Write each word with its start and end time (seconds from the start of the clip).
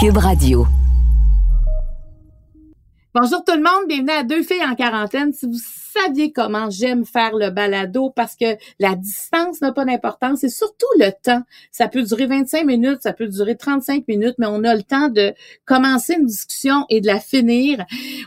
Cube 0.00 0.18
Radio. 0.18 0.64
Bonjour 3.12 3.42
tout 3.44 3.54
le 3.56 3.62
monde, 3.62 3.88
bienvenue 3.88 4.12
à 4.12 4.22
Deux 4.22 4.44
filles 4.44 4.64
en 4.64 4.76
quarantaine. 4.76 5.32
Si 5.32 5.46
vous 5.46 5.58
saviez 5.98 6.32
comment 6.32 6.70
j'aime 6.70 7.04
faire 7.04 7.34
le 7.36 7.50
balado 7.50 8.10
parce 8.10 8.36
que 8.36 8.56
la 8.78 8.94
distance 8.94 9.60
n'a 9.60 9.72
pas 9.72 9.84
d'importance 9.84 10.44
et 10.44 10.48
surtout 10.48 10.86
le 10.98 11.10
temps. 11.22 11.42
Ça 11.70 11.88
peut 11.88 12.02
durer 12.02 12.26
25 12.26 12.64
minutes, 12.64 12.98
ça 13.02 13.12
peut 13.12 13.26
durer 13.26 13.56
35 13.56 14.06
minutes, 14.08 14.34
mais 14.38 14.46
on 14.46 14.64
a 14.64 14.74
le 14.74 14.82
temps 14.82 15.08
de 15.08 15.32
commencer 15.64 16.14
une 16.18 16.26
discussion 16.26 16.84
et 16.88 17.00
de 17.00 17.06
la 17.06 17.20
finir. 17.20 17.84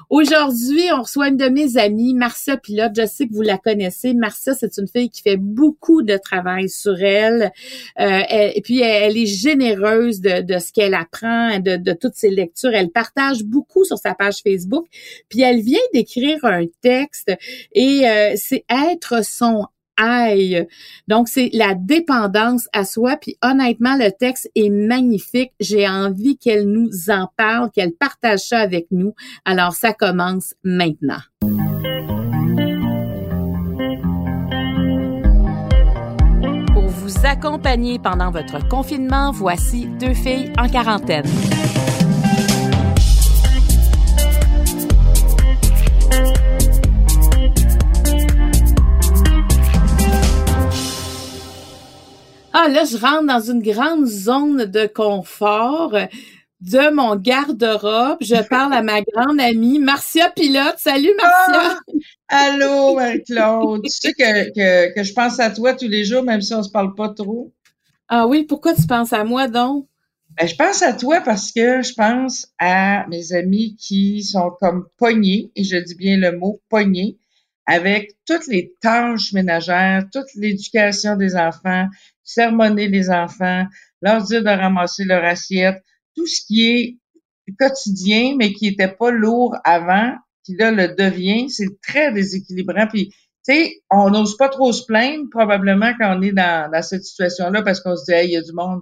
Aujourd'hui, 0.10 0.82
on 0.94 1.02
reçoit 1.02 1.30
une 1.30 1.38
de 1.38 1.50
mes 1.50 1.78
amies, 1.78 2.14
Marcia 2.14 2.58
Pilote. 2.58 2.92
Je 2.96 3.06
sais 3.06 3.28
que 3.28 3.34
vous 3.34 3.42
la 3.42 3.58
connaissez. 3.58 4.14
Marcia, 4.14 4.54
c'est 4.54 4.78
une 4.78 4.88
fille 4.88 5.10
qui 5.10 5.22
fait 5.22 5.38
beaucoup 5.38 6.02
de 6.02 6.18
travail 6.18 6.70
sur 6.70 7.02
elle. 7.02 7.52
Euh, 8.00 8.22
et 8.30 8.62
puis, 8.62 8.82
elle, 8.82 9.18
est 9.18 9.26
généreuse 9.26 10.22
de, 10.22 10.42
de 10.42 10.60
ce 10.60 10.72
qu'elle 10.72 10.94
apprend, 10.94 11.60
de, 11.60 11.78
de 11.78 11.94
toutes 11.94 12.16
ses 12.16 12.30
lectures. 12.30 12.74
Elle 12.74 12.90
partage 12.90 13.44
beaucoup 13.44 13.84
sur 13.86 13.98
sa 13.98 14.14
page 14.14 14.42
Facebook. 14.44 14.86
Puis, 15.30 15.42
elle 15.42 15.62
vient 15.62 15.80
d'écrire 15.94 16.44
un 16.44 16.66
texte 16.82 17.32
et 17.74 18.08
euh, 18.08 18.34
c'est 18.36 18.66
être 18.70 19.24
son 19.26 19.68
aïe. 19.98 20.68
Donc, 21.08 21.28
c'est 21.28 21.50
la 21.54 21.76
dépendance 21.76 22.68
à 22.74 22.86
soi. 22.86 23.18
Puis 23.18 23.38
honnêtement, 23.44 23.96
le 23.96 24.12
texte 24.12 24.50
est 24.56 24.70
magnifique. 24.70 25.52
J'ai 25.60 25.88
envie 25.88 26.38
qu'elle 26.38 26.66
nous 26.66 26.90
en 27.10 27.28
parle, 27.38 27.72
qu'elle 27.72 27.94
partage 27.94 28.40
ça 28.40 28.60
avec 28.60 28.88
nous. 28.92 29.14
Alors, 29.46 29.74
ça 29.74 29.94
commence 29.94 30.54
maintenant. 30.64 31.20
Pour 36.74 36.88
vous 36.88 37.26
accompagner 37.26 38.00
pendant 38.00 38.32
votre 38.32 38.68
confinement, 38.68 39.32
voici 39.32 39.88
deux 40.00 40.14
filles 40.14 40.52
en 40.58 40.68
quarantaine. 40.68 41.26
Ah, 52.54 52.68
là, 52.68 52.84
je 52.84 52.98
rentre 52.98 53.28
dans 53.28 53.40
une 53.40 53.62
grande 53.62 54.06
zone 54.06 54.66
de 54.66 54.86
confort 54.86 55.98
de 56.60 56.94
mon 56.94 57.16
garde-robe. 57.16 58.18
Je 58.20 58.46
parle 58.50 58.74
à 58.74 58.82
ma 58.82 59.02
grande 59.02 59.40
amie 59.40 59.80
Marcia 59.80 60.30
Pilote. 60.30 60.76
Salut, 60.78 61.14
Marcia! 61.18 61.80
Ah, 62.28 62.52
allô, 62.54 62.96
Marie-Claude. 62.96 63.84
tu 63.84 63.90
sais 63.90 64.14
que, 64.14 64.50
que, 64.50 64.94
que, 64.94 65.04
je 65.04 65.14
pense 65.14 65.40
à 65.40 65.50
toi 65.50 65.74
tous 65.74 65.88
les 65.88 66.04
jours, 66.04 66.24
même 66.24 66.42
si 66.42 66.54
on 66.54 66.62
se 66.62 66.70
parle 66.70 66.94
pas 66.94 67.10
trop. 67.10 67.54
Ah 68.10 68.28
oui, 68.28 68.44
pourquoi 68.44 68.74
tu 68.74 68.86
penses 68.86 69.14
à 69.14 69.24
moi 69.24 69.48
donc? 69.48 69.88
Ben, 70.38 70.48
je 70.48 70.56
pense 70.56 70.82
à 70.82 70.92
toi 70.92 71.22
parce 71.22 71.52
que 71.52 71.82
je 71.82 71.94
pense 71.94 72.48
à 72.60 73.06
mes 73.08 73.34
amis 73.34 73.76
qui 73.78 74.24
sont 74.24 74.52
comme 74.60 74.88
pognés, 74.98 75.52
et 75.56 75.64
je 75.64 75.78
dis 75.78 75.96
bien 75.96 76.18
le 76.18 76.38
mot 76.38 76.62
pognés, 76.70 77.18
avec 77.66 78.12
toutes 78.26 78.48
les 78.48 78.74
tâches 78.82 79.34
ménagères, 79.34 80.06
toute 80.12 80.34
l'éducation 80.36 81.16
des 81.16 81.36
enfants, 81.36 81.88
sermonner 82.24 82.88
les 82.88 83.10
enfants, 83.10 83.66
leur 84.02 84.24
dire 84.24 84.44
de 84.44 84.50
ramasser 84.50 85.04
leur 85.04 85.24
assiette, 85.24 85.78
tout 86.16 86.28
ce 86.28 86.42
qui 86.46 86.68
est 86.68 86.98
quotidien, 87.60 88.36
mais 88.38 88.54
qui 88.54 88.70
n'était 88.70 88.92
pas 88.92 89.12
lourd 89.12 89.56
avant, 89.64 90.14
qui 90.44 90.56
là 90.56 90.72
le 90.72 90.96
devient, 90.96 91.50
c'est 91.50 91.82
très 91.82 92.12
déséquilibrant. 92.12 92.88
Puis, 92.88 93.10
tu 93.10 93.54
sais, 93.54 93.74
on 93.90 94.10
n'ose 94.10 94.38
pas 94.38 94.50
trop 94.50 94.72
se 94.72 94.86
plaindre 94.86 95.26
probablement 95.32 95.92
quand 96.00 96.18
on 96.18 96.22
est 96.22 96.32
dans, 96.32 96.72
dans 96.72 96.82
cette 96.82 97.04
situation-là 97.04 97.62
parce 97.64 97.82
qu'on 97.82 97.96
se 97.96 98.06
dit, 98.06 98.14
hey, 98.14 98.30
il 98.30 98.34
y 98.34 98.38
a 98.38 98.42
du 98.42 98.54
monde 98.54 98.82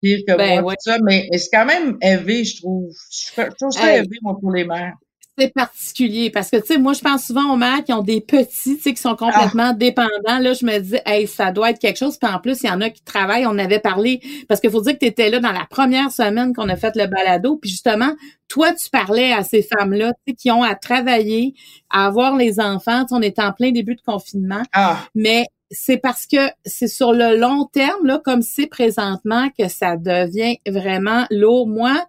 pire 0.00 0.20
que 0.26 0.36
ben 0.36 0.60
moi, 0.60 0.74
tout 0.74 0.90
ça. 0.90 0.98
Mais, 1.02 1.28
c'est 1.32 1.50
quand 1.52 1.66
même 1.66 1.96
élevé, 2.02 2.44
je 2.44 2.60
trouve. 2.60 2.92
Je 3.10 3.42
trouve 3.58 3.70
ça 3.70 3.96
élevé, 3.96 4.18
moi, 4.22 4.36
pour 4.40 4.52
les 4.52 4.64
mères 4.64 4.96
c'est 5.38 5.52
particulier 5.52 6.30
parce 6.30 6.50
que 6.50 6.58
tu 6.58 6.66
sais 6.66 6.78
moi 6.78 6.92
je 6.92 7.00
pense 7.00 7.24
souvent 7.24 7.52
aux 7.52 7.56
mères 7.56 7.82
qui 7.84 7.92
ont 7.92 8.02
des 8.02 8.20
petits 8.20 8.76
tu 8.76 8.82
sais 8.82 8.92
qui 8.92 9.00
sont 9.00 9.16
complètement 9.16 9.70
ah. 9.70 9.72
dépendants 9.72 10.38
là 10.40 10.52
je 10.52 10.64
me 10.66 10.78
dis 10.78 10.96
hey 11.06 11.26
ça 11.26 11.52
doit 11.52 11.70
être 11.70 11.78
quelque 11.78 11.98
chose 11.98 12.18
puis 12.18 12.30
en 12.30 12.38
plus 12.38 12.62
il 12.62 12.66
y 12.66 12.70
en 12.70 12.80
a 12.80 12.90
qui 12.90 13.02
travaillent 13.02 13.46
on 13.46 13.58
avait 13.58 13.78
parlé 13.78 14.20
parce 14.48 14.60
qu'il 14.60 14.70
faut 14.70 14.82
dire 14.82 14.92
que 14.94 14.98
tu 14.98 15.06
étais 15.06 15.30
là 15.30 15.40
dans 15.40 15.52
la 15.52 15.66
première 15.70 16.10
semaine 16.10 16.54
qu'on 16.54 16.68
a 16.68 16.76
fait 16.76 16.94
le 16.96 17.06
balado 17.06 17.56
puis 17.56 17.70
justement 17.70 18.12
toi 18.48 18.72
tu 18.72 18.90
parlais 18.90 19.32
à 19.32 19.42
ces 19.42 19.62
femmes 19.62 19.94
là 19.94 20.12
tu 20.12 20.32
sais 20.32 20.34
qui 20.34 20.50
ont 20.50 20.62
à 20.62 20.74
travailler 20.74 21.54
à 21.88 22.06
avoir 22.06 22.36
les 22.36 22.60
enfants 22.60 23.06
on 23.10 23.22
est 23.22 23.38
en 23.38 23.52
plein 23.52 23.72
début 23.72 23.94
de 23.94 24.02
confinement 24.02 24.62
ah. 24.74 24.98
mais 25.14 25.46
c'est 25.72 25.96
parce 25.96 26.26
que 26.26 26.50
c'est 26.64 26.86
sur 26.86 27.12
le 27.12 27.36
long 27.36 27.64
terme, 27.64 28.06
là, 28.06 28.20
comme 28.22 28.42
c'est 28.42 28.66
présentement, 28.66 29.48
que 29.58 29.68
ça 29.68 29.96
devient 29.96 30.58
vraiment 30.68 31.24
lourd. 31.30 31.66
Moi, 31.66 32.06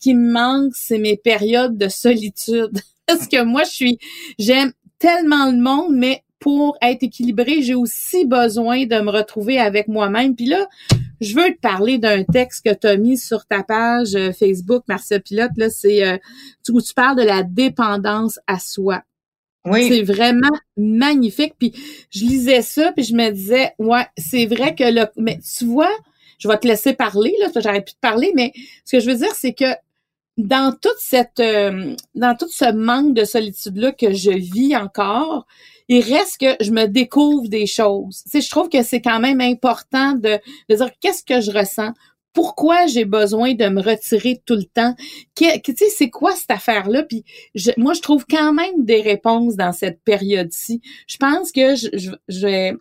qui 0.00 0.14
me 0.14 0.32
manque, 0.32 0.72
c'est 0.74 0.98
mes 0.98 1.16
périodes 1.16 1.76
de 1.76 1.88
solitude. 1.88 2.80
Parce 3.06 3.26
que 3.28 3.42
moi, 3.44 3.64
je 3.64 3.70
suis, 3.70 3.98
j'aime 4.38 4.72
tellement 4.98 5.50
le 5.50 5.58
monde, 5.58 5.94
mais 5.94 6.22
pour 6.38 6.78
être 6.80 7.02
équilibré, 7.02 7.62
j'ai 7.62 7.74
aussi 7.74 8.24
besoin 8.24 8.86
de 8.86 9.00
me 9.00 9.10
retrouver 9.10 9.58
avec 9.58 9.88
moi-même. 9.88 10.34
Puis 10.34 10.46
là, 10.46 10.68
je 11.20 11.34
veux 11.34 11.54
te 11.54 11.60
parler 11.60 11.98
d'un 11.98 12.24
texte 12.24 12.64
que 12.64 12.74
tu 12.74 12.86
as 12.86 12.96
mis 12.96 13.18
sur 13.18 13.44
ta 13.46 13.62
page 13.62 14.14
euh, 14.14 14.32
Facebook, 14.32 14.84
Marcia 14.88 15.20
Pilote. 15.20 15.50
Là, 15.56 15.68
c'est 15.68 16.06
euh, 16.06 16.16
où 16.70 16.80
tu 16.80 16.94
parles 16.94 17.18
de 17.18 17.24
la 17.24 17.42
dépendance 17.42 18.38
à 18.46 18.58
soi. 18.58 19.02
Oui. 19.66 19.88
C'est 19.88 20.02
vraiment 20.02 20.56
magnifique. 20.78 21.54
Puis 21.58 21.74
je 22.10 22.20
lisais 22.20 22.62
ça, 22.62 22.92
puis 22.92 23.04
je 23.04 23.14
me 23.14 23.30
disais, 23.30 23.72
ouais, 23.78 24.06
c'est 24.16 24.46
vrai 24.46 24.74
que 24.74 24.84
le, 24.84 25.06
mais 25.18 25.38
tu 25.58 25.66
vois, 25.66 25.90
je 26.38 26.48
vais 26.48 26.56
te 26.56 26.66
laisser 26.66 26.94
parler, 26.94 27.34
là, 27.38 27.48
j'arrête 27.54 27.84
plus 27.84 27.94
de 27.94 28.00
parler, 28.00 28.32
mais 28.34 28.52
ce 28.86 28.96
que 28.96 29.00
je 29.00 29.10
veux 29.10 29.16
dire, 29.16 29.34
c'est 29.34 29.52
que 29.52 29.66
dans 30.46 30.72
toute 30.72 30.98
cette, 30.98 31.40
euh, 31.40 31.94
dans 32.14 32.36
tout 32.36 32.48
ce 32.50 32.72
manque 32.72 33.14
de 33.14 33.24
solitude-là 33.24 33.92
que 33.92 34.12
je 34.12 34.30
vis 34.30 34.76
encore, 34.76 35.46
il 35.88 36.02
reste 36.02 36.38
que 36.38 36.64
je 36.64 36.70
me 36.70 36.86
découvre 36.86 37.48
des 37.48 37.66
choses. 37.66 38.22
Tu 38.24 38.30
sais, 38.30 38.40
je 38.40 38.50
trouve 38.50 38.68
que 38.68 38.82
c'est 38.82 39.00
quand 39.00 39.18
même 39.18 39.40
important 39.40 40.12
de, 40.12 40.38
de 40.68 40.76
dire 40.76 40.90
qu'est-ce 41.00 41.24
que 41.24 41.40
je 41.40 41.50
ressens, 41.50 41.92
pourquoi 42.32 42.86
j'ai 42.86 43.04
besoin 43.04 43.54
de 43.54 43.68
me 43.68 43.82
retirer 43.82 44.40
tout 44.46 44.54
le 44.54 44.64
temps? 44.64 44.94
tu 45.34 45.46
sais, 45.46 45.88
c'est 45.88 46.10
quoi 46.10 46.34
cette 46.36 46.50
affaire-là? 46.50 47.02
Puis 47.02 47.24
moi, 47.76 47.94
je 47.94 48.00
trouve 48.00 48.24
quand 48.28 48.52
même 48.52 48.84
des 48.84 49.02
réponses 49.02 49.56
dans 49.56 49.72
cette 49.72 50.02
période-ci. 50.04 50.80
Je 51.08 51.16
pense 51.16 51.50
que 51.50 51.74
je, 51.74 51.88
je, 51.92 52.10
je, 52.28 52.46
vais 52.46 52.74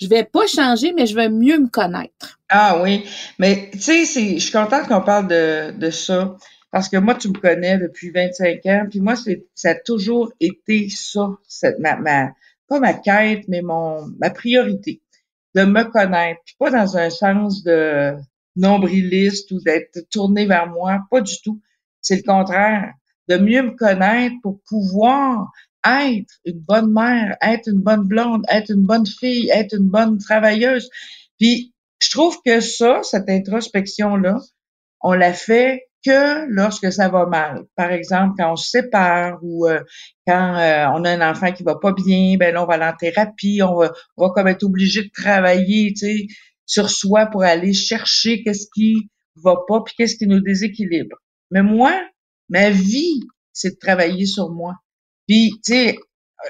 je 0.00 0.06
vais 0.06 0.24
pas 0.24 0.46
changer, 0.46 0.92
mais 0.92 1.06
je 1.06 1.14
vais 1.14 1.28
mieux 1.28 1.58
me 1.58 1.68
connaître. 1.68 2.38
Ah 2.48 2.80
oui, 2.82 3.04
mais 3.38 3.70
tu 3.72 3.80
sais, 3.80 4.04
je 4.04 4.38
suis 4.38 4.52
contente 4.52 4.86
qu'on 4.86 5.00
parle 5.00 5.28
de, 5.28 5.72
de 5.76 5.90
ça. 5.90 6.36
Parce 6.74 6.88
que 6.88 6.96
moi, 6.96 7.14
tu 7.14 7.28
me 7.28 7.34
connais 7.34 7.78
depuis 7.78 8.10
25 8.10 8.66
ans, 8.66 8.86
puis 8.90 9.00
moi, 9.00 9.14
c'est, 9.14 9.46
ça 9.54 9.70
a 9.70 9.74
toujours 9.76 10.32
été 10.40 10.88
ça, 10.88 11.28
cette, 11.46 11.78
ma, 11.78 11.94
ma, 11.94 12.32
pas 12.66 12.80
ma 12.80 12.94
quête, 12.94 13.44
mais 13.46 13.62
mon, 13.62 14.04
ma 14.18 14.30
priorité, 14.30 15.00
de 15.54 15.62
me 15.62 15.84
connaître, 15.84 16.40
puis 16.44 16.56
pas 16.58 16.72
dans 16.72 16.96
un 16.96 17.10
sens 17.10 17.62
de 17.62 18.16
nombriliste 18.56 19.52
ou 19.52 19.60
d'être 19.60 20.00
tourné 20.10 20.46
vers 20.46 20.66
moi, 20.66 20.98
pas 21.12 21.20
du 21.20 21.40
tout. 21.44 21.60
C'est 22.00 22.16
le 22.16 22.22
contraire, 22.24 22.92
de 23.28 23.36
mieux 23.36 23.62
me 23.62 23.76
connaître 23.76 24.34
pour 24.42 24.60
pouvoir 24.68 25.52
être 25.86 26.34
une 26.44 26.58
bonne 26.58 26.92
mère, 26.92 27.36
être 27.40 27.68
une 27.68 27.82
bonne 27.82 28.08
blonde, 28.08 28.44
être 28.50 28.72
une 28.72 28.84
bonne 28.84 29.06
fille, 29.06 29.48
être 29.50 29.76
une 29.76 29.90
bonne 29.90 30.18
travailleuse. 30.18 30.90
Puis, 31.38 31.72
je 32.02 32.10
trouve 32.10 32.36
que 32.44 32.58
ça, 32.58 32.98
cette 33.04 33.30
introspection-là, 33.30 34.40
on 35.02 35.12
la 35.12 35.32
fait 35.32 35.84
que 36.04 36.46
lorsque 36.48 36.92
ça 36.92 37.08
va 37.08 37.26
mal. 37.26 37.64
Par 37.76 37.90
exemple, 37.90 38.34
quand 38.38 38.52
on 38.52 38.56
se 38.56 38.70
sépare 38.70 39.38
ou 39.42 39.66
euh, 39.66 39.80
quand 40.26 40.56
euh, 40.58 40.86
on 40.94 41.04
a 41.04 41.10
un 41.10 41.30
enfant 41.30 41.52
qui 41.52 41.62
va 41.62 41.76
pas 41.76 41.92
bien, 41.92 42.36
ben 42.38 42.54
là, 42.54 42.62
on 42.62 42.66
va 42.66 42.74
aller 42.74 42.84
en 42.84 42.96
thérapie, 42.96 43.60
on 43.62 43.76
va, 43.76 43.92
on 44.16 44.26
va 44.26 44.32
comme 44.34 44.48
être 44.48 44.64
obligé 44.64 45.02
de 45.02 45.10
travailler, 45.12 45.92
tu 45.92 46.06
sais, 46.06 46.26
sur 46.66 46.90
soi 46.90 47.26
pour 47.26 47.42
aller 47.42 47.72
chercher 47.72 48.42
qu'est-ce 48.42 48.66
qui 48.74 49.10
va 49.36 49.56
pas 49.68 49.82
puis 49.82 49.94
qu'est-ce 49.96 50.16
qui 50.16 50.26
nous 50.26 50.40
déséquilibre. 50.40 51.16
Mais 51.50 51.62
moi, 51.62 51.92
ma 52.48 52.70
vie, 52.70 53.20
c'est 53.52 53.70
de 53.70 53.78
travailler 53.78 54.26
sur 54.26 54.50
moi. 54.50 54.74
Puis, 55.26 55.52
tu 55.64 55.72
sais, 55.72 55.98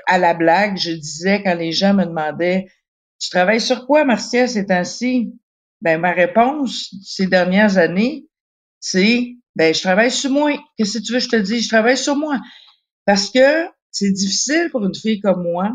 à 0.06 0.18
la 0.18 0.34
blague, 0.34 0.76
je 0.76 0.90
disais 0.90 1.42
quand 1.42 1.54
les 1.54 1.72
gens 1.72 1.94
me 1.94 2.04
demandaient 2.04 2.66
Tu 3.20 3.30
travailles 3.30 3.60
sur 3.60 3.86
quoi, 3.86 4.04
Marcia, 4.04 4.46
ces 4.48 4.66
temps-ci? 4.66 5.32
Ben, 5.80 6.00
ma 6.00 6.12
réponse 6.12 6.94
ces 7.02 7.26
dernières 7.26 7.78
années, 7.78 8.26
c'est 8.80 9.36
ben, 9.56 9.74
je 9.74 9.80
travaille 9.80 10.10
sur 10.10 10.30
moi. 10.30 10.52
Qu'est-ce 10.76 10.98
que 10.98 11.04
tu 11.04 11.12
veux 11.12 11.18
que 11.18 11.24
je 11.24 11.28
te 11.30 11.36
dise? 11.36 11.64
Je 11.64 11.68
travaille 11.68 11.96
sur 11.96 12.16
moi. 12.16 12.40
Parce 13.06 13.30
que 13.30 13.66
c'est 13.90 14.10
difficile 14.10 14.68
pour 14.70 14.84
une 14.84 14.94
fille 14.94 15.20
comme 15.20 15.42
moi 15.42 15.72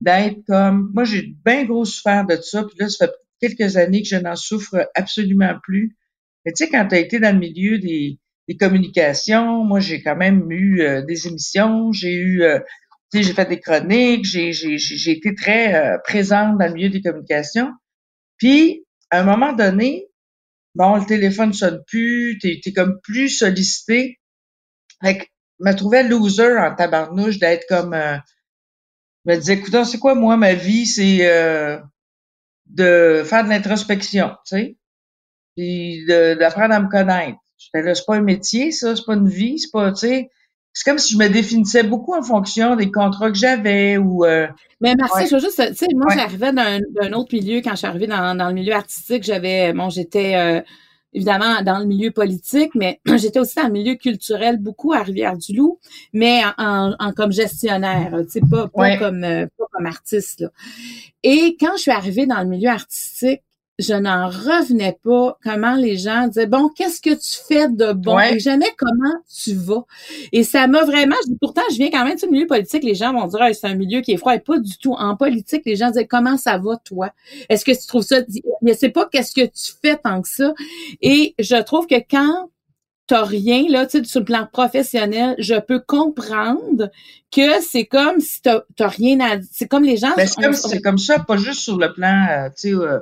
d'être 0.00 0.44
comme 0.48 0.90
moi, 0.94 1.04
j'ai 1.04 1.32
bien 1.44 1.64
gros 1.64 1.84
souffert 1.84 2.26
de 2.26 2.36
ça, 2.36 2.64
puis 2.64 2.76
là, 2.80 2.88
ça 2.88 3.06
fait 3.06 3.14
quelques 3.40 3.76
années 3.76 4.02
que 4.02 4.08
je 4.08 4.16
n'en 4.16 4.34
souffre 4.34 4.90
absolument 4.96 5.54
plus. 5.62 5.96
Mais 6.44 6.52
tu 6.52 6.64
sais, 6.64 6.70
quand 6.70 6.88
tu 6.88 6.96
as 6.96 6.98
été 6.98 7.20
dans 7.20 7.32
le 7.32 7.38
milieu 7.38 7.78
des, 7.78 8.18
des 8.48 8.56
communications. 8.56 9.64
Moi, 9.64 9.80
j'ai 9.80 10.02
quand 10.02 10.16
même 10.16 10.50
eu 10.50 10.80
euh, 10.82 11.02
des 11.02 11.26
émissions, 11.26 11.92
j'ai 11.92 12.14
eu, 12.14 12.42
euh, 12.42 12.58
tu 13.12 13.18
sais, 13.18 13.22
j'ai 13.24 13.34
fait 13.34 13.48
des 13.48 13.60
chroniques, 13.60 14.24
j'ai, 14.24 14.52
j'ai, 14.52 14.78
j'ai 14.78 15.12
été 15.12 15.34
très 15.34 15.74
euh, 15.74 15.98
présente 16.04 16.58
dans 16.58 16.66
le 16.66 16.74
milieu 16.74 16.88
des 16.88 17.02
communications. 17.02 17.70
Puis, 18.38 18.84
à 19.10 19.20
un 19.20 19.24
moment 19.24 19.52
donné, 19.52 20.08
bon, 20.74 20.96
le 20.96 21.06
téléphone 21.06 21.52
sonne 21.52 21.82
plus, 21.86 22.38
t'es 22.40 22.60
es 22.64 22.72
comme 22.72 23.00
plus 23.02 23.28
sollicité. 23.30 24.20
Fait 25.02 25.18
que 25.18 25.24
je 25.60 25.64
me 25.70 25.74
trouvais 25.76 26.02
loser 26.02 26.56
en 26.56 26.74
tabarnouche 26.74 27.38
d'être 27.38 27.66
comme 27.68 27.94
euh, 27.94 28.16
je 29.24 29.32
me 29.32 29.38
disais, 29.38 29.54
écoute, 29.54 29.84
c'est 29.84 29.98
quoi 29.98 30.14
moi 30.14 30.36
ma 30.36 30.54
vie, 30.54 30.86
c'est 30.86 31.26
euh, 31.30 31.78
de 32.66 33.22
faire 33.24 33.44
de 33.44 33.48
l'introspection, 33.50 34.30
tu 34.46 34.56
sais, 34.56 34.78
puis 35.56 36.04
d'apprendre 36.06 36.74
à 36.74 36.80
me 36.80 36.88
connaître. 36.88 37.38
J'étais 37.58 37.82
là, 37.82 37.94
c'est 37.94 38.06
pas 38.06 38.16
un 38.16 38.22
métier, 38.22 38.72
ça, 38.72 38.96
c'est 38.96 39.04
pas 39.04 39.14
une 39.14 39.28
vie, 39.28 39.58
c'est 39.58 39.70
pas, 39.70 39.92
tu 39.92 40.00
sais, 40.06 40.30
c'est 40.72 40.88
comme 40.88 40.98
si 40.98 41.14
je 41.14 41.18
me 41.18 41.28
définissais 41.28 41.82
beaucoup 41.82 42.14
en 42.14 42.22
fonction 42.22 42.76
des 42.76 42.90
contrats 42.90 43.30
que 43.30 43.38
j'avais 43.38 43.98
ou. 43.98 44.24
Euh, 44.24 44.46
mais 44.80 44.94
merci, 44.96 45.26
je 45.28 45.34
veux 45.34 45.40
juste, 45.40 45.62
tu 45.68 45.74
sais, 45.74 45.86
moi 45.94 46.14
j'arrivais 46.14 46.52
d'un 46.52 47.12
autre 47.12 47.34
milieu 47.34 47.60
quand 47.60 47.72
je 47.72 47.76
suis 47.76 47.86
arrivée 47.86 48.06
dans, 48.06 48.36
dans 48.36 48.48
le 48.48 48.54
milieu 48.54 48.72
artistique, 48.72 49.22
j'avais, 49.22 49.72
bon, 49.72 49.90
j'étais 49.90 50.34
euh, 50.34 50.60
évidemment 51.12 51.62
dans 51.62 51.78
le 51.78 51.84
milieu 51.84 52.10
politique, 52.10 52.74
mais 52.74 53.00
j'étais 53.16 53.38
aussi 53.38 53.56
dans 53.56 53.66
le 53.66 53.72
milieu 53.72 53.94
culturel, 53.94 54.58
beaucoup 54.58 54.92
à 54.92 55.02
Rivière-du-Loup, 55.02 55.78
mais 56.12 56.42
en, 56.58 56.94
en, 56.98 57.12
comme 57.12 57.32
gestionnaire, 57.32 58.16
tu 58.24 58.30
sais, 58.30 58.40
pas, 58.40 58.68
pas 58.68 58.96
comme 58.96 59.24
euh, 59.24 59.46
pas 59.58 59.66
comme 59.72 59.86
artiste. 59.86 60.40
Là. 60.40 60.48
Et 61.22 61.56
quand 61.60 61.76
je 61.76 61.82
suis 61.82 61.90
arrivée 61.90 62.26
dans 62.26 62.40
le 62.40 62.46
milieu 62.46 62.70
artistique, 62.70 63.42
je 63.78 63.94
n'en 63.94 64.28
revenais 64.28 64.98
pas 65.02 65.38
comment 65.42 65.74
les 65.74 65.96
gens 65.96 66.28
disaient 66.28 66.46
bon 66.46 66.68
qu'est-ce 66.68 67.00
que 67.00 67.10
tu 67.10 67.44
fais 67.46 67.68
de 67.68 67.92
bon? 67.92 68.18
Et 68.18 68.38
jamais 68.38 68.70
comment 68.76 69.14
tu 69.42 69.54
vas. 69.54 69.84
Et 70.32 70.44
ça 70.44 70.66
m'a 70.66 70.84
vraiment 70.84 71.16
pourtant 71.40 71.62
je 71.70 71.76
viens 71.76 71.90
quand 71.90 72.04
même 72.04 72.16
du 72.16 72.26
milieu 72.28 72.46
politique 72.46 72.84
les 72.84 72.94
gens 72.94 73.12
vont 73.12 73.26
dire 73.26 73.40
c'est 73.54 73.66
un 73.66 73.74
milieu 73.74 74.00
qui 74.00 74.12
est 74.12 74.16
froid. 74.16 74.34
Et 74.34 74.40
pas 74.40 74.58
du 74.58 74.76
tout. 74.78 74.92
En 74.92 75.16
politique 75.16 75.62
les 75.64 75.76
gens 75.76 75.90
disent 75.90 76.06
comment 76.08 76.36
ça 76.36 76.58
va 76.58 76.76
toi? 76.76 77.10
Est-ce 77.48 77.64
que 77.64 77.72
tu 77.72 77.86
trouves 77.86 78.02
ça 78.02 78.20
mais 78.62 78.74
c'est 78.74 78.90
pas 78.90 79.08
qu'est-ce 79.10 79.34
que 79.34 79.46
tu 79.46 79.72
fais 79.82 79.96
tant 79.96 80.22
que 80.22 80.28
ça. 80.28 80.54
Et 81.00 81.34
je 81.38 81.56
trouve 81.62 81.86
que 81.86 81.96
quand 82.10 82.50
t'as 83.06 83.24
rien 83.24 83.64
là, 83.68 83.84
tu 83.86 83.98
sais, 83.98 84.04
sur 84.04 84.20
le 84.20 84.24
plan 84.24 84.46
professionnel, 84.50 85.34
je 85.38 85.54
peux 85.60 85.80
comprendre 85.80 86.90
que 87.30 87.60
c'est 87.60 87.86
comme 87.86 88.20
si 88.20 88.40
t'as 88.42 88.62
rien 88.78 89.20
à, 89.20 89.36
c'est 89.50 89.66
comme 89.66 89.84
les 89.84 89.96
gens. 89.96 90.12
c'est 90.16 90.40
comme, 90.40 90.82
comme 90.82 90.98
ça, 90.98 91.18
pas 91.18 91.36
juste 91.36 91.60
sur 91.60 91.76
le 91.76 91.92
plan, 91.92 92.26
euh, 92.30 92.48
tu 92.50 92.70
sais, 92.70 92.72
euh, 92.72 93.00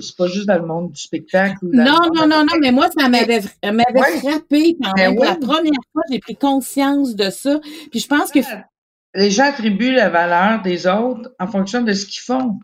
c'est 0.00 0.16
pas 0.16 0.26
juste 0.26 0.46
dans 0.46 0.58
le 0.58 0.66
monde 0.66 0.92
du 0.92 1.00
spectacle. 1.00 1.58
non, 1.62 1.98
non, 2.14 2.26
non, 2.26 2.44
non, 2.44 2.58
mais 2.60 2.72
moi, 2.72 2.88
ça 2.96 3.08
m'avait 3.08 3.40
frappé 3.40 4.76
quand 4.82 4.92
ben 4.96 5.10
même. 5.10 5.18
La 5.18 5.36
première 5.36 5.72
fois, 5.92 6.02
j'ai 6.10 6.18
pris 6.18 6.36
conscience 6.36 7.14
de 7.14 7.30
ça. 7.30 7.60
Puis 7.90 8.00
je 8.00 8.06
pense 8.06 8.30
que. 8.30 8.40
Les 9.14 9.30
gens 9.30 9.44
attribuent 9.44 9.92
la 9.92 10.08
valeur 10.08 10.62
des 10.62 10.86
autres 10.86 11.34
en 11.38 11.46
fonction 11.46 11.82
de 11.82 11.92
ce 11.92 12.06
qu'ils 12.06 12.22
font. 12.22 12.58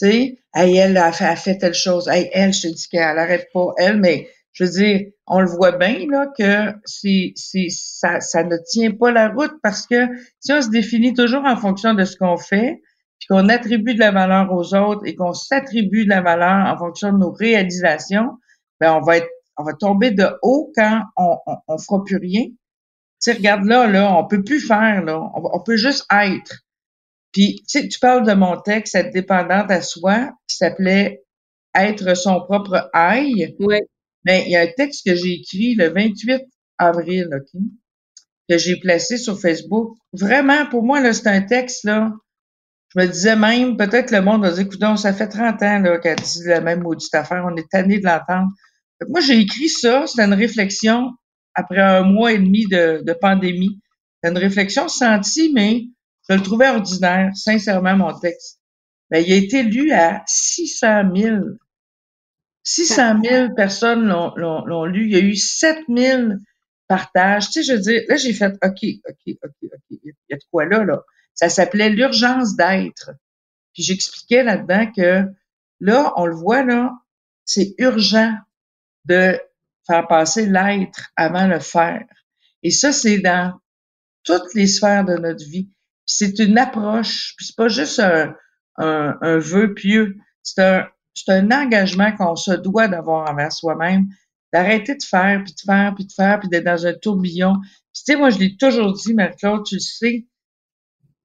Tu 0.00 0.06
sais, 0.06 0.38
hey, 0.54 0.76
elle 0.76 0.96
a 0.96 1.10
fait, 1.12 1.58
telle 1.58 1.74
chose. 1.74 2.06
Hey, 2.06 2.30
elle, 2.32 2.52
je 2.52 2.62
te 2.62 2.68
dis 2.68 2.88
qu'elle 2.88 3.18
arrête 3.18 3.48
pas. 3.52 3.72
Elle, 3.78 3.98
mais 3.98 4.28
je 4.52 4.64
veux 4.64 4.70
dire, 4.70 5.06
on 5.26 5.40
le 5.40 5.48
voit 5.48 5.72
bien 5.72 6.06
là 6.08 6.26
que 6.38 6.78
c'est, 6.84 7.32
c'est, 7.34 7.68
ça, 7.70 8.20
ça 8.20 8.44
ne 8.44 8.56
tient 8.68 8.92
pas 8.92 9.10
la 9.10 9.28
route 9.28 9.54
parce 9.62 9.86
que 9.86 10.06
si 10.40 10.52
on 10.52 10.62
se 10.62 10.70
définit 10.70 11.14
toujours 11.14 11.44
en 11.44 11.56
fonction 11.56 11.94
de 11.94 12.04
ce 12.04 12.16
qu'on 12.16 12.36
fait, 12.36 12.80
puis 13.18 13.26
qu'on 13.28 13.48
attribue 13.48 13.94
de 13.94 14.00
la 14.00 14.10
valeur 14.10 14.52
aux 14.52 14.74
autres 14.74 15.02
et 15.04 15.14
qu'on 15.14 15.32
s'attribue 15.32 16.04
de 16.04 16.10
la 16.10 16.20
valeur 16.20 16.72
en 16.72 16.78
fonction 16.78 17.12
de 17.12 17.18
nos 17.18 17.32
réalisations, 17.32 18.38
ben 18.80 18.94
on 18.94 19.00
va 19.00 19.18
être, 19.18 19.28
on 19.56 19.64
va 19.64 19.74
tomber 19.74 20.10
de 20.10 20.28
haut 20.42 20.72
quand 20.74 21.02
on, 21.16 21.36
on, 21.46 21.56
on 21.66 21.78
fera 21.78 22.04
plus 22.04 22.16
rien. 22.16 22.44
Tu 23.20 23.32
sais, 23.32 23.36
regarde 23.36 23.64
là, 23.64 23.88
là, 23.88 24.16
on 24.16 24.28
peut 24.28 24.44
plus 24.44 24.64
faire, 24.64 25.02
là. 25.02 25.20
On, 25.34 25.60
peut 25.60 25.76
juste 25.76 26.06
être. 26.12 26.62
Puis, 27.32 27.56
tu 27.68 27.80
sais, 27.80 27.88
tu 27.88 27.98
parles 27.98 28.24
de 28.24 28.32
mon 28.32 28.60
texte, 28.60 28.92
cette 28.92 29.12
dépendante 29.12 29.72
à 29.72 29.82
soi, 29.82 30.30
qui 30.46 30.56
s'appelait 30.56 31.24
Être 31.74 32.16
son 32.16 32.40
propre 32.40 32.88
aïe. 32.92 33.56
Oui. 33.58 33.78
Ben, 34.24 34.42
il 34.46 34.52
y 34.52 34.56
a 34.56 34.60
un 34.60 34.72
texte 34.76 35.04
que 35.04 35.16
j'ai 35.16 35.32
écrit 35.32 35.74
le 35.74 35.88
28 35.88 36.42
avril, 36.78 37.28
OK? 37.32 37.60
Que 38.48 38.56
j'ai 38.56 38.76
placé 38.76 39.16
sur 39.16 39.40
Facebook. 39.40 39.96
Vraiment, 40.12 40.66
pour 40.66 40.84
moi, 40.84 41.00
là, 41.00 41.12
c'est 41.12 41.28
un 41.28 41.42
texte, 41.42 41.84
là, 41.84 42.12
je 42.94 43.00
me 43.00 43.06
disais 43.06 43.36
même, 43.36 43.76
peut-être 43.76 44.10
le 44.10 44.22
monde 44.22 44.42
va 44.42 44.50
dire, 44.50 44.60
écoute, 44.60 44.82
ça 44.96 45.12
fait 45.12 45.28
30 45.28 45.62
ans 45.62 45.82
qu'elle 46.02 46.16
dit 46.16 46.42
la 46.46 46.60
même 46.60 46.82
maudite 46.82 47.14
affaire, 47.14 47.44
on 47.46 47.56
est 47.56 47.68
tanné 47.68 47.98
de 47.98 48.04
l'entendre. 48.06 48.48
Moi, 49.08 49.20
j'ai 49.20 49.38
écrit 49.38 49.68
ça, 49.68 50.06
c'était 50.06 50.24
une 50.24 50.34
réflexion 50.34 51.10
après 51.54 51.80
un 51.80 52.02
mois 52.02 52.32
et 52.32 52.38
demi 52.38 52.66
de, 52.66 53.02
de 53.04 53.12
pandémie. 53.12 53.80
C'est 54.22 54.30
une 54.30 54.38
réflexion 54.38 54.88
sentie, 54.88 55.52
mais 55.54 55.82
je 56.28 56.34
le 56.34 56.42
trouvais 56.42 56.68
ordinaire, 56.68 57.30
sincèrement, 57.34 57.96
mon 57.96 58.18
texte. 58.18 58.60
Mais 59.10 59.22
il 59.22 59.32
a 59.32 59.36
été 59.36 59.62
lu 59.62 59.92
à 59.92 60.22
600 60.26 61.14
000. 61.14 61.36
600 62.64 63.22
000 63.24 63.54
personnes 63.54 64.06
l'ont 64.06 64.84
lu. 64.84 65.06
Il 65.06 65.12
y 65.12 65.16
a 65.16 65.20
eu 65.20 65.34
7 65.36 65.78
000 65.88 66.22
partages. 66.86 67.50
Tu 67.50 67.52
sais, 67.52 67.62
je 67.62 67.72
veux 67.72 67.80
dire, 67.80 68.02
là, 68.08 68.16
j'ai 68.16 68.32
fait, 68.32 68.52
OK, 68.62 68.78
OK, 69.08 69.36
OK, 69.44 69.50
OK, 69.62 69.80
il 69.90 70.12
y 70.28 70.34
a 70.34 70.36
de 70.36 70.42
quoi 70.50 70.66
là, 70.66 70.84
là. 70.84 71.02
Ça 71.38 71.48
s'appelait 71.48 71.90
l'urgence 71.90 72.56
d'être. 72.56 73.12
Puis 73.72 73.84
j'expliquais 73.84 74.42
là-dedans 74.42 74.90
que 74.90 75.22
là, 75.78 76.12
on 76.16 76.26
le 76.26 76.34
voit 76.34 76.64
là, 76.64 76.90
c'est 77.44 77.74
urgent 77.78 78.34
de 79.04 79.40
faire 79.86 80.08
passer 80.08 80.46
l'être 80.46 81.10
avant 81.14 81.46
le 81.46 81.60
faire. 81.60 82.04
Et 82.64 82.72
ça, 82.72 82.90
c'est 82.90 83.20
dans 83.20 83.54
toutes 84.24 84.52
les 84.54 84.66
sphères 84.66 85.04
de 85.04 85.14
notre 85.14 85.44
vie. 85.44 85.70
C'est 86.06 86.40
une 86.40 86.58
approche, 86.58 87.34
puis 87.36 87.46
c'est 87.46 87.56
pas 87.56 87.68
juste 87.68 88.00
un, 88.00 88.34
un, 88.76 89.38
vœu 89.38 89.74
pieux, 89.74 90.16
c'est 90.42 90.60
un, 90.60 90.88
c'est 91.14 91.30
un 91.30 91.52
engagement 91.52 92.16
qu'on 92.16 92.34
se 92.34 92.50
doit 92.50 92.88
d'avoir 92.88 93.30
envers 93.30 93.52
soi-même, 93.52 94.08
d'arrêter 94.52 94.96
de 94.96 95.04
faire, 95.04 95.44
puis 95.44 95.54
de 95.54 95.60
faire, 95.60 95.94
puis 95.94 96.04
de 96.04 96.12
faire, 96.12 96.40
puis 96.40 96.48
d'être 96.48 96.64
dans 96.64 96.84
un 96.84 96.94
tourbillon. 96.94 97.54
Puis 97.60 98.02
tu 98.04 98.12
sais, 98.12 98.16
moi, 98.16 98.30
je 98.30 98.38
l'ai 98.38 98.56
toujours 98.56 98.92
dit, 98.92 99.14
Marie-Claude, 99.14 99.64
tu 99.64 99.76
le 99.76 99.80
sais, 99.80 100.26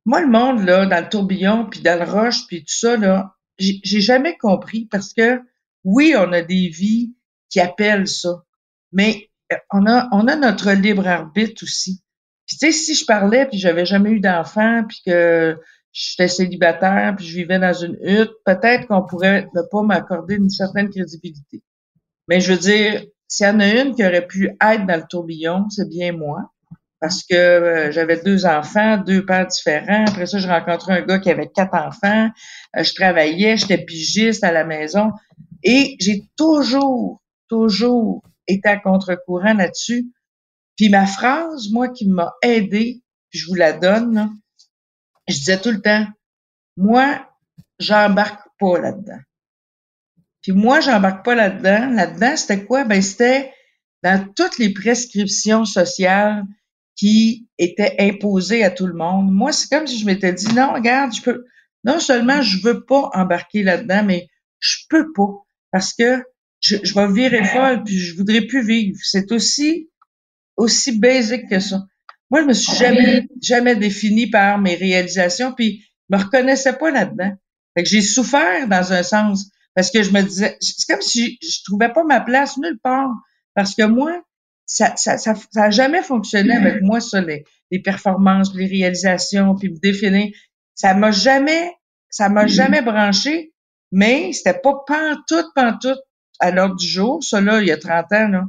moi, 0.05 0.21
le 0.21 0.29
monde, 0.29 0.65
là, 0.65 0.85
dans 0.85 0.99
le 0.99 1.09
tourbillon, 1.09 1.65
puis 1.69 1.81
dans 1.81 1.97
le 1.97 2.09
roche, 2.09 2.45
puis 2.47 2.59
tout 2.59 2.73
ça, 2.73 2.97
là, 2.97 3.35
j'ai 3.57 4.01
jamais 4.01 4.37
compris 4.37 4.85
parce 4.85 5.13
que, 5.13 5.41
oui, 5.83 6.13
on 6.17 6.31
a 6.33 6.41
des 6.41 6.67
vies 6.67 7.13
qui 7.49 7.59
appellent 7.59 8.07
ça, 8.07 8.43
mais 8.91 9.29
euh, 9.51 9.57
on 9.71 9.85
a, 9.85 10.09
on 10.11 10.27
a 10.27 10.35
notre 10.35 10.71
libre 10.71 11.07
arbitre 11.07 11.63
aussi. 11.63 12.01
Puis, 12.45 12.57
tu 12.57 12.65
sais, 12.65 12.71
si 12.71 12.95
je 12.95 13.05
parlais, 13.05 13.45
puis 13.45 13.57
j'avais 13.57 13.85
jamais 13.85 14.11
eu 14.11 14.19
d'enfant, 14.19 14.83
puis 14.87 15.01
que 15.05 15.57
j'étais 15.93 16.27
célibataire, 16.27 17.15
puis 17.15 17.25
je 17.25 17.35
vivais 17.37 17.59
dans 17.59 17.73
une 17.73 17.97
hutte, 18.01 18.33
peut-être 18.45 18.87
qu'on 18.87 19.03
pourrait 19.03 19.47
ne 19.53 19.61
pas 19.61 19.83
m'accorder 19.83 20.35
une 20.35 20.49
certaine 20.49 20.89
crédibilité. 20.89 21.61
Mais 22.27 22.41
je 22.41 22.53
veux 22.53 22.59
dire, 22.59 23.05
s'il 23.27 23.45
y 23.45 23.49
en 23.49 23.59
a 23.59 23.81
une 23.81 23.95
qui 23.95 24.05
aurait 24.05 24.27
pu 24.27 24.49
être 24.61 24.85
dans 24.85 24.97
le 24.97 25.07
tourbillon, 25.07 25.69
c'est 25.69 25.87
bien 25.87 26.11
moi 26.11 26.52
parce 27.03 27.25
que 27.25 27.35
euh, 27.35 27.91
j'avais 27.91 28.21
deux 28.23 28.45
enfants, 28.45 28.95
deux 28.95 29.25
pères 29.25 29.47
différents. 29.47 30.05
Après 30.07 30.25
ça, 30.25 30.39
je 30.39 30.47
rencontrais 30.47 31.01
un 31.01 31.01
gars 31.01 31.19
qui 31.19 31.29
avait 31.29 31.49
quatre 31.53 31.73
enfants. 31.73 32.29
Euh, 32.77 32.83
je 32.83 32.93
travaillais, 32.93 33.57
j'étais 33.57 33.77
pigiste 33.77 34.41
à 34.45 34.53
la 34.53 34.63
maison. 34.63 35.11
Et 35.63 35.97
j'ai 35.99 36.23
toujours, 36.37 37.21
toujours 37.49 38.23
été 38.47 38.69
à 38.69 38.77
contre-courant 38.77 39.53
là-dessus. 39.53 40.13
Puis 40.77 40.87
ma 40.87 41.05
phrase, 41.05 41.69
moi, 41.73 41.89
qui 41.89 42.07
m'a 42.07 42.31
aidé, 42.41 43.03
puis 43.29 43.39
je 43.39 43.47
vous 43.47 43.55
la 43.55 43.73
donne, 43.73 44.31
je 45.27 45.35
disais 45.35 45.59
tout 45.59 45.71
le 45.71 45.81
temps, 45.81 46.07
moi, 46.77 47.29
j'embarque 47.79 48.47
pas 48.57 48.79
là-dedans. 48.79 49.19
Puis 50.41 50.53
moi, 50.53 50.79
j'embarque 50.79 51.25
pas 51.25 51.35
là-dedans. 51.35 51.89
Là-dedans, 51.89 52.37
c'était 52.37 52.63
quoi? 52.63 52.85
Ben, 52.85 53.01
c'était 53.01 53.53
dans 54.03 54.25
toutes 54.37 54.57
les 54.57 54.71
prescriptions 54.71 55.65
sociales 55.65 56.45
qui 56.95 57.47
était 57.57 57.95
imposé 57.99 58.63
à 58.63 58.69
tout 58.69 58.87
le 58.87 58.93
monde. 58.93 59.31
Moi, 59.31 59.51
c'est 59.51 59.69
comme 59.69 59.87
si 59.87 59.97
je 59.97 60.05
m'étais 60.05 60.33
dit, 60.33 60.53
non, 60.53 60.73
regarde, 60.73 61.13
je 61.13 61.21
peux, 61.21 61.45
non 61.83 61.99
seulement 61.99 62.41
je 62.41 62.61
veux 62.61 62.85
pas 62.85 63.09
embarquer 63.13 63.63
là-dedans, 63.63 64.03
mais 64.03 64.27
je 64.59 64.77
peux 64.89 65.11
pas 65.13 65.45
parce 65.71 65.93
que 65.93 66.23
je, 66.61 66.77
je 66.83 66.93
vais 66.93 67.11
virer 67.11 67.43
folle 67.43 67.83
puis 67.83 67.97
je 67.97 68.15
voudrais 68.15 68.41
plus 68.41 68.65
vivre. 68.65 68.97
C'est 69.01 69.31
aussi, 69.31 69.89
aussi 70.55 70.97
basique 70.97 71.49
que 71.49 71.59
ça. 71.59 71.83
Moi, 72.29 72.41
je 72.41 72.47
me 72.47 72.53
suis 72.53 72.75
jamais, 72.77 73.27
jamais 73.41 73.75
définie 73.75 74.29
par 74.29 74.59
mes 74.59 74.75
réalisations 74.75 75.53
puis 75.53 75.83
je 76.09 76.15
me 76.15 76.23
reconnaissais 76.23 76.73
pas 76.73 76.91
là-dedans. 76.91 77.33
Fait 77.75 77.83
que 77.83 77.89
j'ai 77.89 78.01
souffert 78.01 78.67
dans 78.67 78.93
un 78.93 79.03
sens 79.03 79.49
parce 79.75 79.89
que 79.89 80.03
je 80.03 80.11
me 80.11 80.21
disais, 80.21 80.57
c'est 80.61 80.87
comme 80.87 81.01
si 81.01 81.37
je, 81.41 81.47
je 81.49 81.63
trouvais 81.65 81.91
pas 81.91 82.03
ma 82.03 82.21
place 82.21 82.57
nulle 82.57 82.79
part 82.81 83.11
parce 83.55 83.75
que 83.75 83.83
moi, 83.83 84.23
ça, 84.73 84.95
ça, 84.95 85.17
ça, 85.19 85.35
a 85.55 85.69
jamais 85.69 86.01
fonctionné 86.01 86.55
avec 86.55 86.81
moi, 86.81 86.99
ça, 86.99 87.21
les, 87.21 87.45
les 87.69 87.79
performances, 87.79 88.55
les 88.55 88.65
réalisations, 88.65 89.55
puis 89.55 89.69
me 89.69 89.77
définir. 89.77 90.33
Ça 90.73 90.95
m'a 90.95 91.11
jamais, 91.11 91.71
ça 92.09 92.27
m'a 92.27 92.47
jamais 92.47 92.81
branché, 92.81 93.53
mais 93.91 94.33
c'était 94.33 94.59
pas 94.59 94.73
pantoute, 94.87 95.53
pantoute 95.53 96.01
à 96.39 96.49
l'ordre 96.49 96.75
du 96.75 96.87
jour, 96.87 97.23
ça 97.23 97.39
là, 97.39 97.61
il 97.61 97.67
y 97.67 97.71
a 97.71 97.77
30 97.77 98.05
ans, 98.13 98.27
là. 98.29 98.43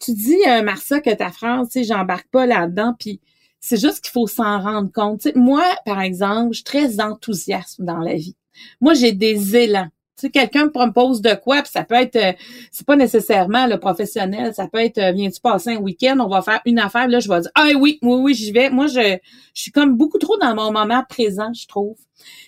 Tu 0.00 0.12
dis, 0.12 0.38
euh, 0.48 0.62
Marcia, 0.62 1.00
que 1.00 1.14
ta 1.14 1.30
phrase, 1.30 1.68
tu 1.68 1.80
sais, 1.80 1.84
j'embarque 1.84 2.28
pas 2.30 2.46
là-dedans, 2.46 2.94
puis 2.98 3.20
c'est 3.60 3.78
juste 3.78 4.00
qu'il 4.00 4.12
faut 4.12 4.26
s'en 4.26 4.60
rendre 4.60 4.90
compte. 4.90 5.28
moi, 5.34 5.64
par 5.84 6.00
exemple, 6.00 6.52
je 6.52 6.56
suis 6.56 6.64
très 6.64 7.00
enthousiaste 7.00 7.82
dans 7.82 7.98
la 7.98 8.14
vie. 8.14 8.36
Moi, 8.80 8.94
j'ai 8.94 9.12
des 9.12 9.56
élans. 9.56 9.90
Sais, 10.16 10.30
quelqu'un 10.30 10.66
me 10.66 10.70
propose 10.70 11.20
de 11.20 11.34
quoi, 11.34 11.62
puis 11.62 11.70
ça 11.72 11.84
peut 11.84 11.94
être, 11.94 12.16
euh, 12.16 12.32
c'est 12.70 12.86
pas 12.86 12.96
nécessairement 12.96 13.66
le 13.66 13.78
professionnel, 13.78 14.54
ça 14.54 14.66
peut 14.68 14.78
être, 14.78 14.98
euh, 14.98 15.12
viens-tu 15.12 15.40
passer 15.40 15.74
un 15.74 15.78
week-end, 15.78 16.18
on 16.20 16.28
va 16.28 16.42
faire 16.42 16.60
une 16.64 16.78
affaire, 16.78 17.08
là, 17.08 17.20
je 17.20 17.28
vais 17.28 17.40
dire, 17.40 17.50
ah 17.54 17.68
oui, 17.78 17.98
oui, 18.02 18.18
oui, 18.20 18.34
j'y 18.34 18.52
vais. 18.52 18.70
Moi, 18.70 18.86
je, 18.86 19.18
je 19.54 19.60
suis 19.60 19.72
comme 19.72 19.96
beaucoup 19.96 20.18
trop 20.18 20.36
dans 20.38 20.54
mon 20.54 20.72
moment 20.72 21.02
présent, 21.08 21.52
je 21.52 21.66
trouve. 21.66 21.96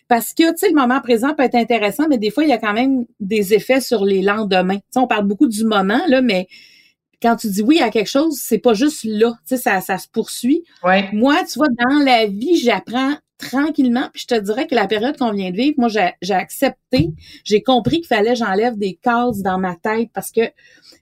Parce 0.08 0.32
que, 0.32 0.50
tu 0.52 0.58
sais, 0.58 0.68
le 0.68 0.74
moment 0.74 1.00
présent 1.00 1.34
peut 1.34 1.42
être 1.42 1.54
intéressant, 1.54 2.06
mais 2.08 2.18
des 2.18 2.30
fois, 2.30 2.44
il 2.44 2.50
y 2.50 2.54
a 2.54 2.58
quand 2.58 2.72
même 2.72 3.04
des 3.20 3.54
effets 3.54 3.80
sur 3.80 4.04
les 4.04 4.22
lendemains. 4.22 4.76
Tu 4.76 4.82
sais, 4.90 5.00
on 5.00 5.06
parle 5.06 5.26
beaucoup 5.26 5.48
du 5.48 5.64
moment, 5.64 6.00
là, 6.08 6.22
mais 6.22 6.48
quand 7.20 7.36
tu 7.36 7.48
dis 7.48 7.62
oui 7.62 7.80
à 7.80 7.90
quelque 7.90 8.08
chose, 8.08 8.38
c'est 8.40 8.58
pas 8.58 8.74
juste 8.74 9.04
là, 9.04 9.32
tu 9.46 9.56
sais, 9.56 9.62
ça, 9.62 9.80
ça 9.80 9.98
se 9.98 10.08
poursuit. 10.08 10.64
Ouais. 10.84 11.08
Moi, 11.12 11.36
tu 11.44 11.58
vois, 11.58 11.68
dans 11.68 12.04
la 12.04 12.26
vie, 12.26 12.56
j'apprends 12.56 13.14
tranquillement, 13.38 14.08
puis 14.12 14.22
je 14.22 14.26
te 14.26 14.40
dirais 14.40 14.66
que 14.66 14.74
la 14.74 14.86
période 14.86 15.16
qu'on 15.16 15.32
vient 15.32 15.50
de 15.50 15.56
vivre, 15.56 15.76
moi, 15.78 15.88
j'ai, 15.88 16.34
accepté, 16.34 17.10
j'ai 17.44 17.62
compris 17.62 17.98
qu'il 17.98 18.08
fallait 18.08 18.34
j'enlève 18.34 18.76
des 18.76 18.94
cases 18.94 19.42
dans 19.42 19.58
ma 19.58 19.76
tête 19.76 20.10
parce 20.12 20.30
que 20.32 20.40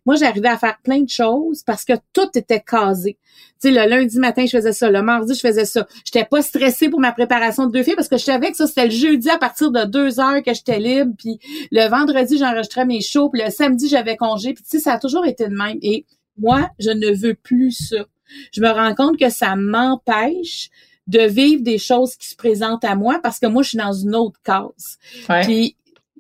moi, 0.05 0.15
j'arrivais 0.17 0.49
à 0.49 0.59
faire 0.59 0.79
plein 0.85 1.01
de 1.01 1.09
choses 1.09 1.63
parce 1.65 1.85
que 1.85 1.95
tout 2.13 2.29
était 2.37 2.61
casé. 2.61 3.19
Tu 3.61 3.69
sais, 3.69 3.71
le 3.71 3.89
lundi 3.89 4.19
matin, 4.19 4.45
je 4.47 4.57
faisais 4.57 4.73
ça, 4.73 4.91
le 4.91 5.03
mardi, 5.03 5.35
je 5.35 5.41
faisais 5.41 5.65
ça. 5.65 5.87
J'étais 6.05 6.25
pas 6.25 6.43
stressée 6.43 6.89
pour 6.89 7.01
ma 7.01 7.13
préparation 7.13 7.67
de 7.67 7.73
deux 7.73 7.83
filles 7.83 7.97
parce 7.97 8.09
que 8.09 8.19
je 8.19 8.25
savais 8.25 8.51
que 8.51 8.57
ça, 8.57 8.67
c'était 8.67 8.85
le 8.85 8.91
jeudi 8.91 9.31
à 9.31 9.39
partir 9.39 9.71
de 9.71 9.85
deux 9.85 10.21
heures 10.21 10.43
que 10.43 10.55
j'étais 10.55 10.79
libre, 10.79 11.13
puis 11.19 11.39
le 11.73 11.89
vendredi, 11.89 12.39
j'enregistrais 12.39 12.85
mes 12.85 13.01
shows, 13.01 13.31
puis 13.31 13.43
le 13.43 13.51
samedi, 13.51 13.89
j'avais 13.89 14.17
congé, 14.17 14.53
puis 14.53 14.63
tu 14.63 14.71
sais, 14.71 14.79
ça 14.79 14.93
a 14.93 14.99
toujours 14.99 15.27
été 15.27 15.49
de 15.49 15.55
même. 15.55 15.79
Et 15.83 16.05
moi, 16.39 16.69
je 16.79 16.91
ne 16.91 17.11
veux 17.11 17.35
plus 17.35 17.73
ça. 17.73 18.05
Je 18.53 18.61
me 18.61 18.69
rends 18.69 18.95
compte 18.95 19.19
que 19.19 19.31
ça 19.31 19.57
m'empêche 19.57 20.71
de 21.07 21.21
vivre 21.21 21.63
des 21.63 21.79
choses 21.79 22.17
qui 22.17 22.29
se 22.29 22.37
présentent 22.37 22.85
à 22.85 22.95
moi 22.95 23.21
parce 23.23 23.39
que 23.39 23.47
moi, 23.47 23.63
je 23.63 23.71
suis 23.71 23.79
dans 23.79 23.93
une 23.93 24.15
autre 24.15 24.41
case. 24.43 24.99
Ouais. 25.29 25.43
Puis 25.43 25.77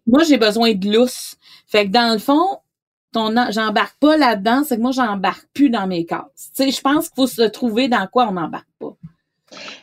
moi, 0.06 0.22
j'ai 0.22 0.38
besoin 0.38 0.74
de 0.74 0.90
lousse. 0.90 1.36
Fait 1.66 1.86
que 1.86 1.90
dans 1.90 2.12
le 2.12 2.18
fond, 2.18 2.58
ton 3.12 3.34
j'embarque 3.50 3.98
pas 3.98 4.16
là-dedans, 4.16 4.62
c'est 4.64 4.76
que 4.76 4.82
moi, 4.82 4.92
j'embarque 4.92 5.46
plus 5.52 5.70
dans 5.70 5.86
mes 5.86 6.04
cases. 6.04 6.50
Tu 6.54 6.64
sais, 6.64 6.70
je 6.70 6.80
pense 6.80 7.08
qu'il 7.08 7.16
faut 7.16 7.26
se 7.26 7.42
trouver 7.42 7.88
dans 7.88 8.06
quoi 8.06 8.28
on 8.28 8.32
n'embarque 8.32 8.68
pas. 8.78 8.96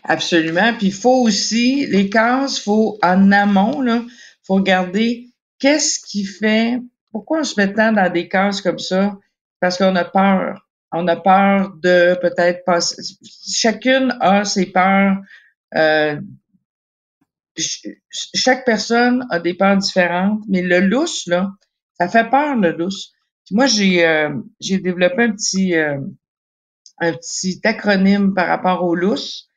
Absolument. 0.04 0.74
Puis 0.78 0.88
il 0.88 0.94
faut 0.94 1.22
aussi, 1.22 1.86
les 1.88 2.10
cases, 2.10 2.60
faut 2.60 2.98
en 3.02 3.32
amont, 3.32 3.82
là, 3.82 4.04
faut 4.44 4.56
regarder 4.56 5.30
qu'est-ce 5.60 6.00
qui 6.00 6.26
fait, 6.26 6.80
pourquoi 7.12 7.40
on 7.40 7.44
se 7.44 7.60
met 7.60 7.74
tant 7.74 7.92
dans 7.92 8.12
des 8.12 8.28
cases 8.28 8.62
comme 8.62 8.80
ça? 8.80 9.18
Parce 9.60 9.78
qu'on 9.78 9.96
a 9.96 10.04
peur. 10.04 10.68
On 10.94 11.08
a 11.08 11.16
peur 11.18 11.74
de 11.82 12.18
peut-être 12.22 12.64
passer. 12.66 13.02
Chacune 13.52 14.16
a 14.22 14.46
ses 14.46 14.68
peurs. 14.68 15.18
Euh, 15.76 16.20
ch- 17.58 17.88
chaque 18.12 18.66
personne 18.66 19.26
a 19.30 19.40
des 19.40 19.54
peurs 19.54 19.78
différentes, 19.78 20.42
mais 20.48 20.62
le 20.62 20.80
lousse, 20.82 21.26
là, 21.28 21.52
ça 22.00 22.08
fait 22.08 22.30
peur, 22.30 22.56
le 22.56 22.72
lousse. 22.72 23.12
Puis 23.46 23.56
moi, 23.56 23.66
j'ai 23.66 24.06
euh, 24.06 24.30
j'ai 24.60 24.78
développé 24.80 25.24
un 25.24 25.32
petit 25.32 25.76
euh, 25.76 26.00
un 27.00 27.14
petit 27.14 27.60
acronyme 27.64 28.34
par 28.34 28.48
rapport 28.48 28.84
au 28.84 28.96
lousse. 28.96 29.48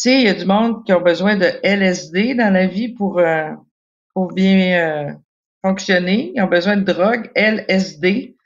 Tu 0.00 0.10
sais, 0.10 0.20
il 0.20 0.26
y 0.26 0.28
a 0.28 0.34
du 0.34 0.44
monde 0.46 0.84
qui 0.84 0.92
ont 0.92 1.00
besoin 1.00 1.36
de 1.36 1.46
LSD 1.62 2.34
dans 2.34 2.52
la 2.52 2.66
vie 2.66 2.88
pour 2.94 3.18
euh, 3.18 3.50
pour 4.14 4.32
bien 4.32 5.08
euh, 5.08 5.12
fonctionner. 5.62 6.32
Ils 6.34 6.42
ont 6.42 6.48
besoin 6.48 6.76
de 6.76 6.84
drogue, 6.92 7.30
LSD. 7.34 8.36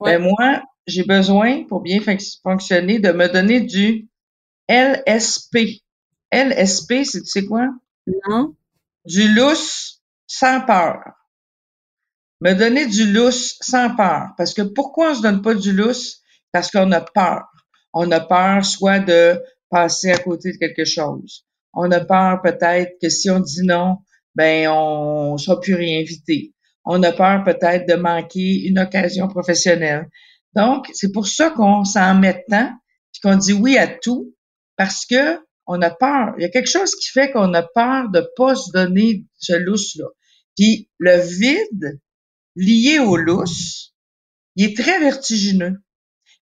Ouais. 0.00 0.18
Ben 0.18 0.22
moi, 0.22 0.62
j'ai 0.86 1.04
besoin, 1.04 1.64
pour 1.64 1.80
bien 1.82 1.98
fonc- 2.00 2.40
fonctionner, 2.42 2.98
de 2.98 3.12
me 3.12 3.28
donner 3.28 3.60
du 3.60 4.08
LSP. 4.68 5.82
LSP, 6.32 7.04
c'est 7.04 7.22
tu 7.22 7.26
sais 7.26 7.44
quoi? 7.44 7.68
Non? 8.28 8.54
Du 9.06 9.34
lousse 9.34 10.02
sans 10.26 10.60
peur. 10.62 11.00
Me 12.40 12.54
donner 12.54 12.86
du 12.86 13.12
lousse 13.12 13.56
sans 13.60 13.94
peur. 13.96 14.28
Parce 14.36 14.54
que 14.54 14.62
pourquoi 14.62 15.12
on 15.12 15.14
se 15.14 15.22
donne 15.22 15.42
pas 15.42 15.54
du 15.54 15.72
lousse? 15.72 16.22
Parce 16.52 16.70
qu'on 16.70 16.90
a 16.92 17.00
peur. 17.00 17.44
On 17.92 18.10
a 18.12 18.20
peur 18.20 18.64
soit 18.64 19.00
de 19.00 19.40
passer 19.70 20.10
à 20.12 20.18
côté 20.18 20.52
de 20.52 20.56
quelque 20.58 20.84
chose. 20.84 21.44
On 21.74 21.90
a 21.92 22.00
peur 22.04 22.40
peut-être 22.42 22.94
que 23.00 23.08
si 23.08 23.30
on 23.30 23.40
dit 23.40 23.62
non, 23.64 23.98
ben 24.34 24.68
on 24.68 25.36
sera 25.38 25.60
plus 25.60 25.74
réinvité. 25.74 26.54
On 26.84 27.02
a 27.02 27.12
peur 27.12 27.44
peut-être 27.44 27.86
de 27.88 27.94
manquer 27.94 28.66
une 28.66 28.78
occasion 28.78 29.28
professionnelle. 29.28 30.08
Donc, 30.54 30.88
c'est 30.94 31.12
pour 31.12 31.28
ça 31.28 31.50
qu'on 31.50 31.84
s'en 31.84 32.14
met 32.14 32.44
tant, 32.48 32.72
puis 33.12 33.20
qu'on 33.22 33.36
dit 33.36 33.52
oui 33.52 33.78
à 33.78 33.86
tout, 33.86 34.34
parce 34.76 35.06
que 35.06 35.38
on 35.66 35.80
a 35.82 35.90
peur. 35.90 36.34
Il 36.36 36.42
y 36.42 36.44
a 36.44 36.48
quelque 36.48 36.70
chose 36.70 36.94
qui 36.96 37.08
fait 37.08 37.30
qu'on 37.30 37.54
a 37.54 37.62
peur 37.62 38.10
de 38.10 38.28
pas 38.36 38.56
se 38.56 38.72
donner 38.72 39.24
ce 39.38 39.52
lousse-là. 39.52 40.06
Puis 40.56 40.90
le 40.98 41.20
vide 41.20 42.00
lié 42.56 42.98
au 42.98 43.16
lousse, 43.16 43.94
il 44.56 44.64
est 44.64 44.76
très 44.76 44.98
vertigineux. 44.98 45.80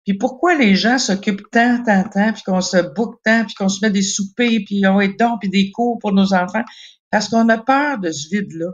Puis 0.06 0.18
pourquoi 0.18 0.56
les 0.56 0.76
gens 0.76 0.98
s'occupent 0.98 1.50
tant, 1.52 1.84
tant, 1.84 2.08
tant, 2.08 2.32
puis 2.32 2.42
qu'on 2.44 2.62
se 2.62 2.78
boucle 2.78 3.18
tant, 3.26 3.44
puis 3.44 3.56
qu'on 3.56 3.68
se 3.68 3.86
met 3.86 3.92
des 3.92 4.02
soupers, 4.02 4.64
puis 4.66 4.88
on 4.88 5.02
est 5.02 5.20
donc, 5.20 5.42
puis 5.42 5.50
des 5.50 5.72
cours 5.72 6.00
pour 6.00 6.14
nos 6.14 6.34
enfants? 6.34 6.64
Parce 7.12 7.28
qu'on 7.28 7.50
a 7.50 7.58
peur 7.58 8.00
de 8.00 8.12
ce 8.12 8.30
vide-là 8.30 8.72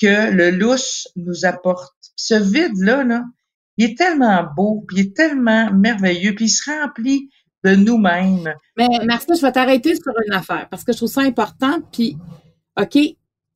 que 0.00 0.30
le 0.30 0.50
lousse 0.50 1.08
nous 1.16 1.44
apporte. 1.44 1.94
Puis 2.00 2.12
ce 2.16 2.34
vide-là, 2.34 3.04
là, 3.04 3.24
il 3.76 3.90
est 3.90 3.98
tellement 3.98 4.44
beau, 4.56 4.84
puis 4.86 4.98
il 4.98 5.06
est 5.06 5.16
tellement 5.16 5.72
merveilleux, 5.72 6.34
puis 6.34 6.46
il 6.46 6.48
se 6.50 6.70
remplit 6.70 7.28
de 7.64 7.74
nous-mêmes. 7.74 8.54
Mais 8.76 8.86
merci, 9.06 9.28
je 9.36 9.40
vais 9.40 9.52
t'arrêter 9.52 9.94
sur 9.94 10.12
une 10.26 10.34
affaire 10.34 10.68
parce 10.70 10.84
que 10.84 10.92
je 10.92 10.98
trouve 10.98 11.08
ça 11.10 11.22
important. 11.22 11.78
Puis, 11.92 12.16
OK, 12.80 12.98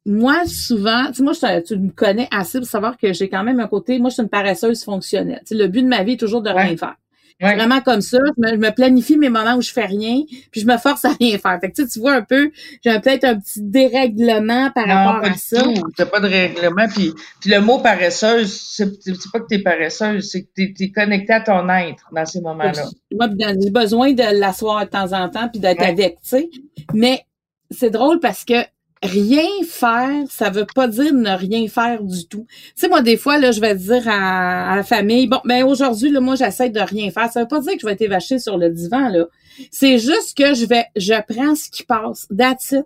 moi, 0.06 0.46
souvent, 0.46 1.06
tu 1.08 1.14
sais, 1.14 1.22
moi, 1.22 1.32
je, 1.34 1.60
tu 1.62 1.76
me 1.76 1.90
connais 1.90 2.26
assez 2.30 2.58
pour 2.58 2.66
savoir 2.68 2.96
que 2.96 3.12
j'ai 3.12 3.28
quand 3.28 3.44
même 3.44 3.60
un 3.60 3.66
côté, 3.68 3.98
moi, 3.98 4.08
je 4.08 4.14
suis 4.14 4.22
une 4.22 4.28
paresseuse 4.30 4.82
fonctionnelle. 4.82 5.40
Tu 5.46 5.48
sais, 5.48 5.62
le 5.62 5.68
but 5.68 5.82
de 5.82 5.88
ma 5.88 6.02
vie 6.02 6.12
est 6.12 6.16
toujours 6.16 6.40
de 6.42 6.48
rien 6.50 6.70
Ouais. 6.70 6.76
faire. 6.76 6.96
Ouais. 7.40 7.54
Vraiment 7.54 7.80
comme 7.80 8.00
ça, 8.00 8.18
je 8.36 8.42
me, 8.42 8.48
je 8.50 8.56
me 8.56 8.70
planifie 8.70 9.16
mes 9.16 9.28
moments 9.28 9.54
où 9.54 9.62
je 9.62 9.70
fais 9.70 9.84
rien, 9.86 10.22
puis 10.50 10.60
je 10.60 10.66
me 10.66 10.76
force 10.76 11.04
à 11.04 11.10
rien 11.20 11.38
faire. 11.38 11.58
Fait 11.60 11.70
que 11.70 11.76
tu, 11.76 11.82
sais, 11.82 11.88
tu 11.88 12.00
vois 12.00 12.14
un 12.14 12.22
peu, 12.22 12.50
j'ai 12.84 12.98
peut-être 12.98 13.24
un 13.24 13.38
petit 13.38 13.62
dérèglement 13.62 14.70
par 14.72 14.86
Non, 14.88 14.94
rapport 14.94 15.22
pas 15.22 15.28
à 15.30 15.34
ça. 15.34 15.62
T'as 15.96 16.06
pas 16.06 16.18
de 16.20 16.26
règlement. 16.28 16.88
Puis, 16.88 17.12
puis 17.40 17.50
le 17.50 17.60
mot 17.60 17.78
paresseuse, 17.78 18.52
c'est 18.52 18.88
c'est 19.02 19.12
pas 19.32 19.40
que 19.40 19.46
t'es 19.48 19.60
paresseuse, 19.60 20.28
c'est 20.30 20.42
que 20.42 20.48
t'es 20.54 20.74
es 20.80 20.90
connecté 20.90 21.32
à 21.32 21.40
ton 21.40 21.68
être 21.68 22.04
dans 22.12 22.26
ces 22.26 22.40
moments-là. 22.40 22.84
Moi, 23.12 23.28
j'ai 23.38 23.70
besoin 23.70 24.12
de 24.12 24.38
l'asseoir 24.40 24.84
de 24.84 24.90
temps 24.90 25.12
en 25.12 25.28
temps 25.28 25.48
puis 25.48 25.60
d'être 25.60 25.80
Ouais. 25.80 25.86
avec, 25.90 26.14
tu 26.22 26.28
sais. 26.30 26.50
Mais 26.92 27.24
c'est 27.70 27.90
drôle 27.90 28.18
parce 28.18 28.44
que 28.44 28.54
rien 29.02 29.46
faire, 29.68 30.24
ça 30.28 30.50
veut 30.50 30.66
pas 30.74 30.88
dire 30.88 31.12
ne 31.14 31.30
rien 31.36 31.66
faire 31.68 32.02
du 32.02 32.26
tout. 32.26 32.46
Tu 32.48 32.72
sais, 32.76 32.88
moi, 32.88 33.02
des 33.02 33.16
fois, 33.16 33.38
là, 33.38 33.52
je 33.52 33.60
vais 33.60 33.74
dire 33.74 34.02
à, 34.08 34.72
à 34.72 34.76
la 34.76 34.82
famille, 34.84 35.26
bon, 35.26 35.40
ben 35.44 35.64
aujourd'hui, 35.64 36.10
là, 36.10 36.20
moi, 36.20 36.34
j'essaie 36.34 36.70
de 36.70 36.80
rien 36.80 37.10
faire. 37.10 37.30
Ça 37.30 37.40
veut 37.42 37.48
pas 37.48 37.60
dire 37.60 37.72
que 37.74 37.80
je 37.80 37.86
vais 37.86 37.92
être 37.92 38.02
évachée 38.02 38.38
sur 38.38 38.56
le 38.58 38.70
divan, 38.70 39.08
là. 39.08 39.26
C'est 39.70 39.98
juste 39.98 40.36
que 40.36 40.54
je 40.54 40.66
vais, 40.66 40.84
je 40.96 41.14
prends 41.32 41.54
ce 41.54 41.68
qui 41.70 41.82
passe. 41.84 42.26
That's 42.36 42.72
it. 42.72 42.84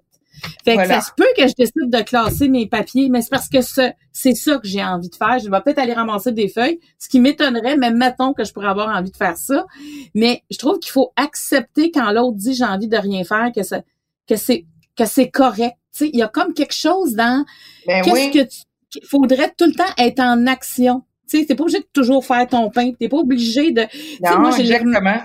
Fait 0.64 0.76
que 0.76 0.88
ça 0.88 1.00
se 1.02 1.10
peut 1.16 1.26
que 1.36 1.46
je 1.46 1.52
décide 1.56 1.88
de 1.90 2.00
classer 2.02 2.48
mes 2.48 2.66
papiers, 2.66 3.08
mais 3.10 3.20
c'est 3.22 3.30
parce 3.30 3.48
que 3.48 3.60
ce- 3.60 3.92
c'est 4.12 4.34
ça 4.34 4.56
que 4.58 4.66
j'ai 4.66 4.82
envie 4.82 5.08
de 5.10 5.14
faire. 5.14 5.38
Je 5.38 5.48
vais 5.48 5.60
peut-être 5.60 5.78
aller 5.78 5.92
ramasser 5.92 6.32
des 6.32 6.48
feuilles, 6.48 6.80
ce 6.98 7.08
qui 7.08 7.20
m'étonnerait, 7.20 7.76
mais 7.76 7.90
mettons 7.92 8.32
que 8.32 8.42
je 8.42 8.52
pourrais 8.52 8.68
avoir 8.68 8.88
envie 8.88 9.10
de 9.10 9.16
faire 9.16 9.36
ça. 9.36 9.66
Mais 10.14 10.42
je 10.50 10.56
trouve 10.56 10.78
qu'il 10.80 10.90
faut 10.90 11.12
accepter 11.16 11.90
quand 11.92 12.10
l'autre 12.10 12.36
dit 12.38 12.54
j'ai 12.54 12.64
envie 12.64 12.88
de 12.88 12.96
rien 12.96 13.22
faire, 13.24 13.50
que 13.54 13.62
ça, 13.62 13.82
que 14.26 14.34
c'est, 14.36 14.64
que 14.96 15.04
c'est 15.04 15.30
correct. 15.30 15.76
Tu 15.92 16.06
sais, 16.06 16.10
il 16.12 16.18
y 16.18 16.22
a 16.22 16.28
comme 16.28 16.54
quelque 16.54 16.74
chose 16.74 17.14
dans 17.14 17.44
Ben 17.86 18.02
qu'est-ce 18.02 18.14
oui. 18.14 18.30
que 18.30 18.44
tu, 18.44 19.06
faudrait 19.06 19.52
tout 19.56 19.66
le 19.66 19.74
temps 19.74 19.92
être 19.98 20.20
en 20.20 20.46
action. 20.46 21.02
Tu 21.28 21.40
sais, 21.40 21.46
t'es 21.46 21.54
pas 21.54 21.62
obligé 21.62 21.80
de 21.80 21.88
toujours 21.92 22.24
faire 22.24 22.46
ton 22.46 22.70
pain, 22.70 22.92
t'es 22.98 23.08
pas 23.08 23.18
obligé 23.18 23.72
de. 23.72 23.82
Non, 24.22 24.38
moi, 24.38 24.50
j'ai 24.56 24.62
exactement. 24.62 25.20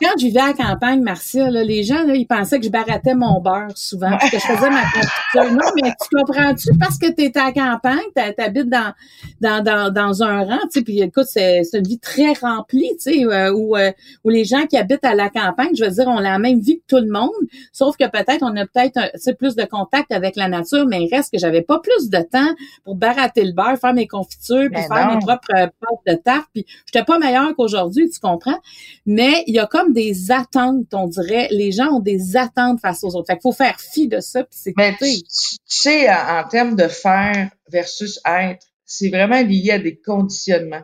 Quand 0.00 0.12
je 0.18 0.26
vivais 0.26 0.40
à 0.40 0.48
la 0.48 0.52
campagne, 0.54 1.02
Marcia, 1.02 1.50
là, 1.50 1.62
les 1.62 1.82
gens, 1.82 2.04
là, 2.04 2.14
ils 2.14 2.26
pensaient 2.26 2.58
que 2.58 2.64
je 2.64 2.70
barattais 2.70 3.14
mon 3.14 3.40
beurre 3.40 3.76
souvent, 3.76 4.10
parce 4.10 4.30
que 4.30 4.38
je 4.38 4.46
faisais 4.46 4.70
ma 4.70 4.82
confiture. 4.82 5.52
Non, 5.52 5.70
mais 5.76 5.90
tu 5.90 6.16
comprends-tu? 6.16 6.70
Parce 6.78 6.96
que 6.96 7.12
tu 7.12 7.24
es 7.24 7.36
à 7.36 7.46
la 7.46 7.52
campagne, 7.52 7.98
tu 8.16 8.42
habites 8.42 8.68
dans, 8.68 8.92
dans, 9.40 9.62
dans, 9.62 9.92
dans 9.92 10.22
un 10.22 10.44
rang, 10.44 10.58
tu 10.62 10.78
sais, 10.78 10.82
puis 10.82 11.00
écoute, 11.00 11.26
c'est 11.26 11.62
une 11.74 11.86
vie 11.86 11.98
très 11.98 12.32
remplie, 12.32 12.90
tu 12.92 13.12
sais, 13.12 13.24
euh, 13.24 13.52
où, 13.52 13.76
euh, 13.76 13.92
où 14.24 14.30
les 14.30 14.44
gens 14.44 14.66
qui 14.66 14.76
habitent 14.76 15.04
à 15.04 15.14
la 15.14 15.28
campagne, 15.28 15.74
je 15.74 15.84
veux 15.84 15.90
dire, 15.90 16.08
ont 16.08 16.18
la 16.18 16.38
même 16.38 16.60
vie 16.60 16.78
que 16.78 16.96
tout 16.96 17.02
le 17.04 17.10
monde, 17.10 17.30
sauf 17.72 17.96
que 17.96 18.08
peut-être 18.08 18.42
on 18.42 18.56
a 18.56 18.66
peut-être 18.66 19.36
plus 19.38 19.54
de 19.54 19.64
contact 19.64 20.12
avec 20.12 20.36
la 20.36 20.48
nature, 20.48 20.86
mais 20.86 21.04
il 21.04 21.14
reste 21.14 21.32
que 21.32 21.38
j'avais 21.38 21.62
pas 21.62 21.78
plus 21.78 22.10
de 22.10 22.18
temps 22.18 22.54
pour 22.84 22.94
baratter 22.94 23.44
le 23.44 23.52
beurre, 23.52 23.76
faire 23.78 23.94
mes 23.94 24.06
confitures, 24.06 24.68
puis 24.72 24.82
Ben 24.88 24.94
faire 24.94 25.08
non. 25.08 25.14
mes 25.14 25.20
propres 25.20 25.48
euh, 25.54 25.66
pâtes 25.66 26.06
de 26.06 26.14
tarte, 26.14 26.48
puis 26.52 26.64
j'étais 26.86 27.04
pas 27.04 27.18
meilleure 27.18 27.54
qu'aujourd'hui, 27.56 28.08
tu 28.08 28.18
comprends? 28.20 28.58
Mais 29.04 29.44
il 29.46 29.54
y 29.54 29.58
a 29.58 29.66
comme 29.66 29.79
des 29.88 30.30
attentes, 30.30 30.92
on 30.92 31.06
dirait. 31.08 31.48
Les 31.50 31.72
gens 31.72 31.88
ont 31.94 32.00
des 32.00 32.36
attentes 32.36 32.80
face 32.80 33.02
aux 33.02 33.14
autres. 33.16 33.26
Fait 33.26 33.34
qu'il 33.34 33.42
faut 33.42 33.52
faire 33.52 33.80
fi 33.80 34.08
de 34.08 34.20
ça, 34.20 34.44
puis 34.44 34.58
c'est 34.60 34.72
Mais 34.76 34.92
tu, 34.92 34.98
tu 34.98 35.04
sais, 35.06 35.16
tu- 35.16 35.56
tu 35.56 35.58
sais, 35.66 36.10
en, 36.10 36.38
en 36.40 36.48
termes 36.48 36.76
de 36.76 36.88
faire 36.88 37.50
versus 37.70 38.20
être, 38.26 38.66
c'est 38.84 39.08
vraiment 39.08 39.42
lié 39.42 39.72
à 39.72 39.78
des 39.78 39.98
conditionnements. 40.00 40.82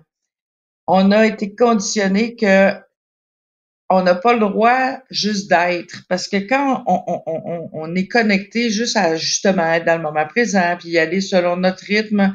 On 0.87 1.11
a 1.11 1.27
été 1.27 1.55
conditionné 1.55 2.37
que 2.37 2.73
on 3.89 4.03
n'a 4.03 4.15
pas 4.15 4.33
le 4.33 4.41
droit 4.41 4.99
juste 5.11 5.49
d'être. 5.49 6.03
Parce 6.09 6.29
que 6.29 6.37
quand 6.39 6.83
on, 6.87 7.03
on, 7.07 7.23
on, 7.27 7.71
on, 7.73 7.95
est 7.95 8.09
connecté 8.09 8.71
juste 8.71 8.97
à 8.97 9.17
justement 9.17 9.73
être 9.73 9.85
dans 9.85 9.97
le 9.97 10.03
moment 10.03 10.27
présent, 10.27 10.77
puis 10.79 10.91
y 10.91 10.99
aller 10.99 11.21
selon 11.21 11.57
notre 11.57 11.85
rythme, 11.85 12.33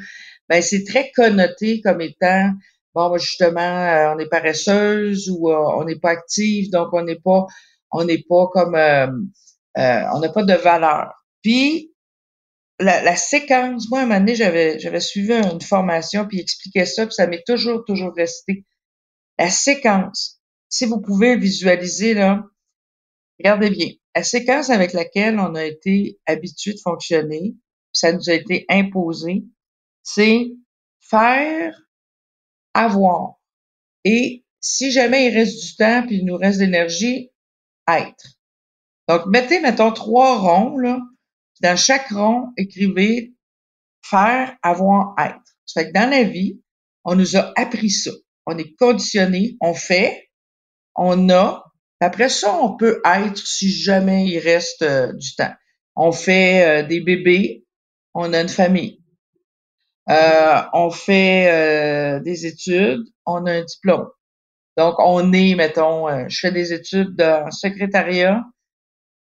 ben 0.50 0.62
c'est 0.62 0.86
très 0.86 1.12
connoté 1.16 1.82
comme 1.82 2.02
étant 2.02 2.52
bon 2.94 3.18
justement 3.18 3.60
euh, 3.60 4.14
on 4.16 4.20
est 4.20 4.30
paresseuse 4.30 5.30
ou 5.30 5.50
euh, 5.50 5.58
on 5.78 5.86
n'est 5.86 6.00
pas 6.00 6.12
active, 6.12 6.70
donc 6.72 6.90
on 6.94 7.04
n'est 7.04 7.20
pas 7.20 7.46
on 7.92 8.04
n'est 8.06 8.24
pas 8.28 8.48
comme 8.52 8.76
euh, 8.76 9.08
on 9.76 10.20
n'a 10.20 10.30
pas 10.30 10.44
de 10.44 10.54
valeur. 10.54 11.14
Puis 11.42 11.92
la, 12.82 13.16
séquence, 13.16 13.90
moi, 13.90 14.00
à 14.00 14.04
un 14.04 14.06
moment 14.06 14.20
donné, 14.20 14.36
j'avais, 14.36 14.80
j'avais 14.80 15.00
suivi 15.00 15.34
une 15.34 15.62
formation, 15.62 16.28
puis 16.28 16.40
expliquait 16.40 16.86
ça, 16.86 17.06
puis 17.06 17.14
ça 17.14 17.28
m'est 17.28 17.44
toujours, 17.46 17.84
toujours 17.86 18.14
resté. 18.16 18.66
La 19.38 19.50
séquence, 19.50 20.42
si 20.70 20.86
vous 20.86 21.02
pouvez 21.02 21.38
visualiser, 21.38 22.14
là, 22.14 22.44
regardez 23.40 23.70
bien, 23.70 23.90
la 24.16 24.24
séquence 24.24 24.70
avec 24.70 24.94
laquelle 24.94 25.40
on 25.40 25.56
a 25.56 25.66
été 25.66 26.20
habitué 26.26 26.74
de 26.74 26.80
fonctionner, 26.80 27.56
ça 27.94 28.14
nous 28.14 28.30
a 28.30 28.34
été 28.34 28.66
imposé, 28.70 29.44
c'est 30.04 30.52
faire, 31.00 31.76
avoir. 32.74 33.36
Et 34.04 34.46
si 34.60 34.92
jamais 34.92 35.28
il 35.28 35.36
reste 35.36 35.64
du 35.64 35.76
temps, 35.76 36.06
puis 36.06 36.18
il 36.18 36.26
nous 36.26 36.38
reste 36.38 36.60
d'énergie, 36.60 37.32
être. 37.88 38.38
Donc, 39.08 39.26
mettez, 39.26 39.60
mettons, 39.60 39.92
trois 39.92 40.38
ronds, 40.40 40.78
là, 40.78 41.00
dans 41.62 41.78
chaque 41.78 42.10
rond, 42.10 42.50
écrivez 42.58 43.34
faire, 44.04 44.56
avoir, 44.64 45.16
être. 45.20 45.42
Ça 45.66 45.82
fait 45.82 45.88
que 45.88 45.94
dans 45.94 46.10
la 46.10 46.24
vie, 46.24 46.62
on 47.04 47.16
nous 47.16 47.36
a 47.38 47.52
appris 47.56 47.90
ça. 47.90 48.12
On 48.46 48.58
est 48.58 48.76
conditionné, 48.76 49.58
on 49.62 49.74
fait, 49.74 50.30
on 50.96 51.30
a. 51.30 51.64
Après 52.00 52.30
ça, 52.30 52.58
on 52.62 52.76
peut 52.76 53.02
être 53.06 53.38
si 53.38 53.72
jamais 53.72 54.26
il 54.28 54.40
reste 54.40 54.82
euh, 54.82 55.14
du 55.14 55.36
temps. 55.36 55.54
On 55.96 56.12
fait 56.12 56.66
euh, 56.84 56.88
des 56.88 57.00
bébés, 57.00 57.66
on 58.14 58.34
a 58.34 58.42
une 58.42 58.50
famille. 58.50 59.01
Euh, 60.10 60.62
on 60.74 60.90
fait 60.90 62.20
des 62.24 62.46
études, 62.46 63.04
on 63.26 63.46
a 63.46 63.52
un 63.54 63.64
diplôme. 63.64 64.08
Donc, 64.78 64.96
on 65.00 65.32
est, 65.34 65.56
mettons, 65.56 66.28
je 66.28 66.40
fais 66.40 66.52
des 66.52 66.74
études 66.74 67.22
en 67.22 67.52
secrétariat, 67.52 68.44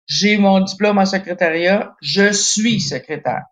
j'ai 0.07 0.37
mon 0.37 0.61
diplôme 0.61 0.97
en 0.97 1.05
secrétariat, 1.05 1.95
je 2.01 2.31
suis 2.31 2.79
secrétaire. 2.79 3.43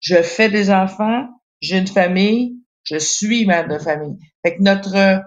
Je 0.00 0.22
fais 0.22 0.48
des 0.48 0.70
enfants, 0.70 1.28
j'ai 1.60 1.78
une 1.78 1.86
famille, 1.86 2.56
je 2.84 2.96
suis 2.96 3.46
mère 3.46 3.68
de 3.68 3.78
famille. 3.78 4.16
Fait 4.44 4.56
que 4.56 4.62
notre 4.62 5.22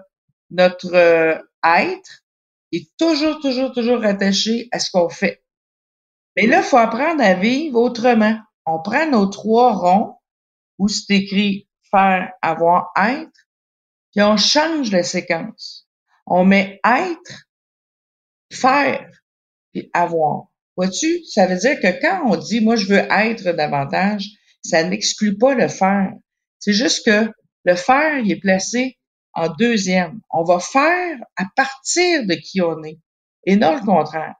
notre 0.50 0.94
euh, 0.94 1.38
être 1.64 2.22
est 2.72 2.90
toujours, 2.98 3.40
toujours, 3.40 3.72
toujours 3.72 4.04
attaché 4.04 4.68
à 4.72 4.78
ce 4.78 4.90
qu'on 4.90 5.08
fait. 5.08 5.42
Mais 6.36 6.46
là, 6.46 6.62
faut 6.62 6.76
apprendre 6.76 7.22
à 7.22 7.34
vivre 7.34 7.80
autrement. 7.80 8.36
On 8.66 8.80
prend 8.82 9.08
nos 9.08 9.26
trois 9.26 9.72
ronds 9.74 10.16
où 10.78 10.88
c'est 10.88 11.14
écrit 11.14 11.68
faire, 11.90 12.30
avoir, 12.42 12.90
être, 12.96 13.48
puis 14.12 14.22
on 14.22 14.36
change 14.36 14.90
la 14.90 15.02
séquence. 15.02 15.88
On 16.26 16.44
met 16.44 16.80
être, 16.84 17.48
faire, 18.52 19.08
puis 19.72 19.90
avoir. 19.92 20.46
Vois-tu, 20.76 21.24
ça 21.24 21.46
veut 21.46 21.56
dire 21.56 21.80
que 21.80 22.00
quand 22.00 22.22
on 22.26 22.36
dit 22.36 22.60
moi 22.60 22.76
je 22.76 22.86
veux 22.86 23.06
être 23.10 23.52
davantage, 23.52 24.26
ça 24.62 24.82
n'exclut 24.82 25.36
pas 25.36 25.54
le 25.54 25.68
faire. 25.68 26.12
C'est 26.58 26.72
juste 26.72 27.04
que 27.04 27.30
le 27.64 27.74
faire, 27.74 28.18
il 28.18 28.32
est 28.32 28.40
placé 28.40 28.98
en 29.34 29.48
deuxième. 29.48 30.20
On 30.30 30.42
va 30.42 30.58
faire 30.58 31.18
à 31.36 31.44
partir 31.54 32.26
de 32.26 32.34
qui 32.34 32.60
on 32.60 32.82
est 32.82 32.98
et 33.46 33.56
non 33.56 33.74
le 33.74 33.84
contraire. 33.84 34.34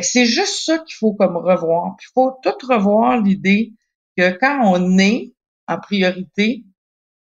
C'est 0.00 0.26
juste 0.26 0.64
ça 0.64 0.78
qu'il 0.78 0.94
faut 0.94 1.14
comme 1.14 1.36
revoir. 1.36 1.96
il 2.00 2.08
faut 2.14 2.32
tout 2.42 2.66
revoir 2.66 3.20
l'idée 3.20 3.72
que 4.16 4.30
quand 4.30 4.60
on 4.64 4.98
est 4.98 5.31
en 5.68 5.78
priorité, 5.78 6.64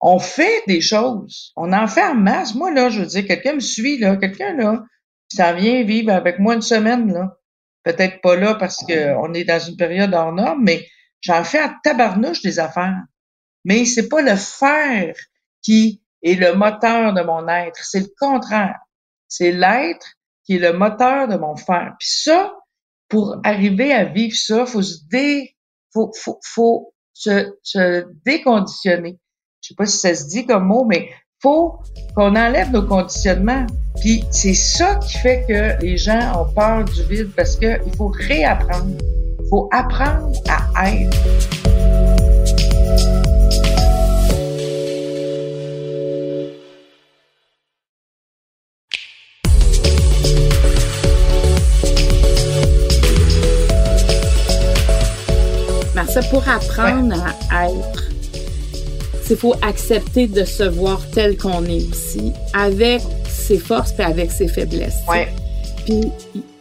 on 0.00 0.18
fait 0.18 0.62
des 0.66 0.80
choses. 0.80 1.52
On 1.56 1.72
en 1.72 1.86
fait 1.86 2.02
en 2.02 2.14
masse. 2.14 2.54
Moi, 2.54 2.72
là, 2.72 2.90
je 2.90 3.00
veux 3.00 3.06
dire, 3.06 3.26
quelqu'un 3.26 3.54
me 3.54 3.60
suit, 3.60 3.98
là, 3.98 4.16
quelqu'un, 4.16 4.54
là, 4.54 4.82
ça 5.28 5.52
vient 5.52 5.82
vivre 5.84 6.12
avec 6.12 6.38
moi 6.38 6.54
une 6.54 6.62
semaine, 6.62 7.12
là 7.12 7.38
peut-être 7.84 8.20
pas 8.22 8.34
là 8.34 8.54
parce 8.54 8.78
qu'on 8.78 9.34
est 9.34 9.44
dans 9.44 9.60
une 9.60 9.76
période 9.76 10.12
hors 10.12 10.32
norme, 10.32 10.64
mais 10.64 10.88
j'en 11.20 11.44
fais 11.44 11.60
à 11.60 11.72
tabarnouche 11.84 12.42
des 12.42 12.58
affaires. 12.58 13.02
Mais 13.64 13.84
c'est 13.84 14.08
pas 14.08 14.22
le 14.22 14.36
faire 14.36 15.14
qui 15.62 16.02
est 16.22 16.34
le 16.34 16.54
moteur 16.54 17.12
de 17.12 17.22
mon 17.22 17.46
être, 17.48 17.84
c'est 17.84 18.00
le 18.00 18.12
contraire. 18.18 18.78
C'est 19.28 19.52
l'être 19.52 20.06
qui 20.44 20.56
est 20.56 20.58
le 20.58 20.72
moteur 20.72 21.28
de 21.28 21.36
mon 21.36 21.56
faire. 21.56 21.94
Puis 21.98 22.08
ça, 22.08 22.54
pour 23.08 23.36
arriver 23.44 23.92
à 23.92 24.04
vivre 24.04 24.36
ça, 24.36 24.66
faut 24.66 24.82
se 24.82 25.04
dé, 25.06 25.56
faut, 25.92 26.10
faut, 26.18 26.40
faut 26.42 26.93
se, 27.14 27.54
se 27.62 28.04
déconditionner. 28.26 29.18
Je 29.62 29.68
sais 29.68 29.74
pas 29.74 29.86
si 29.86 29.96
ça 29.96 30.14
se 30.14 30.26
dit 30.26 30.44
comme 30.44 30.66
mot, 30.66 30.84
mais 30.84 31.08
faut 31.40 31.78
qu'on 32.14 32.36
enlève 32.36 32.70
nos 32.70 32.86
conditionnements. 32.86 33.66
Puis 34.00 34.24
c'est 34.30 34.54
ça 34.54 34.96
qui 34.96 35.18
fait 35.18 35.44
que 35.48 35.82
les 35.82 35.96
gens 35.96 36.42
ont 36.42 36.52
peur 36.52 36.84
du 36.84 37.02
vide 37.04 37.30
parce 37.34 37.56
qu'il 37.56 37.80
faut 37.96 38.08
réapprendre. 38.08 38.96
Il 39.40 39.48
faut 39.48 39.68
apprendre 39.72 40.32
à 40.48 40.90
être. 40.90 41.63
Ça 56.14 56.22
pour 56.22 56.48
apprendre 56.48 57.24
à 57.50 57.68
être, 57.68 58.08
c'est 59.24 59.34
faut 59.34 59.56
accepter 59.62 60.28
de 60.28 60.44
se 60.44 60.62
voir 60.62 61.10
tel 61.10 61.36
qu'on 61.36 61.64
est 61.64 61.90
aussi, 61.90 62.30
avec 62.52 63.02
ses 63.28 63.58
forces 63.58 63.92
et 63.98 64.02
avec 64.02 64.30
ses 64.30 64.46
faiblesses. 64.46 65.00
Ouais. 65.08 65.26
Puis 65.84 66.02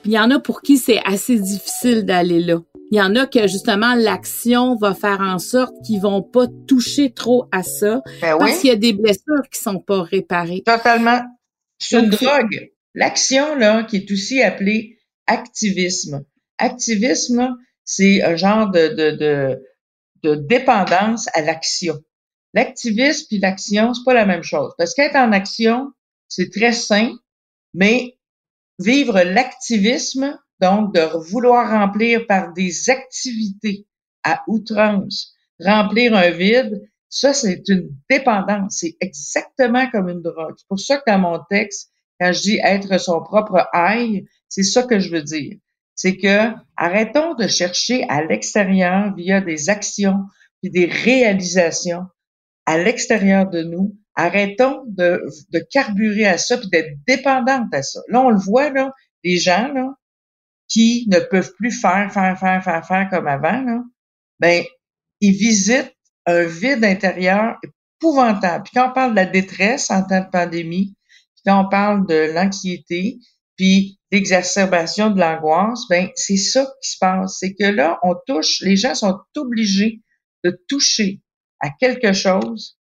il 0.05 0.11
y 0.11 0.17
en 0.17 0.31
a 0.31 0.39
pour 0.39 0.63
qui 0.63 0.77
c'est 0.77 0.99
assez 1.05 1.37
difficile 1.37 2.03
d'aller 2.03 2.39
là. 2.39 2.63
Il 2.89 2.97
y 2.97 3.01
en 3.01 3.15
a 3.15 3.27
que 3.27 3.47
justement 3.47 3.93
l'action 3.93 4.75
va 4.75 4.95
faire 4.95 5.21
en 5.21 5.37
sorte 5.37 5.75
qu'ils 5.85 6.01
vont 6.01 6.23
pas 6.23 6.47
toucher 6.67 7.11
trop 7.11 7.45
à 7.51 7.61
ça 7.61 8.01
ben 8.23 8.39
parce 8.39 8.57
qu'il 8.57 8.71
y 8.71 8.73
a 8.73 8.75
des 8.75 8.93
blessures 8.93 9.47
qui 9.51 9.59
sont 9.59 9.77
pas 9.77 10.01
réparées. 10.01 10.63
Totalement. 10.65 11.21
C'est 11.77 11.99
une 11.99 12.09
drogue. 12.09 12.71
L'action 12.95 13.55
là 13.55 13.83
qui 13.83 13.97
est 13.97 14.11
aussi 14.11 14.41
appelée 14.41 14.97
activisme. 15.27 16.25
Activisme, 16.57 17.55
c'est 17.85 18.21
un 18.23 18.35
genre 18.35 18.69
de, 18.69 18.89
de, 18.89 19.63
de, 20.23 20.35
dépendance 20.35 21.27
à 21.33 21.41
l'action. 21.41 21.99
L'activisme 22.53 23.25
puis 23.27 23.39
l'action, 23.39 23.93
c'est 23.93 24.03
pas 24.05 24.13
la 24.13 24.25
même 24.25 24.43
chose. 24.43 24.73
Parce 24.77 24.93
qu'être 24.93 25.15
en 25.15 25.31
action, 25.31 25.91
c'est 26.27 26.51
très 26.51 26.71
sain, 26.71 27.11
mais 27.73 28.17
vivre 28.79 29.21
l'activisme, 29.21 30.39
donc 30.59 30.93
de 30.93 31.01
vouloir 31.29 31.69
remplir 31.69 32.25
par 32.27 32.53
des 32.53 32.89
activités 32.89 33.87
à 34.23 34.43
outrance, 34.47 35.33
remplir 35.59 36.15
un 36.15 36.29
vide, 36.29 36.81
ça, 37.09 37.31
c'est 37.31 37.61
une 37.67 37.95
dépendance. 38.09 38.77
C'est 38.79 38.97
exactement 38.99 39.87
comme 39.91 40.09
une 40.09 40.23
drogue. 40.23 40.55
C'est 40.57 40.67
pour 40.67 40.79
ça 40.79 40.97
que 40.97 41.03
dans 41.05 41.19
mon 41.19 41.39
texte, 41.47 41.91
quand 42.19 42.33
je 42.33 42.41
dis 42.41 42.59
être 42.63 42.99
son 42.99 43.21
propre 43.21 43.67
aïe, 43.71 44.25
c'est 44.49 44.63
ça 44.63 44.81
que 44.81 44.97
je 44.97 45.11
veux 45.11 45.21
dire. 45.21 45.57
C'est 45.95 46.17
que 46.17 46.51
arrêtons 46.75 47.35
de 47.35 47.47
chercher 47.47 48.05
à 48.09 48.23
l'extérieur 48.23 49.13
via 49.15 49.41
des 49.41 49.69
actions 49.69 50.25
puis 50.61 50.71
des 50.71 50.85
réalisations 50.85 52.05
à 52.65 52.77
l'extérieur 52.77 53.49
de 53.49 53.63
nous. 53.63 53.95
Arrêtons 54.15 54.83
de, 54.87 55.23
de 55.51 55.59
carburer 55.71 56.27
à 56.27 56.37
ça 56.37 56.57
puis 56.57 56.69
d'être 56.69 56.97
dépendante 57.07 57.73
à 57.73 57.81
ça. 57.81 57.99
Là, 58.09 58.21
on 58.21 58.29
le 58.29 58.39
voit, 58.39 58.69
là, 58.69 58.91
les 59.23 59.37
gens 59.37 59.71
là, 59.73 59.93
qui 60.67 61.05
ne 61.09 61.19
peuvent 61.19 61.53
plus 61.57 61.71
faire, 61.71 62.11
faire, 62.11 62.37
faire, 62.39 62.63
faire, 62.63 62.85
faire 62.85 63.09
comme 63.09 63.27
avant, 63.27 63.61
là, 63.61 63.83
ben, 64.39 64.63
ils 65.21 65.33
visitent 65.33 65.95
un 66.25 66.43
vide 66.43 66.83
intérieur 66.83 67.57
épouvantable. 67.63 68.63
Puis 68.63 68.73
quand 68.75 68.89
on 68.89 68.93
parle 68.93 69.11
de 69.11 69.15
la 69.15 69.25
détresse 69.25 69.89
en 69.89 70.03
temps 70.03 70.21
de 70.21 70.29
pandémie, 70.29 70.95
puis 71.35 71.43
quand 71.45 71.65
on 71.65 71.69
parle 71.69 72.07
de 72.07 72.33
l'anxiété, 72.33 73.19
puis 73.57 73.99
l'exacerbation 74.11 75.09
de 75.09 75.19
l'angoisse, 75.19 75.87
ben 75.89 76.09
c'est 76.15 76.37
ça 76.37 76.65
qui 76.81 76.91
se 76.91 76.97
passe. 76.99 77.37
C'est 77.39 77.53
que 77.53 77.65
là, 77.65 77.99
on 78.03 78.15
touche, 78.27 78.61
les 78.61 78.75
gens 78.75 78.95
sont 78.95 79.19
obligés 79.37 80.01
de 80.43 80.57
toucher 80.67 81.21
à 81.59 81.69
quelque 81.69 82.13
chose 82.13 82.77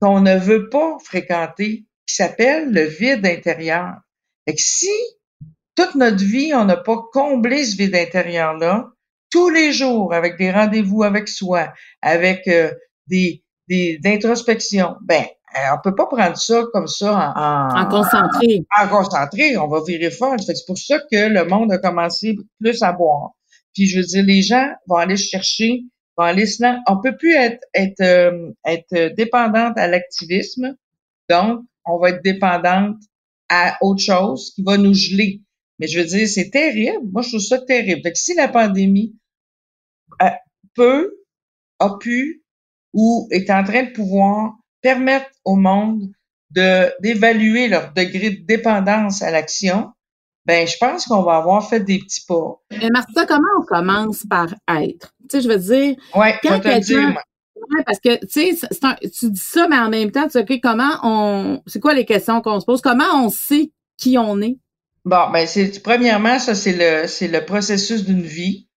qu'on 0.00 0.20
ne 0.20 0.36
veut 0.36 0.68
pas 0.68 0.96
fréquenter, 1.04 1.86
qui 2.06 2.14
s'appelle 2.14 2.72
le 2.72 2.84
vide 2.84 3.26
intérieur. 3.26 3.94
Et 4.46 4.54
que 4.54 4.60
si 4.60 4.90
toute 5.76 5.94
notre 5.94 6.24
vie, 6.24 6.52
on 6.54 6.64
n'a 6.64 6.76
pas 6.76 6.98
comblé 7.12 7.64
ce 7.64 7.76
vide 7.76 7.94
intérieur-là, 7.94 8.90
tous 9.30 9.48
les 9.48 9.72
jours, 9.72 10.12
avec 10.12 10.36
des 10.36 10.50
rendez-vous 10.50 11.04
avec 11.04 11.28
soi, 11.28 11.72
avec 12.02 12.48
euh, 12.48 12.72
des, 13.06 13.44
des 13.68 13.98
d'introspection, 13.98 14.96
ben, 15.02 15.24
on 15.54 15.78
peut 15.82 15.94
pas 15.94 16.06
prendre 16.06 16.36
ça 16.36 16.62
comme 16.72 16.86
ça 16.86 17.34
en, 17.36 17.80
en, 17.80 17.88
concentré. 17.88 18.64
En, 18.78 18.88
concentré, 18.88 19.56
on 19.56 19.68
va 19.68 19.80
virer 19.86 20.10
fort. 20.10 20.36
C'est 20.40 20.66
pour 20.66 20.78
ça 20.78 20.98
que 21.10 21.28
le 21.28 21.44
monde 21.44 21.72
a 21.72 21.78
commencé 21.78 22.36
plus 22.60 22.82
à 22.82 22.92
boire. 22.92 23.32
Puis 23.74 23.86
je 23.86 23.98
veux 23.98 24.04
dire, 24.04 24.24
les 24.24 24.42
gens 24.42 24.68
vont 24.86 24.96
aller 24.96 25.16
chercher, 25.16 25.82
vont 26.16 26.24
aller 26.24 26.46
se 26.46 26.62
On 26.88 27.00
peut 27.00 27.16
plus 27.16 27.34
être 27.34 27.60
être 27.74 28.00
euh, 28.00 28.52
être 28.66 29.14
dépendante 29.14 29.78
à 29.78 29.86
l'activisme, 29.88 30.76
donc 31.28 31.60
on 31.84 31.98
va 31.98 32.10
être 32.10 32.22
dépendante 32.22 32.96
à 33.48 33.76
autre 33.80 34.02
chose 34.02 34.52
qui 34.54 34.62
va 34.62 34.76
nous 34.76 34.94
geler. 34.94 35.42
Mais 35.78 35.86
je 35.86 35.98
veux 35.98 36.06
dire, 36.06 36.28
c'est 36.28 36.50
terrible. 36.50 37.10
Moi, 37.12 37.22
je 37.22 37.30
trouve 37.30 37.40
ça 37.40 37.58
terrible. 37.58 38.02
Donc, 38.02 38.16
si 38.16 38.34
la 38.34 38.48
pandémie 38.48 39.16
euh, 40.22 40.30
peut, 40.74 41.16
a 41.78 41.98
pu 41.98 42.44
ou 42.92 43.28
est 43.30 43.50
en 43.50 43.64
train 43.64 43.84
de 43.84 43.90
pouvoir 43.90 44.54
permettre 44.82 45.30
au 45.44 45.56
monde 45.56 46.10
de 46.50 46.92
d'évaluer 47.00 47.68
leur 47.68 47.92
degré 47.92 48.30
de 48.30 48.44
dépendance 48.44 49.22
à 49.22 49.30
l'action, 49.30 49.92
ben 50.44 50.66
je 50.66 50.76
pense 50.78 51.06
qu'on 51.06 51.22
va 51.22 51.36
avoir 51.36 51.68
fait 51.68 51.80
des 51.80 51.98
petits 51.98 52.24
pas. 52.26 52.60
Mais 52.70 52.90
Martha, 52.90 53.26
comment 53.26 53.48
on 53.58 53.64
commence 53.64 54.24
par 54.28 54.48
être? 54.68 55.14
Tu 55.22 55.28
sais, 55.30 55.40
je 55.40 55.48
veux 55.48 55.58
dire, 55.58 55.96
ouais, 56.14 56.38
quand 56.42 56.60
te 56.60 56.80
dire, 56.80 57.16
Ouais, 57.70 57.84
parce 57.84 58.00
que 58.00 58.18
tu 58.26 58.56
sais, 58.56 58.68
tu 59.08 59.30
dis 59.30 59.40
ça, 59.40 59.68
mais 59.68 59.78
en 59.78 59.88
même 59.88 60.10
temps, 60.10 60.24
tu 60.24 60.32
sais, 60.32 60.60
comment 60.60 60.94
on, 61.02 61.62
c'est 61.66 61.80
quoi 61.80 61.94
les 61.94 62.04
questions 62.04 62.40
qu'on 62.40 62.58
se 62.60 62.66
pose? 62.66 62.80
Comment 62.80 63.24
on 63.24 63.28
sait 63.28 63.70
qui 63.96 64.18
on 64.18 64.40
est? 64.40 64.58
Bon, 65.04 65.30
ben 65.32 65.46
c'est 65.46 65.82
premièrement 65.82 66.38
ça, 66.38 66.54
c'est 66.54 66.72
le 66.72 67.08
c'est 67.08 67.28
le 67.28 67.44
processus 67.44 68.04
d'une 68.04 68.22
vie. 68.22 68.68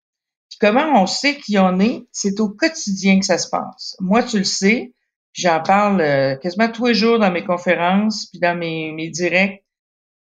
Puis 0.49 0.59
comment 0.59 1.01
on 1.01 1.07
sait 1.07 1.37
qui 1.37 1.57
on 1.57 1.79
est? 1.79 2.05
C'est 2.11 2.39
au 2.39 2.49
quotidien 2.49 3.19
que 3.19 3.25
ça 3.25 3.37
se 3.37 3.49
passe. 3.49 3.95
Moi, 3.99 4.23
tu 4.23 4.37
le 4.37 4.43
sais, 4.43 4.93
j'en 5.35 5.61
parle 5.61 6.01
euh, 6.01 6.35
quasiment 6.37 6.69
tous 6.69 6.87
les 6.87 6.95
jours 6.95 7.19
dans 7.19 7.31
mes 7.31 7.43
conférences, 7.43 8.27
puis 8.27 8.39
dans 8.39 8.57
mes, 8.57 8.91
mes 8.93 9.09
directs. 9.09 9.63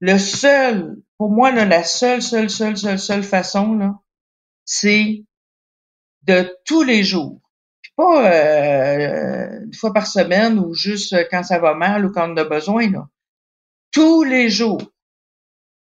Le 0.00 0.18
seul, 0.18 0.96
pour 1.16 1.30
moi, 1.30 1.52
là, 1.52 1.64
la 1.64 1.84
seule, 1.84 2.20
seule, 2.20 2.50
seule, 2.50 2.76
seule, 2.76 2.98
seule 2.98 3.22
façon, 3.22 3.74
là, 3.74 3.94
c'est 4.64 5.24
de 6.22 6.54
tous 6.64 6.82
les 6.82 7.04
jours. 7.04 7.40
Puis 7.80 7.92
pas 7.96 8.30
euh, 8.30 9.64
une 9.64 9.74
fois 9.74 9.92
par 9.92 10.06
semaine 10.06 10.58
ou 10.58 10.74
juste 10.74 11.16
quand 11.30 11.44
ça 11.44 11.58
va 11.58 11.74
mal 11.74 12.04
ou 12.04 12.12
quand 12.12 12.30
on 12.30 12.36
a 12.36 12.44
besoin, 12.44 12.90
là. 12.90 13.06
Tous 13.92 14.24
les 14.24 14.50
jours. 14.50 14.82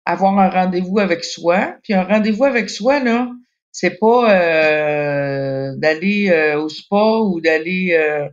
Avoir 0.04 0.38
un 0.38 0.50
rendez-vous 0.50 0.98
avec 0.98 1.24
soi. 1.24 1.76
Puis 1.82 1.94
un 1.94 2.04
rendez-vous 2.04 2.44
avec 2.44 2.68
soi, 2.68 3.00
là, 3.00 3.30
c'est 3.72 3.98
pas 3.98 4.30
euh, 4.30 5.74
d'aller 5.76 6.28
euh, 6.30 6.60
au 6.60 6.68
spa 6.68 7.20
ou 7.22 7.40
d'aller 7.40 8.28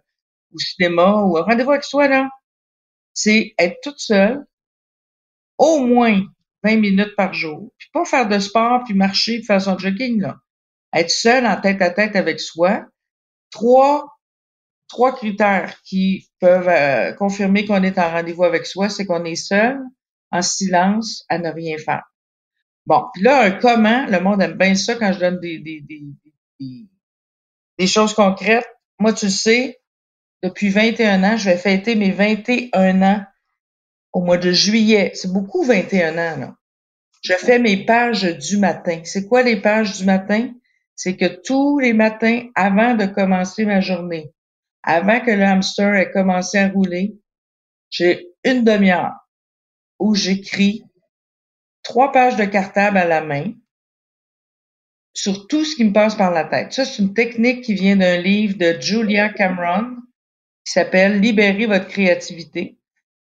au 0.53 0.59
cinéma 0.59 1.23
ou 1.23 1.33
rendez-vous 1.33 1.71
avec 1.71 1.83
soi, 1.83 2.07
là, 2.07 2.29
c'est 3.13 3.53
être 3.57 3.77
toute 3.81 3.99
seule, 3.99 4.45
au 5.57 5.79
moins 5.85 6.23
20 6.63 6.77
minutes 6.77 7.15
par 7.15 7.33
jour, 7.33 7.71
puis 7.77 7.89
pas 7.93 8.05
faire 8.05 8.27
de 8.27 8.39
sport, 8.39 8.83
puis 8.85 8.93
marcher, 8.93 9.37
puis 9.37 9.45
faire 9.45 9.61
son 9.61 9.77
jogging, 9.77 10.21
là. 10.21 10.37
Être 10.93 11.09
seule 11.09 11.45
en 11.45 11.59
tête 11.59 11.81
à 11.81 11.89
tête 11.89 12.15
avec 12.15 12.39
soi. 12.39 12.85
Trois, 13.51 14.07
trois 14.87 15.15
critères 15.15 15.81
qui 15.83 16.29
peuvent 16.39 16.69
euh, 16.69 17.13
confirmer 17.13 17.65
qu'on 17.65 17.83
est 17.83 17.97
en 17.97 18.11
rendez-vous 18.11 18.43
avec 18.43 18.65
soi, 18.65 18.89
c'est 18.89 19.05
qu'on 19.05 19.25
est 19.25 19.35
seul, 19.35 19.79
en 20.31 20.41
silence, 20.41 21.25
à 21.29 21.39
ne 21.39 21.49
rien 21.49 21.77
faire. 21.77 22.03
Bon, 22.85 23.05
puis 23.13 23.23
là, 23.23 23.43
un 23.43 23.51
comment, 23.51 24.05
le 24.07 24.19
monde 24.19 24.41
aime 24.41 24.57
bien 24.57 24.75
ça 24.75 24.95
quand 24.95 25.13
je 25.13 25.19
donne 25.19 25.39
des, 25.39 25.59
des, 25.59 25.81
des, 25.81 26.03
des, 26.59 26.87
des 27.79 27.87
choses 27.87 28.13
concrètes. 28.13 28.67
Moi, 28.99 29.13
tu 29.13 29.25
le 29.25 29.31
sais, 29.31 29.79
depuis 30.43 30.69
21 30.69 31.23
ans. 31.23 31.37
Je 31.37 31.49
vais 31.49 31.57
fêter 31.57 31.95
mes 31.95 32.11
21 32.11 33.01
ans 33.01 33.25
au 34.11 34.21
mois 34.21 34.37
de 34.37 34.51
juillet. 34.51 35.11
C'est 35.15 35.31
beaucoup 35.31 35.63
21 35.63 36.11
ans, 36.11 36.39
là. 36.39 36.55
Je 37.23 37.33
fais 37.33 37.57
mes 37.57 37.85
pages 37.85 38.23
du 38.37 38.57
matin. 38.57 39.01
C'est 39.05 39.27
quoi 39.27 39.43
les 39.43 39.55
pages 39.55 39.97
du 39.97 40.03
matin? 40.03 40.51
C'est 40.95 41.15
que 41.15 41.41
tous 41.41 41.79
les 41.79 41.93
matins, 41.93 42.47
avant 42.53 42.95
de 42.95 43.05
commencer 43.05 43.65
ma 43.65 43.79
journée, 43.79 44.33
avant 44.83 45.21
que 45.21 45.31
le 45.31 45.43
hamster 45.43 45.95
ait 45.95 46.11
commencé 46.11 46.57
à 46.57 46.67
rouler, 46.67 47.15
j'ai 47.89 48.27
une 48.43 48.65
demi-heure 48.65 49.13
où 49.99 50.13
j'écris 50.15 50.83
trois 51.81 52.11
pages 52.11 52.35
de 52.35 52.43
cartable 52.43 52.97
à 52.97 53.05
la 53.05 53.21
main 53.21 53.53
sur 55.13 55.47
tout 55.47 55.63
ce 55.63 55.77
qui 55.77 55.85
me 55.85 55.93
passe 55.93 56.15
par 56.15 56.31
la 56.31 56.43
tête. 56.43 56.73
Ça, 56.73 56.83
c'est 56.83 57.01
une 57.01 57.13
technique 57.13 57.63
qui 57.63 57.73
vient 57.73 57.95
d'un 57.95 58.17
livre 58.17 58.57
de 58.57 58.79
Julia 58.81 59.29
Cameron 59.29 59.95
qui 60.65 60.71
s'appelle 60.71 61.19
Libérer 61.19 61.65
votre 61.65 61.87
créativité. 61.87 62.77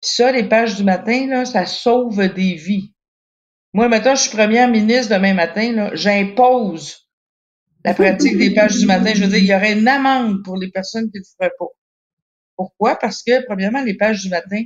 ça, 0.01 0.31
les 0.31 0.47
pages 0.47 0.75
du 0.75 0.83
matin, 0.83 1.27
là, 1.27 1.45
ça 1.45 1.65
sauve 1.65 2.27
des 2.33 2.55
vies. 2.55 2.93
Moi, 3.73 3.89
maintenant, 3.89 4.15
je 4.15 4.21
suis 4.21 4.37
première 4.37 4.69
ministre 4.69 5.13
demain 5.13 5.33
matin, 5.33 5.71
là, 5.73 5.95
j'impose 5.95 7.05
la 7.83 7.93
pratique 7.93 8.37
des 8.37 8.53
pages 8.53 8.77
du 8.77 8.85
matin. 8.85 9.13
Je 9.13 9.23
veux 9.23 9.29
dire, 9.29 9.37
il 9.37 9.45
y 9.45 9.53
aurait 9.53 9.73
une 9.73 9.87
amende 9.87 10.43
pour 10.43 10.57
les 10.57 10.71
personnes 10.71 11.11
qui 11.11 11.17
ne 11.17 11.21
le 11.21 11.25
feraient 11.37 11.53
pas. 11.59 11.67
Pourquoi? 12.55 12.95
Parce 12.95 13.21
que, 13.21 13.45
premièrement, 13.45 13.83
les 13.83 13.95
pages 13.95 14.21
du 14.23 14.29
matin, 14.29 14.63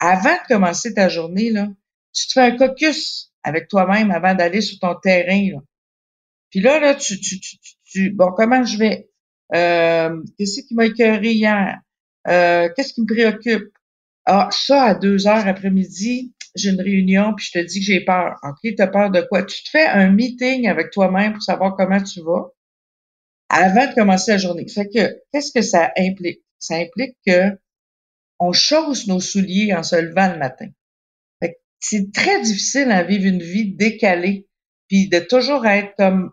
avant 0.00 0.32
de 0.32 0.46
commencer 0.48 0.94
ta 0.94 1.08
journée, 1.08 1.50
là, 1.50 1.68
tu 2.14 2.26
te 2.26 2.32
fais 2.32 2.40
un 2.40 2.56
caucus 2.56 3.32
avec 3.42 3.68
toi-même 3.68 4.10
avant 4.10 4.34
d'aller 4.34 4.60
sur 4.60 4.78
ton 4.78 4.94
terrain. 4.94 5.50
Là. 5.52 5.58
Puis 6.50 6.60
là, 6.60 6.80
là, 6.80 6.94
tu, 6.94 7.20
tu, 7.20 7.38
tu, 7.40 7.58
tu, 7.84 8.10
bon, 8.10 8.30
comment 8.36 8.64
je 8.64 8.78
vais, 8.78 9.10
euh, 9.54 10.22
qu'est-ce 10.38 10.62
qui 10.62 10.74
m'a 10.74 10.86
écœuré 10.86 11.32
hier? 11.32 11.78
Euh, 12.26 12.68
qu'est-ce 12.74 12.92
qui 12.92 13.02
me 13.02 13.06
préoccupe? 13.06 13.72
Ah, 14.26 14.48
ça, 14.50 14.82
à 14.82 14.94
deux 14.94 15.26
heures 15.26 15.46
après-midi, 15.46 16.34
j'ai 16.54 16.70
une 16.70 16.80
réunion, 16.80 17.34
puis 17.34 17.46
je 17.46 17.58
te 17.58 17.64
dis 17.64 17.80
que 17.80 17.86
j'ai 17.86 18.04
peur. 18.04 18.36
OK, 18.42 18.58
tu 18.62 18.82
as 18.82 18.86
peur 18.86 19.10
de 19.10 19.22
quoi? 19.22 19.42
Tu 19.44 19.62
te 19.62 19.70
fais 19.70 19.86
un 19.86 20.10
meeting 20.10 20.68
avec 20.68 20.90
toi-même 20.90 21.32
pour 21.32 21.42
savoir 21.42 21.76
comment 21.76 22.02
tu 22.02 22.20
vas 22.22 22.50
avant 23.48 23.86
de 23.86 23.94
commencer 23.94 24.32
la 24.32 24.38
journée. 24.38 24.68
Fait 24.68 24.88
que, 24.88 25.16
qu'est-ce 25.32 25.52
que 25.52 25.62
ça 25.62 25.92
implique? 25.96 26.42
Ça 26.58 26.76
implique 26.76 27.16
que 27.26 27.56
on 28.38 28.52
chausse 28.52 29.06
nos 29.06 29.20
souliers 29.20 29.74
en 29.74 29.82
se 29.82 29.96
levant 29.96 30.32
le 30.32 30.38
matin. 30.38 30.68
c'est 31.80 32.12
très 32.12 32.42
difficile 32.42 32.90
à 32.90 33.04
vivre 33.04 33.26
une 33.26 33.42
vie 33.42 33.74
décalée, 33.74 34.48
puis 34.88 35.08
de 35.08 35.20
toujours 35.20 35.64
être 35.66 35.94
comme 35.96 36.32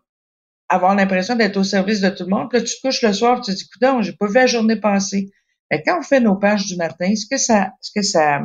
avoir 0.69 0.95
l'impression 0.95 1.35
d'être 1.35 1.57
au 1.57 1.63
service 1.63 2.01
de 2.01 2.09
tout 2.09 2.23
le 2.23 2.29
monde. 2.29 2.49
Puis 2.49 2.59
là, 2.59 2.65
tu 2.65 2.75
te 2.75 2.81
couches 2.81 3.03
le 3.03 3.13
soir, 3.13 3.41
tu 3.41 3.51
te 3.51 3.57
dis, 3.57 3.63
écoute, 3.63 4.03
j'ai 4.03 4.13
pas 4.13 4.27
vu 4.27 4.33
la 4.33 4.47
journée 4.47 4.75
passer. 4.75 5.29
Mais 5.71 5.81
quand 5.83 5.99
on 5.99 6.03
fait 6.03 6.19
nos 6.19 6.35
pages 6.35 6.65
du 6.65 6.75
matin, 6.75 7.13
ce 7.15 7.25
que 7.29 7.37
ça, 7.37 7.71
ce 7.81 7.91
que 7.93 8.01
ça 8.01 8.41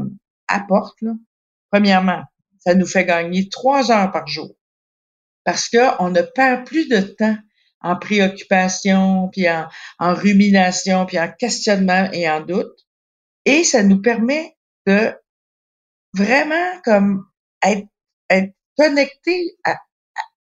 apporte, 0.49 1.01
là, 1.03 1.13
premièrement, 1.71 2.23
ça 2.61 2.75
nous 2.75 2.87
fait 2.87 3.05
gagner 3.05 3.49
trois 3.49 3.91
heures 3.91 4.11
par 4.11 4.27
jour. 4.27 4.55
Parce 5.45 5.69
qu'on 5.69 6.11
ne 6.11 6.23
perd 6.23 6.67
plus 6.67 6.89
de 6.89 7.01
temps 7.01 7.37
en 7.81 7.97
préoccupation, 7.97 9.29
puis 9.29 9.49
en, 9.49 9.67
en 9.99 10.15
rumination, 10.15 11.07
puis 11.07 11.19
en 11.19 11.31
questionnement 11.33 12.11
et 12.13 12.29
en 12.29 12.41
doute. 12.41 12.87
Et 13.47 13.65
ça 13.65 13.83
nous 13.83 14.03
permet 14.03 14.57
de 14.87 15.15
vraiment 16.15 16.81
comme 16.85 17.25
être, 17.65 17.87
être 18.29 18.53
connecté 18.77 19.57
à, 19.65 19.79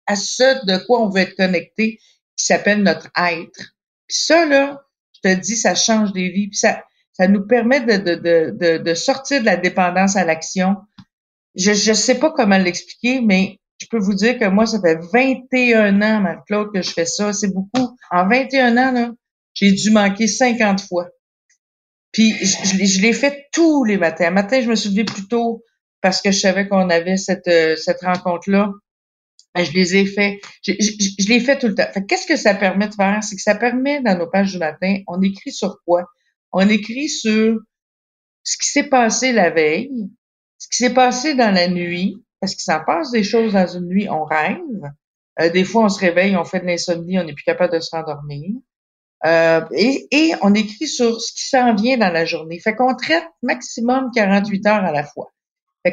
à, 0.05 0.15
ce 0.15 0.65
de 0.65 0.85
quoi 0.85 1.01
on 1.01 1.09
veut 1.09 1.21
être 1.21 1.35
connecté, 1.35 1.99
qui 2.37 2.45
s'appelle 2.45 2.83
notre 2.83 3.09
être. 3.17 3.73
Puis 4.07 4.17
ça, 4.17 4.45
là, 4.45 4.83
te 5.33 5.41
dis, 5.41 5.55
ça 5.55 5.75
change 5.75 6.11
des 6.13 6.29
vies. 6.29 6.47
Puis 6.47 6.57
ça, 6.57 6.83
ça 7.13 7.27
nous 7.27 7.45
permet 7.45 7.81
de, 7.81 7.97
de, 7.97 8.15
de, 8.51 8.77
de, 8.77 8.93
sortir 8.93 9.41
de 9.41 9.45
la 9.45 9.57
dépendance 9.57 10.15
à 10.15 10.25
l'action. 10.25 10.75
Je 11.55 11.71
ne 11.71 11.95
sais 11.95 12.19
pas 12.19 12.31
comment 12.31 12.57
l'expliquer, 12.57 13.21
mais 13.21 13.59
je 13.81 13.87
peux 13.89 13.99
vous 13.99 14.13
dire 14.13 14.37
que 14.37 14.45
moi, 14.45 14.65
ça 14.65 14.79
fait 14.81 14.99
21 15.13 16.01
ans, 16.01 16.21
Marc-Claude, 16.21 16.71
que 16.73 16.81
je 16.81 16.91
fais 16.91 17.05
ça. 17.05 17.33
C'est 17.33 17.53
beaucoup. 17.53 17.95
En 18.11 18.27
21 18.27 18.77
ans, 18.77 18.91
là, 18.91 19.11
j'ai 19.53 19.71
dû 19.71 19.91
manquer 19.91 20.27
50 20.27 20.81
fois. 20.81 21.07
Puis 22.11 22.33
je, 22.33 22.85
je 22.85 23.01
l'ai 23.01 23.13
fait 23.13 23.45
tous 23.51 23.83
les 23.83 23.97
matins. 23.97 24.27
Un 24.27 24.31
matin, 24.31 24.61
je 24.61 24.69
me 24.69 24.75
suis 24.75 24.89
levée 24.89 25.05
plus 25.05 25.27
tôt 25.27 25.63
parce 26.01 26.21
que 26.21 26.31
je 26.31 26.39
savais 26.39 26.67
qu'on 26.67 26.89
avait 26.89 27.17
cette, 27.17 27.47
euh, 27.47 27.75
cette 27.75 28.01
rencontre-là. 28.01 28.71
Ben, 29.55 29.63
je 29.63 29.71
les 29.71 29.95
ai 29.95 30.05
fait, 30.05 30.41
je, 30.63 30.73
je, 30.73 31.29
les 31.29 31.39
fait 31.39 31.57
tout 31.57 31.67
le 31.67 31.75
temps. 31.75 31.87
qu'est-ce 32.09 32.27
que 32.27 32.35
ça 32.35 32.53
permet 32.53 32.89
de 32.89 32.93
faire? 32.93 33.23
C'est 33.23 33.37
que 33.37 33.41
ça 33.41 33.55
permet, 33.55 34.01
dans 34.01 34.17
nos 34.17 34.27
pages 34.27 34.51
du 34.51 34.57
matin, 34.57 34.97
on 35.07 35.21
écrit 35.21 35.53
sur 35.53 35.77
quoi? 35.85 36.03
On 36.51 36.67
écrit 36.67 37.07
sur 37.07 37.59
ce 38.43 38.57
qui 38.57 38.67
s'est 38.67 38.89
passé 38.89 39.31
la 39.31 39.49
veille, 39.49 40.09
ce 40.57 40.67
qui 40.67 40.77
s'est 40.77 40.93
passé 40.93 41.35
dans 41.35 41.53
la 41.53 41.69
nuit, 41.69 42.21
parce 42.41 42.53
qu'il 42.53 42.63
s'en 42.63 42.83
passe 42.83 43.11
des 43.11 43.23
choses 43.23 43.53
dans 43.53 43.65
une 43.67 43.87
nuit, 43.87 44.09
on 44.09 44.25
rêve. 44.25 44.59
Euh, 45.39 45.49
des 45.49 45.63
fois, 45.63 45.85
on 45.85 45.89
se 45.89 45.99
réveille, 45.99 46.35
on 46.35 46.43
fait 46.43 46.59
de 46.59 46.65
l'insomnie, 46.65 47.17
on 47.17 47.23
n'est 47.23 47.33
plus 47.33 47.43
capable 47.43 47.73
de 47.73 47.79
se 47.79 47.95
rendormir. 47.95 48.51
Euh, 49.25 49.61
et, 49.71 50.07
et, 50.11 50.33
on 50.41 50.53
écrit 50.53 50.87
sur 50.87 51.19
ce 51.19 51.31
qui 51.33 51.47
s'en 51.47 51.73
vient 51.75 51.97
dans 51.97 52.11
la 52.11 52.25
journée. 52.25 52.59
Fait 52.59 52.75
qu'on 52.75 52.93
traite 52.93 53.25
maximum 53.41 54.11
48 54.13 54.67
heures 54.67 54.83
à 54.83 54.91
la 54.91 55.03
fois 55.03 55.31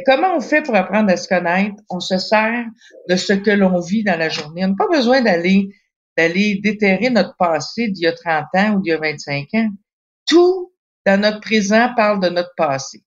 comment 0.07 0.37
on 0.37 0.40
fait 0.40 0.62
pour 0.62 0.74
apprendre 0.74 1.11
à 1.11 1.16
se 1.16 1.28
connaître? 1.28 1.76
On 1.90 2.00
se 2.00 2.18
sert 2.18 2.64
de 3.09 3.16
ce 3.16 3.33
que 3.33 3.50
l'on 3.50 3.81
vit 3.81 4.05
dans 4.05 4.18
la 4.18 4.28
journée. 4.28 4.64
On 4.64 4.68
n'a 4.68 4.74
pas 4.76 4.88
besoin 4.88 5.20
d'aller 5.20 5.68
déterrer 6.16 7.11
notre 7.11 7.37
passé 7.37 7.88
d'il 7.88 8.05
y 8.05 8.07
a 8.07 8.12
30 8.12 8.44
ans 8.55 8.74
ou 8.74 8.81
d'il 8.81 8.90
y 8.90 8.94
a 8.94 8.98
25 8.98 9.48
ans. 9.55 9.68
Tout 10.26 10.72
dans 11.05 11.20
notre 11.20 11.40
présent 11.40 11.92
parle 11.96 12.20
de 12.20 12.28
notre 12.28 12.55
passé. 12.57 13.02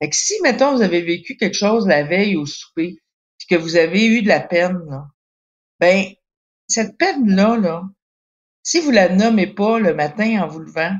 Fait 0.00 0.12
si, 0.12 0.34
mettons, 0.42 0.76
vous 0.76 0.82
avez 0.82 1.02
vécu 1.02 1.36
quelque 1.36 1.56
chose 1.56 1.88
la 1.88 2.04
veille 2.04 2.36
au 2.36 2.46
souper, 2.46 2.96
puis 3.38 3.48
que 3.50 3.56
vous 3.56 3.76
avez 3.76 4.06
eu 4.06 4.22
de 4.22 4.28
la 4.28 4.40
peine, 4.40 4.78
là, 4.88 5.06
ben, 5.80 6.04
cette 6.68 6.96
peine-là, 6.98 7.56
là, 7.56 7.82
si 8.62 8.80
vous 8.80 8.90
la 8.90 9.08
nommez 9.08 9.46
pas 9.46 9.78
le 9.78 9.94
matin 9.94 10.42
en 10.42 10.46
vous 10.46 10.60
levant, 10.60 10.94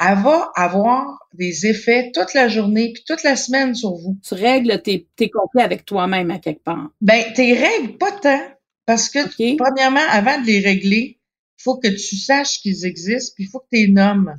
elle 0.00 0.18
va 0.18 0.50
avoir 0.56 1.18
des 1.34 1.66
effets 1.66 2.10
toute 2.14 2.34
la 2.34 2.48
journée 2.48 2.92
puis 2.92 3.04
toute 3.06 3.22
la 3.22 3.36
semaine 3.36 3.74
sur 3.74 3.94
vous. 3.94 4.16
Tu 4.26 4.34
règles 4.34 4.80
tes, 4.82 5.06
tes 5.16 5.30
conflits 5.30 5.62
avec 5.62 5.84
toi-même 5.84 6.30
à 6.30 6.38
quelque 6.38 6.62
part. 6.64 6.88
Ben, 7.00 7.24
tes 7.34 7.54
règles 7.54 7.96
pas 7.96 8.12
tant, 8.12 8.40
parce 8.86 9.08
que, 9.08 9.20
premièrement, 9.56 10.00
avant 10.10 10.40
de 10.40 10.46
les 10.46 10.60
régler, 10.60 11.18
il 11.58 11.62
faut 11.62 11.78
que 11.78 11.88
tu 11.88 12.16
saches 12.16 12.60
qu'ils 12.60 12.84
existent, 12.84 13.32
puis 13.36 13.44
il 13.44 13.50
faut 13.50 13.60
que 13.60 13.66
tu 13.72 13.86
les 13.86 13.92
nommes. 13.92 14.38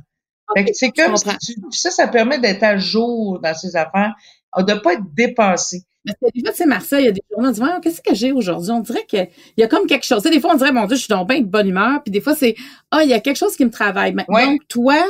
Fait 0.56 0.64
que 0.64 0.70
Ok, 0.70 0.74
c'est 0.76 0.90
comme 0.92 1.16
si 1.16 1.54
tu, 1.54 1.60
ça, 1.72 1.90
ça 1.90 2.06
permet 2.06 2.38
d'être 2.38 2.62
à 2.62 2.76
jour 2.76 3.40
dans 3.40 3.54
ces 3.54 3.74
affaires, 3.76 4.14
de 4.58 4.74
pas 4.74 4.92
être 4.94 5.02
dépassé. 5.14 5.82
Parce 6.04 6.18
que 6.20 6.26
des 6.32 6.40
fois, 6.40 6.52
tu 6.52 6.58
sais, 6.58 6.66
Marcel, 6.66 7.00
il 7.00 7.06
y 7.06 7.08
a 7.08 7.12
des 7.12 7.22
journées, 7.32 7.48
on 7.48 7.50
dit, 7.50 7.58
Voyons, 7.58 7.80
qu'est-ce 7.80 8.00
que 8.00 8.14
j'ai 8.14 8.30
aujourd'hui? 8.30 8.70
On 8.70 8.78
dirait 8.78 9.04
qu'il 9.06 9.26
y 9.56 9.62
a 9.64 9.66
comme 9.66 9.88
quelque 9.88 10.06
chose. 10.06 10.22
Tu 10.22 10.28
sais, 10.28 10.34
des 10.34 10.40
fois, 10.40 10.52
on 10.54 10.56
dirait, 10.56 10.70
mon 10.70 10.86
Dieu, 10.86 10.96
je 10.96 11.02
suis 11.02 11.10
donc 11.10 11.28
bien 11.28 11.40
de 11.40 11.46
bonne 11.46 11.66
humeur. 11.66 12.00
Puis 12.04 12.12
des 12.12 12.20
fois, 12.20 12.36
c'est, 12.36 12.54
ah, 12.92 13.02
il 13.02 13.10
y 13.10 13.12
a 13.12 13.18
quelque 13.18 13.36
chose 13.38 13.56
qui 13.56 13.64
me 13.64 13.70
travaille. 13.72 14.14
Mais- 14.14 14.24
Ouais. 14.28 14.46
Donc, 14.46 14.60
toi, 14.68 15.02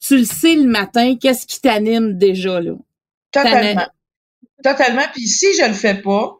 tu 0.00 0.18
le 0.18 0.24
sais 0.24 0.56
le 0.56 0.66
matin, 0.66 1.16
qu'est-ce 1.20 1.46
qui 1.46 1.60
t'anime 1.60 2.16
déjà, 2.16 2.60
là? 2.60 2.72
Totalement. 3.30 3.86
Totalement. 4.62 5.04
Puis 5.12 5.26
si 5.28 5.46
je 5.54 5.66
le 5.66 5.74
fais 5.74 6.00
pas, 6.00 6.36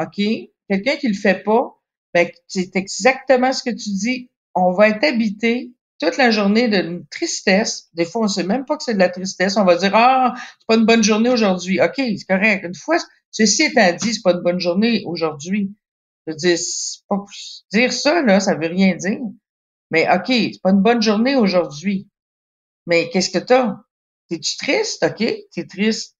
OK, 0.00 0.20
quelqu'un 0.68 0.96
qui 0.96 1.08
le 1.08 1.14
fait 1.14 1.42
pas, 1.42 1.72
ben, 2.14 2.28
c'est 2.46 2.74
exactement 2.76 3.52
ce 3.52 3.62
que 3.62 3.74
tu 3.74 3.90
dis. 3.90 4.30
On 4.54 4.72
va 4.72 4.88
être 4.88 5.04
habité 5.04 5.72
toute 6.00 6.16
la 6.16 6.30
journée 6.30 6.68
d'une 6.68 7.06
tristesse. 7.06 7.88
Des 7.94 8.04
fois, 8.04 8.22
on 8.24 8.28
sait 8.28 8.44
même 8.44 8.64
pas 8.64 8.76
que 8.76 8.82
c'est 8.82 8.94
de 8.94 8.98
la 8.98 9.08
tristesse. 9.08 9.56
On 9.56 9.64
va 9.64 9.76
dire, 9.76 9.92
ah, 9.94 10.34
c'est 10.36 10.66
pas 10.66 10.76
une 10.76 10.86
bonne 10.86 11.02
journée 11.02 11.30
aujourd'hui. 11.30 11.80
OK, 11.80 11.94
c'est 11.96 12.26
correct. 12.28 12.64
Une 12.64 12.74
fois, 12.74 12.98
ceci 13.30 13.64
étant 13.64 13.92
dit, 13.94 14.14
c'est 14.14 14.22
pas 14.22 14.32
une 14.32 14.42
bonne 14.42 14.60
journée 14.60 15.02
aujourd'hui. 15.06 15.74
Je 16.26 16.32
veux 16.32 16.36
dire, 16.36 16.58
c'est 16.58 17.00
pas- 17.08 17.24
dire 17.72 17.92
ça, 17.92 18.22
là, 18.22 18.40
ça 18.40 18.54
veut 18.54 18.66
rien 18.66 18.94
dire. 18.96 19.20
Mais 19.90 20.06
OK, 20.12 20.26
c'est 20.28 20.60
pas 20.62 20.70
une 20.70 20.82
bonne 20.82 21.02
journée 21.02 21.36
aujourd'hui. 21.36 22.08
Mais 22.86 23.10
qu'est-ce 23.10 23.30
que 23.30 23.38
t'as? 23.38 23.76
T'es-tu 24.28 24.56
triste? 24.56 25.04
OK, 25.04 25.24
t'es 25.52 25.66
triste. 25.66 26.16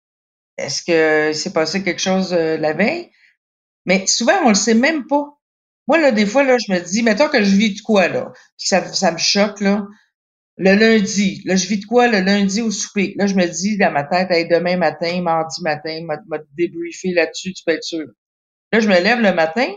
Est-ce 0.56 0.82
que 0.82 1.32
s'est 1.36 1.52
passé 1.52 1.82
quelque 1.82 2.00
chose 2.00 2.32
euh, 2.32 2.56
la 2.56 2.72
veille? 2.72 3.10
Mais 3.86 4.06
souvent, 4.06 4.38
on 4.44 4.50
le 4.50 4.54
sait 4.54 4.74
même 4.74 5.06
pas. 5.06 5.38
Moi, 5.88 5.98
là, 5.98 6.12
des 6.12 6.26
fois, 6.26 6.44
là, 6.44 6.56
je 6.58 6.72
me 6.72 6.80
dis, 6.80 7.02
mettons 7.02 7.28
que 7.28 7.42
je 7.42 7.54
vis 7.56 7.74
de 7.74 7.80
quoi, 7.82 8.08
là, 8.08 8.32
puis 8.58 8.68
ça, 8.68 8.84
ça 8.92 9.12
me 9.12 9.18
choque, 9.18 9.60
là, 9.60 9.86
le 10.56 10.74
lundi. 10.74 11.42
Là, 11.44 11.56
je 11.56 11.66
vis 11.68 11.78
de 11.78 11.86
quoi 11.86 12.08
le 12.08 12.20
lundi 12.20 12.62
au 12.62 12.70
souper? 12.70 13.14
Là, 13.16 13.26
je 13.26 13.34
me 13.34 13.46
dis 13.46 13.76
dans 13.78 13.92
ma 13.92 14.04
tête, 14.04 14.30
demain 14.50 14.76
matin, 14.76 15.22
mardi 15.22 15.62
matin, 15.62 16.00
m'a 16.04 16.16
m'a 16.28 16.38
débriefé 16.56 17.12
là-dessus, 17.12 17.52
tu 17.54 17.62
peux 17.64 17.72
être 17.72 17.84
sûr. 17.84 18.06
Là, 18.72 18.80
je 18.80 18.88
me 18.88 19.00
lève 19.00 19.20
le 19.20 19.32
matin, 19.34 19.68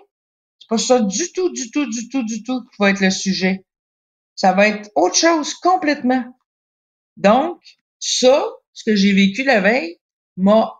c'est 0.59 0.69
pas 0.69 0.77
ça 0.77 1.01
du 1.01 1.31
tout, 1.33 1.51
du 1.51 1.71
tout, 1.71 1.87
du 1.89 2.09
tout, 2.09 2.23
du 2.23 2.43
tout 2.43 2.61
qui 2.63 2.75
va 2.79 2.91
être 2.91 3.01
le 3.01 3.11
sujet. 3.11 3.65
Ça 4.35 4.53
va 4.53 4.67
être 4.69 4.89
autre 4.95 5.15
chose 5.15 5.53
complètement. 5.55 6.25
Donc, 7.19 7.59
ça, 7.99 8.49
ce 8.73 8.83
que 8.85 8.95
j'ai 8.95 9.13
vécu 9.13 9.43
la 9.43 9.59
veille, 9.59 9.99
m'a 10.37 10.73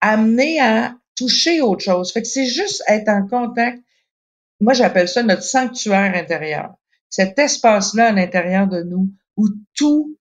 amené 0.00 0.58
à 0.58 0.96
toucher 1.14 1.60
autre 1.60 1.84
chose. 1.84 2.10
Fait 2.10 2.22
que 2.22 2.28
c'est 2.28 2.46
juste 2.46 2.82
être 2.88 3.08
en 3.08 3.26
contact. 3.28 3.82
Moi, 4.60 4.72
j'appelle 4.72 5.08
ça 5.08 5.22
notre 5.22 5.42
sanctuaire 5.42 6.14
intérieur. 6.16 6.74
Cet 7.10 7.38
espace-là 7.38 8.08
à 8.08 8.12
l'intérieur 8.12 8.66
de 8.66 8.82
nous 8.82 9.10
où 9.36 9.48
tout 9.74 10.18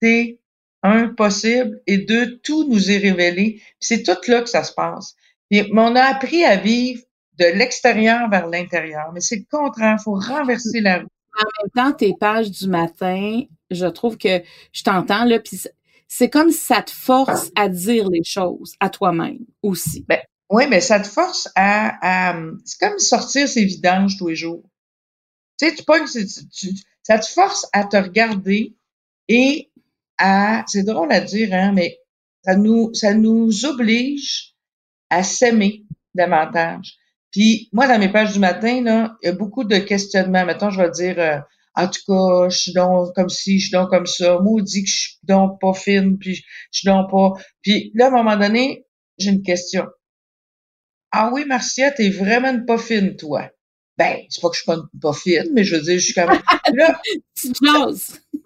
est, 0.00 0.40
un, 0.82 1.08
possible 1.08 1.80
et 1.86 1.98
deux, 1.98 2.38
tout 2.40 2.68
nous 2.68 2.90
est 2.90 2.98
révélé. 2.98 3.62
C'est 3.78 4.02
tout 4.02 4.18
là 4.28 4.40
que 4.40 4.48
ça 4.48 4.64
se 4.64 4.72
passe. 4.72 5.14
On 5.52 5.94
a 5.94 6.02
appris 6.02 6.42
à 6.44 6.56
vivre 6.56 7.02
de 7.38 7.44
l'extérieur 7.44 8.30
vers 8.30 8.46
l'intérieur. 8.46 9.12
Mais 9.12 9.20
c'est 9.20 9.36
le 9.36 9.44
contraire. 9.50 9.96
Il 10.00 10.02
faut 10.02 10.14
renverser 10.14 10.80
la 10.80 11.00
roue. 11.00 11.08
En 11.38 11.44
même 11.62 11.70
temps, 11.74 11.96
tes 11.96 12.14
pages 12.18 12.50
du 12.50 12.68
matin, 12.68 13.42
je 13.70 13.86
trouve 13.86 14.18
que 14.18 14.42
je 14.72 14.82
t'entends, 14.82 15.24
là, 15.24 15.38
puis 15.40 15.58
c'est- 16.08 16.30
comme 16.30 16.50
ça 16.50 16.82
te 16.82 16.90
force 16.90 17.50
à 17.56 17.68
dire 17.68 18.08
les 18.10 18.22
choses 18.24 18.74
à 18.80 18.90
toi-même 18.90 19.38
aussi. 19.62 20.04
Oui, 20.50 20.64
mais 20.68 20.80
ça 20.82 21.00
te 21.00 21.08
force 21.08 21.48
à, 21.54 22.32
à- 22.32 22.38
c'est 22.64 22.78
comme 22.78 22.98
sortir 22.98 23.48
ses 23.48 23.64
vidanges 23.64 24.18
tous 24.18 24.28
les 24.28 24.36
jours. 24.36 24.62
Tu 25.58 25.68
sais, 25.68 25.74
tu 25.74 25.84
pognes, 25.84 26.06
ça 27.02 27.18
te 27.18 27.26
force 27.26 27.66
à 27.72 27.84
te 27.84 27.96
regarder 27.96 28.76
et 29.28 29.70
à, 30.18 30.64
c'est 30.66 30.82
drôle 30.82 31.10
à 31.12 31.20
dire, 31.20 31.48
hein, 31.54 31.72
mais 31.72 31.98
ça 32.44 32.56
nous, 32.56 32.92
ça 32.92 33.14
nous 33.14 33.64
oblige 33.64 34.54
à 35.08 35.22
s'aimer 35.22 35.84
davantage. 36.14 36.96
Puis 37.32 37.70
moi, 37.72 37.88
dans 37.88 37.98
mes 37.98 38.10
pages 38.12 38.34
du 38.34 38.38
matin, 38.38 38.82
là, 38.82 39.16
il 39.22 39.26
y 39.26 39.28
a 39.30 39.32
beaucoup 39.32 39.64
de 39.64 39.78
questionnements. 39.78 40.44
Mettons, 40.44 40.70
je 40.70 40.80
vais 40.80 40.90
dire, 40.90 41.18
euh, 41.18 41.38
en 41.74 41.88
tout 41.88 42.00
cas, 42.06 42.48
je 42.50 42.56
suis 42.56 42.72
donc 42.72 43.14
comme 43.14 43.30
ci, 43.30 43.58
je 43.58 43.68
suis 43.68 43.72
donc 43.72 43.90
comme 43.90 44.06
ça. 44.06 44.38
Maudit 44.38 44.84
que 44.84 44.90
je 44.90 44.94
suis 44.94 45.18
donc 45.22 45.58
pas 45.60 45.72
fine, 45.72 46.18
puis 46.18 46.36
je 46.36 46.42
suis 46.70 46.86
donc 46.86 47.10
pas. 47.10 47.32
Puis 47.62 47.90
là, 47.94 48.06
à 48.06 48.08
un 48.08 48.12
moment 48.12 48.36
donné, 48.36 48.84
j'ai 49.18 49.30
une 49.30 49.42
question. 49.42 49.86
Ah 51.10 51.30
oui, 51.32 51.44
Marcia, 51.46 51.90
t'es 51.90 52.10
vraiment 52.10 52.50
une 52.50 52.66
pas 52.66 52.78
fine, 52.78 53.16
toi. 53.16 53.50
Ben, 53.98 54.18
c'est 54.28 54.40
pas 54.40 54.48
que 54.48 54.54
je 54.54 54.60
suis 54.60 54.66
pas 54.66 54.76
une 54.76 55.00
pas 55.00 55.12
fine, 55.12 55.50
mais 55.52 55.64
je 55.64 55.76
veux 55.76 55.82
dire, 55.82 55.98
je 55.98 56.04
suis 56.04 56.14
quand 56.14 56.26
même. 56.26 56.42
Là, 56.74 57.00
Tu 57.36 57.50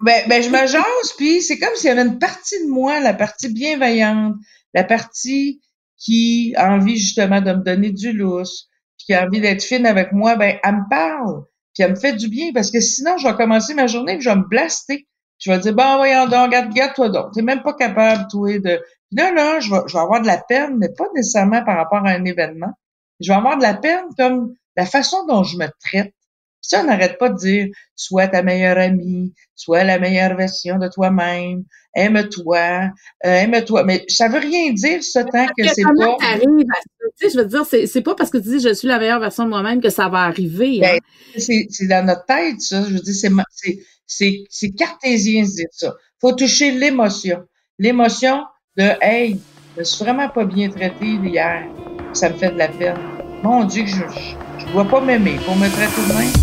ben, 0.01 0.23
ben, 0.27 0.43
je 0.43 0.49
me 0.49 0.67
jase, 0.67 1.13
puis 1.17 1.41
c'est 1.41 1.57
comme 1.57 1.75
s'il 1.75 1.87
y 1.87 1.91
avait 1.91 2.07
une 2.07 2.19
partie 2.19 2.61
de 2.63 2.69
moi, 2.69 2.99
la 2.99 3.13
partie 3.13 3.51
bienveillante, 3.51 4.35
la 4.73 4.83
partie 4.83 5.61
qui 5.97 6.53
a 6.55 6.73
envie 6.73 6.97
justement 6.97 7.41
de 7.41 7.51
me 7.51 7.63
donner 7.63 7.91
du 7.91 8.11
lousse, 8.11 8.66
qui 9.07 9.13
a 9.13 9.25
envie 9.25 9.39
d'être 9.39 9.63
fine 9.63 9.85
avec 9.85 10.11
moi, 10.11 10.35
ben, 10.35 10.57
elle 10.61 10.75
me 10.75 10.89
parle, 10.89 11.45
puis 11.73 11.83
elle 11.83 11.91
me 11.91 11.95
fait 11.95 12.13
du 12.13 12.27
bien, 12.27 12.51
parce 12.53 12.69
que 12.71 12.81
sinon, 12.81 13.17
je 13.17 13.27
vais 13.27 13.35
commencer 13.35 13.73
ma 13.73 13.87
journée, 13.87 14.15
puis 14.15 14.23
je 14.23 14.29
vais 14.29 14.35
me 14.35 14.47
blaster. 14.47 15.07
Je 15.39 15.49
vais 15.49 15.59
dire, 15.59 15.73
bon, 15.73 15.95
voyons 15.95 16.25
donc, 16.25 16.47
regarde, 16.47 16.67
regarde-toi 16.67 17.09
donc. 17.09 17.31
T'es 17.33 17.41
même 17.41 17.61
pas 17.63 17.73
capable, 17.73 18.27
toi, 18.29 18.59
de... 18.59 18.81
Là, 19.11 19.31
là, 19.31 19.59
je 19.61 19.69
je 19.69 19.93
vais 19.93 19.99
avoir 19.99 20.21
de 20.21 20.27
la 20.27 20.39
peine, 20.39 20.77
mais 20.77 20.89
pas 20.89 21.05
nécessairement 21.15 21.63
par 21.63 21.77
rapport 21.77 22.05
à 22.05 22.09
un 22.09 22.25
événement. 22.25 22.73
Je 23.21 23.31
vais 23.31 23.37
avoir 23.37 23.57
de 23.57 23.63
la 23.63 23.75
peine 23.75 24.03
comme 24.17 24.53
la 24.75 24.85
façon 24.85 25.25
dont 25.25 25.43
je 25.43 25.57
me 25.57 25.67
traite. 25.79 26.13
Ça, 26.61 26.81
on 26.81 26.87
n'arrête 26.87 27.17
pas 27.17 27.29
de 27.29 27.37
dire, 27.37 27.67
sois 27.95 28.27
ta 28.27 28.43
meilleure 28.43 28.77
amie, 28.77 29.33
sois 29.55 29.83
la 29.83 29.99
meilleure 29.99 30.35
version 30.35 30.77
de 30.77 30.87
toi-même, 30.89 31.63
aime-toi, 31.95 32.89
euh, 33.25 33.29
aime-toi. 33.29 33.83
Mais 33.83 34.03
ça 34.07 34.27
veut 34.27 34.39
rien 34.39 34.73
dire, 34.73 35.01
ça, 35.03 35.23
tant 35.23 35.45
que 35.47 35.63
Que 35.63 35.73
c'est 35.73 35.83
pas... 35.83 36.17
à? 36.21 36.37
Tu 36.39 36.45
sais, 37.15 37.29
je 37.33 37.37
veux 37.39 37.47
dire, 37.47 37.65
c'est, 37.65 38.01
pas 38.01 38.15
parce 38.15 38.29
que 38.29 38.37
tu 38.37 38.49
dis 38.49 38.59
je 38.59 38.73
suis 38.73 38.87
la 38.87 38.99
meilleure 38.99 39.19
version 39.19 39.45
de 39.45 39.49
moi-même 39.49 39.81
que 39.81 39.89
ça 39.89 40.07
va 40.09 40.19
arriver. 40.19 40.85
hein. 40.85 40.97
Ben, 41.35 41.41
c'est 41.41 41.87
dans 41.87 42.05
notre 42.05 42.25
tête, 42.25 42.59
ça. 42.61 42.83
Je 42.83 42.93
veux 42.93 42.99
dire, 42.99 43.31
c'est 44.05 44.71
cartésien 44.71 45.43
de 45.43 45.47
dire 45.47 45.67
ça. 45.71 45.95
Faut 46.19 46.33
toucher 46.33 46.71
l'émotion. 46.71 47.43
L'émotion 47.79 48.43
de 48.75 48.89
Hey, 49.01 49.39
je 49.75 49.79
me 49.79 49.83
suis 49.83 50.03
vraiment 50.03 50.29
pas 50.29 50.45
bien 50.45 50.69
traité 50.69 51.05
hier. 51.05 51.65
Ça 52.13 52.29
me 52.29 52.35
fait 52.37 52.51
de 52.51 52.57
la 52.57 52.67
peine. 52.67 52.97
Mon 53.43 53.63
Dieu 53.65 53.83
que 53.83 53.89
je 53.89 54.46
je 54.67 54.73
dois 54.73 54.85
pas 54.85 55.01
m'aimer 55.01 55.37
pour 55.45 55.55
me 55.55 55.67
traiter 55.69 56.01
de 56.01 56.13
même. 56.13 56.33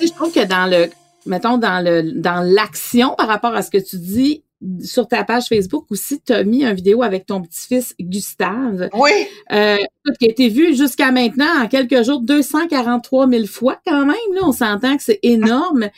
Tu 0.00 0.06
je 0.06 0.12
trouve 0.12 0.32
que 0.32 0.44
dans 0.44 0.66
le, 0.70 0.90
mettons, 1.26 1.58
dans 1.58 1.84
le, 1.84 2.12
dans 2.12 2.40
l'action 2.40 3.14
par 3.16 3.28
rapport 3.28 3.54
à 3.54 3.62
ce 3.62 3.70
que 3.70 3.78
tu 3.78 3.96
dis, 3.98 4.42
sur 4.82 5.06
ta 5.06 5.22
page 5.22 5.48
Facebook 5.48 5.84
aussi, 5.90 6.20
tu 6.22 6.32
as 6.32 6.42
mis 6.42 6.64
une 6.64 6.72
vidéo 6.72 7.02
avec 7.02 7.26
ton 7.26 7.42
petit-fils 7.42 7.94
Gustave, 8.00 8.88
Oui, 8.94 9.10
euh, 9.52 9.76
qui 10.18 10.26
a 10.26 10.30
été 10.30 10.48
vu 10.48 10.74
jusqu'à 10.74 11.12
maintenant, 11.12 11.62
en 11.62 11.68
quelques 11.68 12.02
jours, 12.02 12.20
243 12.20 13.28
000 13.28 13.46
fois 13.46 13.78
quand 13.86 14.06
même. 14.06 14.16
Là, 14.34 14.40
on 14.44 14.52
s'entend 14.52 14.96
que 14.96 15.02
c'est 15.02 15.20
énorme. 15.22 15.90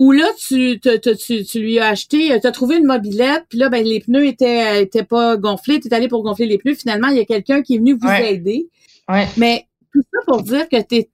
Où 0.00 0.10
là, 0.10 0.26
tu, 0.38 0.80
te- 0.80 0.96
te- 0.96 1.14
tu, 1.14 1.44
tu 1.44 1.60
lui 1.60 1.78
as 1.78 1.86
acheté, 1.88 2.38
tu 2.40 2.46
as 2.46 2.50
trouvé 2.52 2.76
une 2.78 2.84
mobilette, 2.86 3.44
puis 3.48 3.58
là, 3.58 3.68
ben, 3.68 3.84
les 3.84 4.00
pneus 4.00 4.26
étaient, 4.26 4.82
étaient 4.82 5.04
pas 5.04 5.36
gonflés, 5.36 5.78
tu 5.78 5.86
es 5.88 5.94
allé 5.94 6.08
pour 6.08 6.22
gonfler 6.24 6.46
les 6.46 6.58
pneus. 6.58 6.74
Finalement, 6.74 7.08
il 7.08 7.16
y 7.16 7.20
a 7.20 7.24
quelqu'un 7.24 7.62
qui 7.62 7.76
est 7.76 7.78
venu 7.78 7.92
vous 8.00 8.08
Ouais. 8.08 8.34
aider. 8.34 8.68
ouais. 9.08 9.28
Mais 9.36 9.66
tout 9.92 10.02
ça 10.12 10.18
pour 10.26 10.42
dire 10.42 10.68
que 10.68 10.80
t'es, 10.82 11.10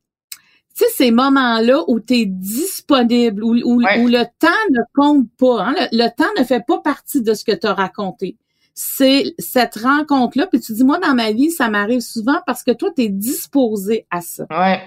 tu 0.75 0.85
sais, 0.87 0.87
ces 0.95 1.11
moments-là 1.11 1.83
où 1.89 2.01
tu 2.01 2.15
es 2.15 2.25
disponible, 2.27 3.45
où, 3.45 3.55
où, 3.65 3.83
Ouais. 3.83 4.01
où 4.03 4.09
le 4.09 4.25
temps 4.39 4.49
ne 4.71 4.81
compte 4.95 5.27
pas, 5.39 5.65
hein, 5.65 5.75
le, 5.93 6.05
le 6.05 6.09
temps 6.17 6.31
ne 6.39 6.45
fait 6.45 6.65
pas 6.67 6.79
partie 6.79 7.21
de 7.21 7.35
ce 7.35 7.45
que 7.45 7.53
tu 7.53 7.67
as 7.67 7.75
raconté. 7.75 8.39
C'est 8.73 9.35
cette 9.39 9.75
rencontre-là, 9.77 10.47
puis 10.47 10.59
tu 10.61 10.73
dis, 10.73 10.85
moi, 10.85 10.99
dans 10.99 11.13
ma 11.15 11.33
vie, 11.33 11.51
ça 11.51 11.69
m'arrive 11.69 12.01
souvent 12.01 12.39
parce 12.47 12.63
que 12.63 12.71
toi, 12.71 12.91
tu 12.97 13.03
es 13.03 13.09
disposé 13.11 14.07
à 14.11 14.23
ça. 14.23 14.47
Ouais. 14.51 14.81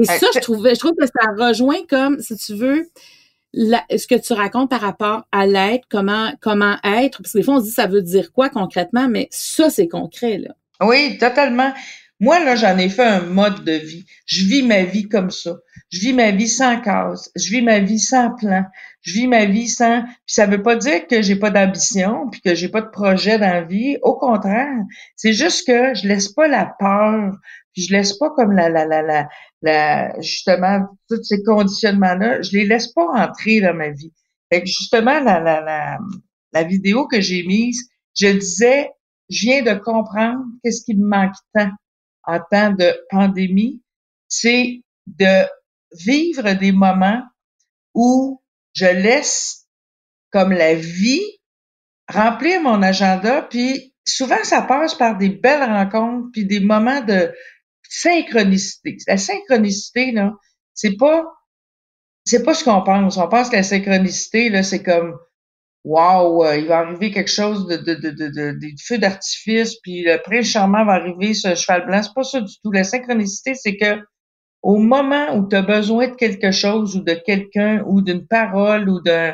Et 0.00 0.08
Ouais, 0.08 0.18
ça, 0.18 0.26
je 0.34 0.40
trouvais, 0.40 0.74
je 0.74 0.80
trouve 0.80 0.94
que 0.98 1.06
ça 1.06 1.30
rejoint 1.46 1.80
comme, 1.88 2.20
si 2.20 2.36
tu 2.36 2.54
veux, 2.54 2.88
la- 3.52 3.84
ce 3.96 4.06
que 4.06 4.14
tu 4.14 4.32
racontes 4.32 4.70
par 4.70 4.80
rapport 4.80 5.24
à 5.32 5.46
l'être, 5.46 5.84
comment, 5.90 6.32
comment 6.40 6.76
être, 6.84 7.20
parce 7.22 7.32
que 7.32 7.38
des 7.38 7.44
fois, 7.44 7.54
on 7.56 7.60
se 7.60 7.64
dit, 7.66 7.70
ça 7.72 7.86
veut 7.86 8.02
dire 8.02 8.32
quoi 8.32 8.48
concrètement, 8.48 9.08
mais 9.08 9.28
ça, 9.30 9.70
c'est 9.70 9.88
concret, 9.88 10.38
là. 10.38 10.54
Oui, 10.82 11.18
totalement. 11.18 11.72
Moi, 12.22 12.38
là, 12.44 12.54
j'en 12.54 12.76
ai 12.76 12.88
fait 12.90 13.02
un 13.04 13.22
mode 13.22 13.64
de 13.64 13.72
vie. 13.72 14.04
Je 14.26 14.44
vis 14.44 14.62
ma 14.62 14.82
vie 14.82 15.08
comme 15.08 15.30
ça. 15.30 15.56
Je 15.90 16.00
vis 16.00 16.12
ma 16.12 16.30
vie 16.32 16.48
sans 16.48 16.78
case. 16.80 17.30
Je 17.34 17.50
vis 17.50 17.62
ma 17.62 17.78
vie 17.78 17.98
sans 17.98 18.30
plan. 18.34 18.64
Je 19.00 19.12
vis 19.14 19.26
ma 19.26 19.46
vie 19.46 19.68
sans. 19.68 20.02
Puis 20.02 20.12
ça 20.34 20.44
veut 20.46 20.62
pas 20.62 20.76
dire 20.76 21.06
que 21.06 21.22
j'ai 21.22 21.36
pas 21.36 21.50
d'ambition, 21.50 22.28
puis 22.30 22.42
que 22.42 22.54
j'ai 22.54 22.68
pas 22.68 22.82
de 22.82 22.90
projet 22.90 23.38
dans 23.38 23.46
la 23.50 23.62
vie. 23.62 23.96
Au 24.02 24.16
contraire, 24.18 24.68
c'est 25.16 25.32
juste 25.32 25.66
que 25.66 25.94
je 25.94 26.06
laisse 26.06 26.28
pas 26.28 26.46
la 26.46 26.66
peur, 26.78 27.32
puis 27.72 27.82
je 27.84 27.92
laisse 27.94 28.12
pas 28.18 28.28
comme 28.36 28.52
la 28.52 28.68
la 28.68 28.84
la 28.84 29.00
la, 29.00 29.28
justement 30.20 30.86
tous 31.08 31.22
ces 31.22 31.42
conditionnements 31.42 32.14
là, 32.14 32.42
je 32.42 32.52
les 32.52 32.66
laisse 32.66 32.92
pas 32.92 33.06
entrer 33.06 33.60
dans 33.60 33.74
ma 33.74 33.90
vie. 33.90 34.12
Fait 34.52 34.64
justement 34.64 35.20
la 35.20 35.40
la 35.40 35.60
la 35.60 35.98
la 36.52 36.64
vidéo 36.64 37.06
que 37.06 37.20
j'ai 37.20 37.44
mise, 37.44 37.88
je 38.18 38.28
disais, 38.28 38.90
je 39.28 39.42
viens 39.42 39.62
de 39.62 39.78
comprendre 39.78 40.44
qu'est-ce 40.62 40.84
qui 40.84 40.96
me 40.96 41.06
manque 41.06 41.34
tant 41.54 41.70
en 42.24 42.38
temps 42.50 42.72
de 42.72 42.92
pandémie, 43.10 43.82
c'est 44.28 44.82
de 45.06 45.46
vivre 45.92 46.52
des 46.54 46.72
moments 46.72 47.22
où 47.94 48.42
je 48.74 48.86
laisse 48.86 49.66
comme 50.30 50.52
la 50.52 50.74
vie 50.74 51.24
remplir 52.08 52.60
mon 52.60 52.82
agenda, 52.82 53.42
puis 53.42 53.94
souvent 54.06 54.42
ça 54.42 54.62
passe 54.62 54.94
par 54.94 55.16
des 55.16 55.28
belles 55.28 55.68
rencontres, 55.68 56.28
puis 56.32 56.44
des 56.44 56.60
moments 56.60 57.00
de 57.00 57.32
synchronicité. 57.90 58.96
La 59.06 59.18
synchronicité, 59.18 60.12
là, 60.12 60.32
c'est 60.74 60.96
pas 60.96 61.24
c'est 62.24 62.42
pas 62.44 62.54
ce 62.54 62.64
qu'on 62.64 62.82
pense. 62.82 63.18
On 63.18 63.28
pense 63.28 63.50
que 63.50 63.56
la 63.56 63.62
synchronicité, 63.62 64.48
là, 64.50 64.62
c'est 64.62 64.82
comme 64.82 65.18
Wow, 65.84 66.44
il 66.52 66.66
va 66.66 66.80
arriver 66.80 67.10
quelque 67.10 67.30
chose 67.30 67.66
de, 67.66 67.76
de, 67.78 67.94
de, 67.94 68.10
de, 68.10 68.50
des 68.58 68.74
feux 68.84 68.98
d'artifice, 68.98 69.76
puis 69.80 70.02
le 70.02 70.18
prince 70.22 70.46
charmant 70.46 70.84
va 70.84 70.92
arriver, 70.92 71.32
ce 71.32 71.54
cheval 71.54 71.86
blanc. 71.86 72.02
C'est 72.02 72.12
pas 72.14 72.22
ça 72.22 72.40
du 72.42 72.52
tout. 72.62 72.70
La 72.70 72.84
synchronicité, 72.84 73.54
c'est 73.54 73.76
que 73.76 73.98
au 74.62 74.76
moment 74.76 75.34
où 75.36 75.48
tu 75.48 75.56
as 75.56 75.62
besoin 75.62 76.08
de 76.08 76.14
quelque 76.14 76.50
chose 76.50 76.96
ou 76.96 77.00
de 77.00 77.14
quelqu'un 77.14 77.82
ou 77.86 78.02
d'une 78.02 78.26
parole 78.26 78.90
ou 78.90 79.00
de, 79.00 79.32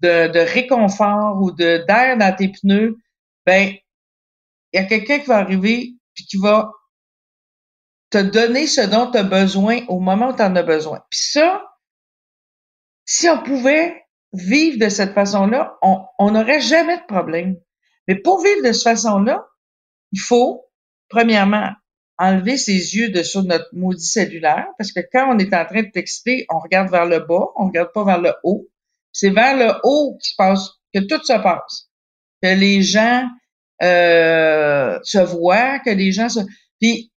de, 0.00 0.32
de 0.32 0.38
réconfort 0.40 1.40
ou 1.40 1.52
de 1.52 1.84
d'air 1.86 2.18
dans 2.18 2.34
tes 2.34 2.48
pneus, 2.48 2.96
ben 3.46 3.72
il 4.72 4.80
y 4.80 4.84
a 4.84 4.84
quelqu'un 4.84 5.20
qui 5.20 5.26
va 5.26 5.38
arriver 5.38 5.94
puis 6.14 6.24
qui 6.26 6.38
va 6.38 6.72
te 8.14 8.22
donner 8.22 8.66
ce 8.66 8.80
dont 8.82 9.10
tu 9.10 9.18
as 9.18 9.24
besoin 9.24 9.80
au 9.88 9.98
moment 9.98 10.30
où 10.30 10.36
tu 10.36 10.42
en 10.42 10.54
as 10.54 10.62
besoin. 10.62 11.02
Puis 11.10 11.20
ça, 11.20 11.64
si 13.04 13.28
on 13.28 13.42
pouvait 13.42 14.04
vivre 14.32 14.78
de 14.78 14.88
cette 14.88 15.14
façon-là, 15.14 15.76
on 15.82 16.30
n'aurait 16.30 16.60
jamais 16.60 16.98
de 16.98 17.06
problème. 17.06 17.56
Mais 18.06 18.16
pour 18.16 18.42
vivre 18.42 18.62
de 18.66 18.72
cette 18.72 18.84
façon-là, 18.84 19.44
il 20.12 20.20
faut, 20.20 20.66
premièrement, 21.08 21.70
enlever 22.18 22.56
ses 22.56 22.96
yeux 22.96 23.10
de 23.10 23.22
sur 23.22 23.42
notre 23.42 23.68
maudit 23.72 24.06
cellulaire, 24.06 24.66
parce 24.78 24.92
que 24.92 25.00
quand 25.12 25.34
on 25.34 25.38
est 25.38 25.52
en 25.52 25.64
train 25.64 25.82
de 25.82 25.90
texter, 25.90 26.46
on 26.48 26.60
regarde 26.60 26.90
vers 26.90 27.06
le 27.06 27.20
bas, 27.20 27.46
on 27.56 27.66
regarde 27.66 27.90
pas 27.92 28.04
vers 28.04 28.20
le 28.20 28.32
haut. 28.44 28.68
C'est 29.12 29.30
vers 29.30 29.56
le 29.56 29.72
haut 29.82 30.16
qui 30.22 30.30
se 30.30 30.34
passe, 30.36 30.70
que 30.92 31.00
tout 31.00 31.22
se 31.24 31.42
passe. 31.42 31.90
Que 32.42 32.54
les 32.54 32.82
gens 32.82 33.28
euh, 33.82 34.98
se 35.02 35.18
voient, 35.18 35.80
que 35.80 35.90
les 35.90 36.12
gens 36.12 36.28
se... 36.28 36.40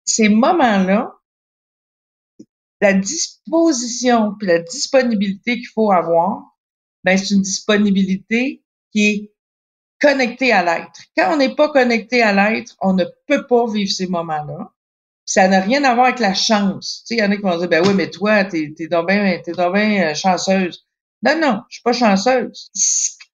ces 0.08 0.30
moments-là, 0.30 1.14
la 2.82 2.94
disposition 2.94 4.34
puis 4.38 4.48
la 4.48 4.60
disponibilité 4.60 5.56
qu'il 5.58 5.68
faut 5.68 5.92
avoir, 5.92 6.58
ben 7.04 7.18
c'est 7.18 7.36
une 7.36 7.42
disponibilité 7.42 8.64
qui 8.92 9.06
est 9.06 9.34
connectée 10.00 10.52
à 10.52 10.64
l'être. 10.64 11.02
Quand 11.16 11.34
on 11.34 11.38
n'est 11.38 11.56
pas 11.56 11.70
connecté 11.70 12.22
à 12.22 12.34
l'être, 12.34 12.76
on 12.82 12.94
ne 12.94 13.06
peut 13.28 13.46
pas 13.48 13.66
vivre 13.70 13.92
ces 13.92 14.08
moments-là. 14.08 14.72
Ça 15.26 15.48
n'a 15.48 15.60
rien 15.60 15.84
à 15.84 15.94
voir 15.94 16.08
avec 16.08 16.20
la 16.20 16.34
chance. 16.34 17.04
Tu 17.06 17.16
sais, 17.16 17.16
il 17.16 17.20
y 17.20 17.24
en 17.24 17.32
a 17.32 17.36
qui 17.36 17.42
vont 17.42 17.58
dire, 17.58 17.68
ben 17.68 17.86
oui, 17.86 17.94
mais 17.94 18.10
toi, 18.10 18.46
t'es, 18.46 18.74
t'es 18.76 18.88
donc 18.88 19.08
bien, 19.08 19.42
euh, 19.42 20.14
chanceuse. 20.14 20.88
Non, 21.24 21.38
non, 21.40 21.62
je 21.70 21.76
suis 21.76 21.84
pas 21.84 21.94
chanceuse. 21.94 22.70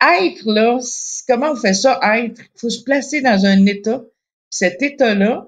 Être, 0.01 0.41
là, 0.45 0.79
comment 1.27 1.51
on 1.51 1.55
fait 1.55 1.75
ça, 1.75 1.99
être? 2.15 2.41
Il 2.41 2.59
faut 2.59 2.69
se 2.69 2.83
placer 2.83 3.21
dans 3.21 3.45
un 3.45 3.65
état. 3.67 4.01
Cet 4.49 4.81
état-là, 4.81 5.47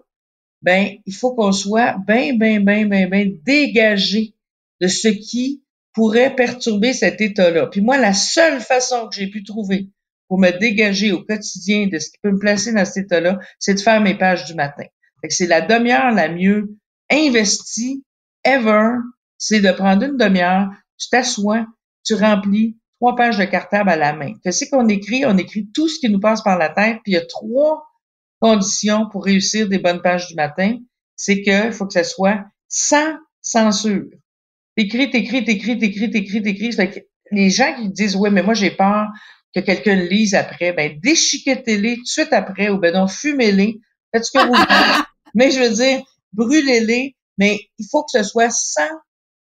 ben, 0.66 0.98
il 1.06 1.14
faut 1.14 1.36
qu'on 1.36 1.52
soit 1.52 1.96
bien, 2.08 2.36
bien, 2.36 2.60
bien, 2.60 2.88
bien, 2.88 3.08
bien 3.08 3.28
dégagé 3.46 4.34
de 4.82 4.88
ce 4.88 5.08
qui 5.10 5.64
pourrait 5.94 6.36
perturber 6.36 6.92
cet 6.92 7.22
état-là. 7.22 7.68
Puis 7.68 7.82
moi, 7.82 8.00
la 8.00 8.14
seule 8.14 8.60
façon 8.60 9.08
que 9.08 9.16
j'ai 9.16 9.28
pu 9.28 9.44
trouver 9.44 9.90
pour 10.28 10.40
me 10.40 10.50
dégager 10.50 11.12
au 11.12 11.24
quotidien 11.24 11.86
de 11.86 12.00
ce 12.00 12.10
qui 12.10 12.18
peut 12.24 12.32
me 12.32 12.40
placer 12.40 12.74
dans 12.74 12.84
cet 12.84 13.06
état-là, 13.06 13.38
c'est 13.60 13.76
de 13.76 13.80
faire 13.80 14.02
mes 14.02 14.18
pages 14.18 14.46
du 14.46 14.56
matin. 14.56 14.86
c'est 15.30 15.46
la 15.46 15.62
demi-heure 15.62 16.12
la 16.12 16.30
mieux 16.30 16.76
investie 17.12 18.04
ever, 18.44 18.90
c'est 19.38 19.62
de 19.62 19.72
prendre 19.72 20.04
une 20.04 20.18
demi-heure, 20.18 20.70
tu 20.98 21.10
t'assois, 21.10 21.68
tu 22.04 22.16
remplis 22.16 22.76
trois 23.00 23.16
pages 23.16 23.38
de 23.38 23.46
cartable 23.46 23.92
à 23.92 23.96
la 23.96 24.14
main. 24.14 24.34
Qu'est-ce 24.44 24.68
qu'on 24.72 24.88
écrit? 24.88 25.26
On 25.28 25.38
écrit 25.38 25.70
tout 25.76 25.88
ce 25.88 26.00
qui 26.00 26.10
nous 26.10 26.20
passe 26.20 26.42
par 26.42 26.58
la 26.58 26.70
tête, 26.70 26.98
puis 27.04 27.12
il 27.12 27.16
y 27.16 27.18
a 27.18 27.26
trois 27.26 27.86
conditions 28.40 29.10
pour 29.10 29.26
réussir 29.26 29.68
des 29.68 29.80
bonnes 29.80 30.02
pages 30.02 30.28
du 30.28 30.36
matin. 30.36 30.78
C'est 31.16 31.42
qu'il 31.42 31.72
faut 31.72 31.86
que 31.86 31.94
ça 31.94 32.04
soit 32.04 32.44
sans 32.68 33.16
censure. 33.42 34.06
T'écris, 34.76 35.10
t'écris, 35.10 35.46
t'écris, 35.46 35.78
t'écris, 35.78 36.10
t'écris, 36.10 36.42
t'écris. 36.42 37.02
les 37.32 37.50
gens 37.50 37.74
qui 37.76 37.90
disent, 37.90 38.16
oui, 38.16 38.30
mais 38.32 38.44
moi, 38.44 38.54
j'ai 38.54 38.72
peur 38.72 39.08
que 39.56 39.62
quelqu'un 39.62 39.96
le 39.96 40.08
lise 40.08 40.36
après, 40.36 40.74
ben, 40.74 41.00
déchiquetez-les 41.02 41.96
tout 41.96 42.02
de 42.02 42.08
suite 42.08 42.34
après, 42.34 42.70
ou 42.70 42.78
ben, 42.78 42.94
non, 42.94 43.08
fumez-les. 43.08 43.80
Faites 44.12 44.26
ce 44.26 44.32
que 44.32 44.46
vous 44.46 44.54
voulez. 44.54 45.04
mais 45.34 45.52
je 45.52 45.60
veux 45.62 45.74
dire, 45.74 46.04
brûlez-les, 46.34 47.16
mais 47.38 47.60
il 47.78 47.88
faut 47.90 48.04
que 48.04 48.12
ce 48.12 48.24
soit 48.24 48.50
sans 48.50 48.90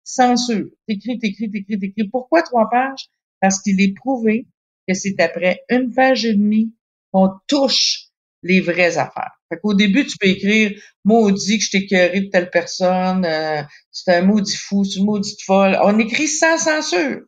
censure. 0.05 0.67
T'écris, 0.87 1.19
t'écris, 1.19 1.49
t'écris, 1.49 1.79
t'écris. 1.79 2.07
Pourquoi 2.09 2.43
trois 2.43 2.69
pages? 2.69 3.09
Parce 3.41 3.61
qu'il 3.61 3.81
est 3.81 3.93
prouvé 3.93 4.47
que 4.87 4.93
c'est 4.93 5.19
après 5.19 5.63
une 5.69 5.93
page 5.93 6.25
et 6.25 6.33
demie 6.33 6.73
qu'on 7.11 7.31
touche 7.47 8.04
les 8.45 8.61
vraies 8.61 8.97
affaires. 8.97 9.31
Fait 9.49 9.59
qu'au 9.59 9.73
début, 9.73 10.05
tu 10.05 10.17
peux 10.17 10.27
écrire 10.27 10.71
maudit 11.03 11.57
que 11.57 11.63
je 11.63 11.71
t'ai 11.71 12.19
de 12.21 12.29
telle 12.29 12.49
personne, 12.51 13.25
euh, 13.25 13.63
c'est 13.91 14.13
un 14.13 14.21
maudit 14.21 14.55
fou, 14.55 14.85
c'est 14.85 14.99
une 14.99 15.05
maudite 15.05 15.41
folle. 15.43 15.77
On 15.81 15.97
écrit 15.97 16.27
sans 16.27 16.57
censure. 16.57 17.21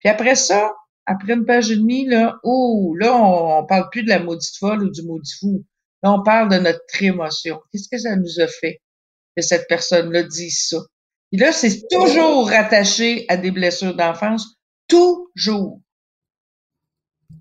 Puis 0.00 0.08
après 0.08 0.34
ça, 0.34 0.72
après 1.04 1.34
une 1.34 1.44
page 1.44 1.70
et 1.70 1.76
demie, 1.76 2.06
là, 2.06 2.38
oh, 2.42 2.94
là, 2.98 3.14
on, 3.14 3.66
parle 3.66 3.90
plus 3.90 4.02
de 4.02 4.08
la 4.08 4.18
maudite 4.18 4.56
folle 4.58 4.82
ou 4.82 4.90
du 4.90 5.02
maudit 5.02 5.34
fou. 5.38 5.64
Là, 6.02 6.12
on 6.12 6.22
parle 6.22 6.48
de 6.48 6.56
notre 6.56 7.02
émotion. 7.02 7.60
Qu'est-ce 7.70 7.88
que 7.90 7.98
ça 7.98 8.16
nous 8.16 8.40
a 8.40 8.46
fait 8.46 8.80
que 9.36 9.42
cette 9.42 9.68
personne-là 9.68 10.22
dise 10.22 10.68
ça? 10.68 10.78
Et 11.32 11.36
là, 11.36 11.52
c'est 11.52 11.82
toujours 11.90 12.48
rattaché 12.48 13.26
à 13.28 13.36
des 13.36 13.50
blessures 13.50 13.94
d'enfance. 13.94 14.56
Toujours. 14.88 15.80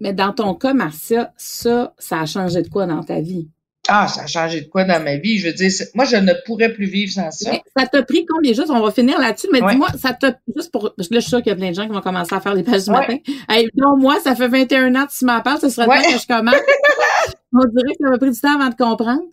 Mais 0.02 0.14
dans 0.14 0.34
ton 0.34 0.54
cas, 0.54 0.74
Marcia, 0.74 1.34
ça, 1.38 1.94
ça 1.98 2.22
a 2.22 2.26
changé 2.26 2.62
de 2.62 2.70
quoi 2.70 2.86
dans 2.86 3.04
ta 3.04 3.20
vie? 3.20 3.50
Ah, 3.92 4.08
ça 4.08 4.24
a 4.24 4.28
changé 4.28 4.62
de 4.62 4.68
quoi 4.68 4.84
dans 4.84 5.04
ma 5.04 5.18
vie? 5.18 5.40
Je 5.40 5.48
veux 5.48 5.54
dire, 5.54 5.72
moi, 5.96 6.06
je 6.06 6.16
ne 6.16 6.34
pourrais 6.46 6.72
plus 6.72 6.86
vivre 6.86 7.12
sans 7.12 7.32
ça. 7.32 7.52
ça 7.76 7.88
t'a 7.88 8.04
pris 8.04 8.26
combien 8.28 8.52
de 8.52 8.56
jours? 8.56 8.66
On 8.70 8.82
va 8.82 8.92
finir 8.92 9.20
là-dessus, 9.20 9.48
mais 9.52 9.62
dis-moi, 9.68 9.88
ça 9.98 10.14
t'a, 10.14 10.38
juste 10.56 10.72
pour, 10.72 10.84
là, 10.86 10.92
je 11.00 11.04
suis 11.04 11.22
sûre 11.24 11.40
qu'il 11.40 11.50
y 11.50 11.54
a 11.54 11.56
plein 11.56 11.72
de 11.72 11.76
gens 11.76 11.88
qui 11.88 11.94
vont 11.94 12.02
commencer 12.02 12.36
à 12.36 12.40
faire 12.40 12.54
les 12.54 12.64
pages 12.64 12.84
du 12.84 12.92
matin. 12.92 13.18
Hey, 13.50 13.68
non, 13.76 13.98
moi, 13.98 14.20
ça 14.24 14.36
fait 14.36 14.48
21 14.48 14.94
ans 14.96 15.08
que 15.08 15.18
tu 15.18 15.26
m'en 15.26 15.42
parles, 15.42 15.60
ce 15.60 15.70
serait 15.70 15.88
temps 15.88 15.94
que 15.94 16.20
je 16.20 16.28
commence. 16.28 16.56
On 17.52 17.66
dirait 17.66 17.96
que 17.96 18.04
ça 18.04 18.10
m'a 18.12 18.18
pris 18.20 18.30
du 18.30 18.40
temps 18.40 18.60
avant 18.60 18.70
de 18.70 18.76
comprendre. 18.76 19.24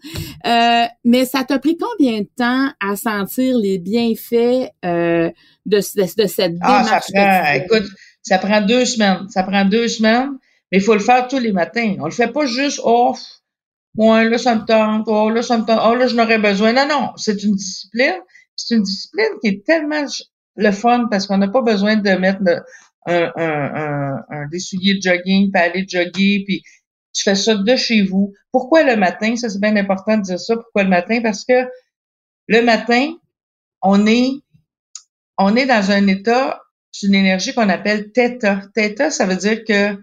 Euh, 0.47 0.87
mais 1.05 1.27
ça 1.27 1.45
t'a 1.45 1.59
pris 1.59 1.77
combien 1.77 2.21
de 2.21 2.29
temps 2.35 2.71
à 2.81 2.97
sentir 2.97 3.59
les 3.59 3.79
bienfaits 3.79 4.71
euh, 4.87 5.31
de, 5.67 5.77
de, 5.77 6.23
de, 6.23 6.27
cette 6.27 6.55
ah, 6.63 6.83
démarche? 6.83 7.05
Ça 7.09 7.13
prend, 7.13 7.53
écoute, 7.53 7.91
ça 8.23 8.39
prend 8.39 8.61
deux 8.63 8.87
semaines. 8.87 9.29
Ça 9.29 9.43
prend 9.43 9.67
deux 9.67 9.89
semaines, 9.89 10.31
mais 10.71 10.79
il 10.79 10.85
faut 10.85 10.95
le 10.95 11.01
faire 11.01 11.29
tous 11.29 11.39
les 11.39 11.53
matins. 11.53 11.97
On 12.01 12.07
le 12.07 12.11
fait 12.11 12.33
pas 12.33 12.47
juste, 12.47 12.81
oh, 12.85 13.15
Ouais, 13.97 14.29
là, 14.29 14.37
ça 14.39 14.55
me 14.55 14.65
tente. 14.65 15.05
Oh, 15.09 15.31
là, 15.31 15.43
ça 15.43 15.57
me 15.59 15.65
tente. 15.65 15.81
Oh, 15.83 15.95
là, 15.95 16.07
je 16.07 16.15
n'aurais 16.15 16.39
besoin. 16.39 16.73
Non, 16.73 16.87
non, 16.89 17.13
c'est 17.17 17.43
une 17.43 17.55
discipline. 17.55 18.17
C'est 18.55 18.75
une 18.77 18.83
discipline 18.83 19.39
qui 19.43 19.49
est 19.49 19.65
tellement 19.65 20.05
le 20.57 20.71
fun 20.71 21.07
parce 21.11 21.27
qu'on 21.27 21.39
n'a 21.39 21.49
pas 21.49 21.63
besoin 21.63 21.97
de 21.97 22.11
mettre 22.11 22.41
un, 23.07 23.33
un, 23.37 24.25
un, 24.29 24.49
des 24.49 24.59
souliers 24.59 24.95
de 24.97 25.03
jogging, 25.03 25.51
puis 25.51 25.63
aller 25.63 25.87
jogger, 25.89 26.43
puis 26.47 26.63
tu 27.15 27.23
fais 27.23 27.35
ça 27.35 27.55
de 27.55 27.77
chez 27.77 28.03
vous. 28.03 28.35
Pourquoi 28.53 28.83
le 28.83 28.97
matin? 28.97 29.37
Ça, 29.37 29.49
c'est 29.49 29.61
bien 29.61 29.77
important 29.77 30.19
de 30.19 30.23
dire 30.23 30.41
ça. 30.41 30.57
Pourquoi 30.57 30.83
le 30.83 30.91
matin? 30.91 31.21
Parce 31.23 31.45
que 31.45 31.69
le 32.49 32.63
matin, 32.63 33.15
on 33.83 34.07
est, 34.07 34.31
on 35.39 35.57
est 35.57 35.67
dans 35.67 35.91
un 35.91 36.07
état, 36.07 36.61
c'est 36.93 37.07
une 37.07 37.15
énergie 37.15 37.55
qu'on 37.55 37.69
appelle 37.69 38.13
theta. 38.13 38.63
Theta, 38.75 39.11
ça 39.11 39.27
veut 39.27 39.37
dire 39.37 39.65
que 39.65 39.99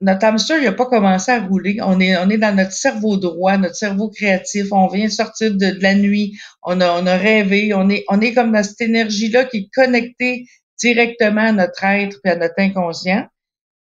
notre 0.00 0.24
hamster, 0.24 0.58
il 0.58 0.64
n'a 0.64 0.72
pas 0.72 0.86
commencé 0.86 1.32
à 1.32 1.40
rouler. 1.40 1.78
On 1.82 1.98
est, 1.98 2.16
on 2.16 2.30
est 2.30 2.38
dans 2.38 2.54
notre 2.54 2.72
cerveau 2.72 3.16
droit, 3.16 3.56
notre 3.58 3.74
cerveau 3.74 4.08
créatif. 4.08 4.66
On 4.70 4.86
vient 4.86 5.08
sortir 5.08 5.52
de, 5.54 5.80
la 5.80 5.94
nuit. 5.94 6.38
On 6.62 6.80
a, 6.80 6.92
on 6.92 7.06
a 7.06 7.16
rêvé. 7.16 7.74
On 7.74 7.88
est, 7.88 8.04
on 8.08 8.20
est 8.20 8.32
comme 8.32 8.52
dans 8.52 8.62
cette 8.62 8.80
énergie-là 8.80 9.44
qui 9.44 9.56
est 9.58 9.68
connectée 9.74 10.46
directement 10.78 11.48
à 11.48 11.52
notre 11.52 11.82
être 11.84 12.18
et 12.24 12.30
à 12.30 12.36
notre 12.36 12.54
inconscient. 12.58 13.26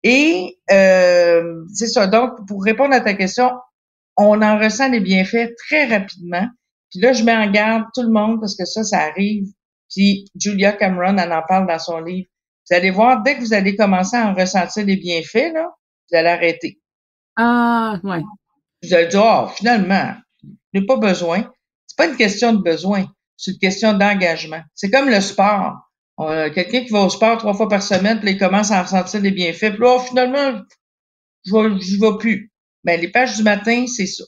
Et 0.03 0.57
euh, 0.71 1.63
c'est 1.73 1.87
ça. 1.87 2.07
Donc, 2.07 2.47
pour 2.47 2.63
répondre 2.63 2.93
à 2.93 3.01
ta 3.01 3.13
question, 3.13 3.51
on 4.17 4.41
en 4.41 4.57
ressent 4.57 4.89
les 4.89 5.01
bienfaits 5.01 5.53
très 5.67 5.85
rapidement. 5.85 6.47
Puis 6.91 6.99
là, 7.01 7.11
je 7.11 7.23
mets 7.23 7.35
en 7.35 7.49
garde 7.49 7.83
tout 7.93 8.03
le 8.03 8.11
monde 8.11 8.39
parce 8.39 8.55
que 8.55 8.65
ça, 8.65 8.83
ça 8.83 8.99
arrive. 8.99 9.47
Puis 9.89 10.25
Julia 10.39 10.71
Cameron, 10.73 11.17
elle 11.17 11.33
en 11.33 11.41
parle 11.47 11.67
dans 11.67 11.79
son 11.79 11.99
livre. 11.99 12.29
Vous 12.69 12.75
allez 12.75 12.91
voir, 12.91 13.21
dès 13.23 13.35
que 13.35 13.41
vous 13.41 13.53
allez 13.53 13.75
commencer 13.75 14.17
à 14.17 14.27
en 14.27 14.33
ressentir 14.33 14.85
les 14.85 14.97
bienfaits, 14.97 15.53
là, 15.53 15.69
vous 16.09 16.17
allez 16.17 16.29
arrêter. 16.29 16.79
Ah, 17.35 17.99
ouais. 18.03 18.21
Vous 18.83 18.93
allez 18.93 19.07
dire, 19.07 19.23
oh, 19.23 19.47
finalement, 19.47 20.13
je 20.43 20.79
n'ai 20.79 20.85
pas 20.85 20.97
besoin. 20.97 21.51
C'est 21.87 21.97
pas 21.97 22.07
une 22.07 22.17
question 22.17 22.53
de 22.53 22.61
besoin, 22.61 23.05
c'est 23.37 23.51
une 23.51 23.59
question 23.59 23.93
d'engagement. 23.93 24.61
C'est 24.73 24.89
comme 24.89 25.09
le 25.09 25.21
sport. 25.21 25.77
Quelqu'un 26.17 26.85
qui 26.85 26.91
va 26.91 27.01
au 27.01 27.09
sport 27.09 27.37
trois 27.37 27.53
fois 27.53 27.67
par 27.67 27.83
semaine, 27.83 28.19
puis 28.19 28.31
il 28.31 28.37
commence 28.37 28.71
à 28.71 28.79
en 28.79 28.83
ressentir 28.83 29.21
les 29.21 29.31
bienfaits, 29.31 29.71
puis 29.71 29.81
là, 29.81 29.95
oh, 29.97 29.99
finalement, 29.99 30.61
je 31.45 31.55
ne 31.55 32.11
vais 32.11 32.17
plus. 32.17 32.51
Ben, 32.83 32.99
les 32.99 33.09
pages 33.09 33.35
du 33.35 33.43
matin, 33.43 33.85
c'est 33.87 34.05
ça. 34.05 34.23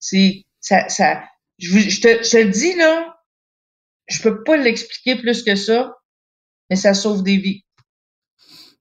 C'est 0.00 0.44
ça, 0.60 0.88
ça 0.88 1.22
je, 1.58 2.00
te, 2.00 2.22
je 2.22 2.30
te 2.30 2.42
dis 2.46 2.74
là, 2.74 3.16
je 4.06 4.22
peux 4.22 4.42
pas 4.42 4.56
l'expliquer 4.56 5.16
plus 5.16 5.42
que 5.42 5.54
ça, 5.54 5.94
mais 6.70 6.76
ça 6.76 6.94
sauve 6.94 7.22
des 7.22 7.36
vies. 7.36 7.64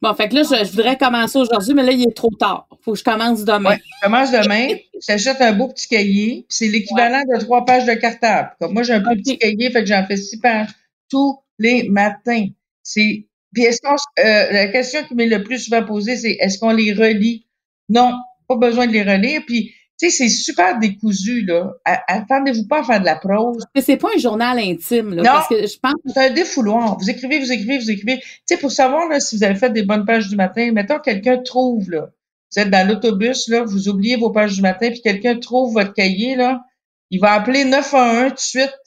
Bon, 0.01 0.13
fait 0.13 0.29
que 0.29 0.35
là, 0.35 0.43
je, 0.43 0.71
voudrais 0.71 0.95
commencer 0.95 1.39
aujourd'hui, 1.39 1.73
mais 1.73 1.83
là, 1.83 1.91
il 1.91 2.03
est 2.03 2.15
trop 2.15 2.29
tard. 2.29 2.67
Faut 2.81 2.93
que 2.93 2.99
je 2.99 3.03
commence 3.03 3.43
demain. 3.43 3.71
Ouais, 3.71 3.77
je 3.77 4.05
commence 4.05 4.31
demain. 4.31 4.75
J'achète 5.05 5.41
un 5.41 5.53
beau 5.53 5.69
petit 5.69 5.87
cahier. 5.87 6.45
C'est 6.49 6.67
l'équivalent 6.67 7.23
de 7.33 7.39
trois 7.39 7.65
pages 7.65 7.85
de 7.85 7.93
cartable. 7.93 8.51
Comme 8.59 8.73
moi, 8.73 8.83
j'ai 8.83 8.93
un 8.93 9.01
petit 9.01 9.39
cahier, 9.39 9.71
fait 9.71 9.81
que 9.81 9.87
j'en 9.87 10.05
fais 10.05 10.17
six 10.17 10.39
pages 10.39 10.69
tous 11.09 11.39
les 11.57 11.89
matins. 11.89 12.47
C'est. 12.83 13.25
Puis 13.53 13.63
est-ce 13.63 13.81
qu'on 13.81 13.95
euh, 13.95 14.51
la 14.51 14.67
question 14.67 15.03
qui 15.03 15.15
m'est 15.15 15.25
le 15.25 15.41
plus 15.41 15.59
souvent 15.59 15.83
posée, 15.83 16.15
c'est 16.15 16.37
est-ce 16.39 16.59
qu'on 16.59 16.71
les 16.71 16.93
relit? 16.93 17.47
Non, 17.89 18.13
pas 18.47 18.55
besoin 18.55 18.85
de 18.85 18.91
les 18.91 19.03
relire. 19.03 19.41
Puis 19.47 19.73
tu 19.99 20.09
sais, 20.09 20.15
c'est 20.15 20.29
super 20.29 20.77
décousu, 20.77 21.41
là. 21.43 21.73
Attendez-vous 21.85 22.67
pas 22.67 22.81
à 22.81 22.83
faire 22.83 22.99
de 22.99 23.05
la 23.05 23.15
prose. 23.15 23.63
Mais 23.73 23.81
c'est 23.81 23.97
pas 23.97 24.09
un 24.15 24.19
journal 24.19 24.59
intime, 24.59 25.15
là. 25.15 25.23
Non, 25.23 25.29
parce 25.31 25.49
que 25.49 25.65
je 25.65 25.79
pense... 25.79 25.93
c'est 26.05 26.19
un 26.19 26.29
défouloir. 26.29 26.97
Vous 26.99 27.09
écrivez, 27.09 27.39
vous 27.39 27.51
écrivez, 27.51 27.79
vous 27.79 27.89
écrivez. 27.89 28.19
Tu 28.19 28.27
sais, 28.45 28.57
pour 28.57 28.71
savoir, 28.71 29.09
là, 29.09 29.19
si 29.19 29.35
vous 29.35 29.43
avez 29.43 29.55
fait 29.55 29.71
des 29.71 29.83
bonnes 29.83 30.05
pages 30.05 30.27
du 30.27 30.35
matin, 30.35 30.71
mettons, 30.71 30.99
quelqu'un 30.99 31.37
trouve, 31.37 31.89
là. 31.89 32.11
Vous 32.51 32.61
êtes 32.61 32.69
dans 32.69 32.87
l'autobus, 32.87 33.47
là, 33.49 33.63
vous 33.63 33.89
oubliez 33.89 34.17
vos 34.17 34.31
pages 34.31 34.55
du 34.55 34.61
matin, 34.61 34.89
puis 34.89 35.01
quelqu'un 35.01 35.39
trouve 35.39 35.73
votre 35.73 35.93
cahier, 35.93 36.35
là. 36.35 36.61
Il 37.09 37.19
va 37.19 37.31
appeler 37.31 37.65
911 37.65 38.29
tout 38.29 38.35
de 38.35 38.39
suite 38.39 38.77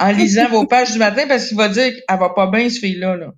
en 0.00 0.12
lisant 0.12 0.48
vos 0.48 0.66
pages 0.66 0.92
du 0.92 0.98
matin 0.98 1.24
parce 1.28 1.48
qu'il 1.48 1.58
va 1.58 1.68
dire 1.68 1.92
qu'elle 1.92 2.18
va 2.18 2.30
pas 2.30 2.46
bien, 2.46 2.70
ce 2.70 2.78
fille-là, 2.78 3.16
là. 3.16 3.32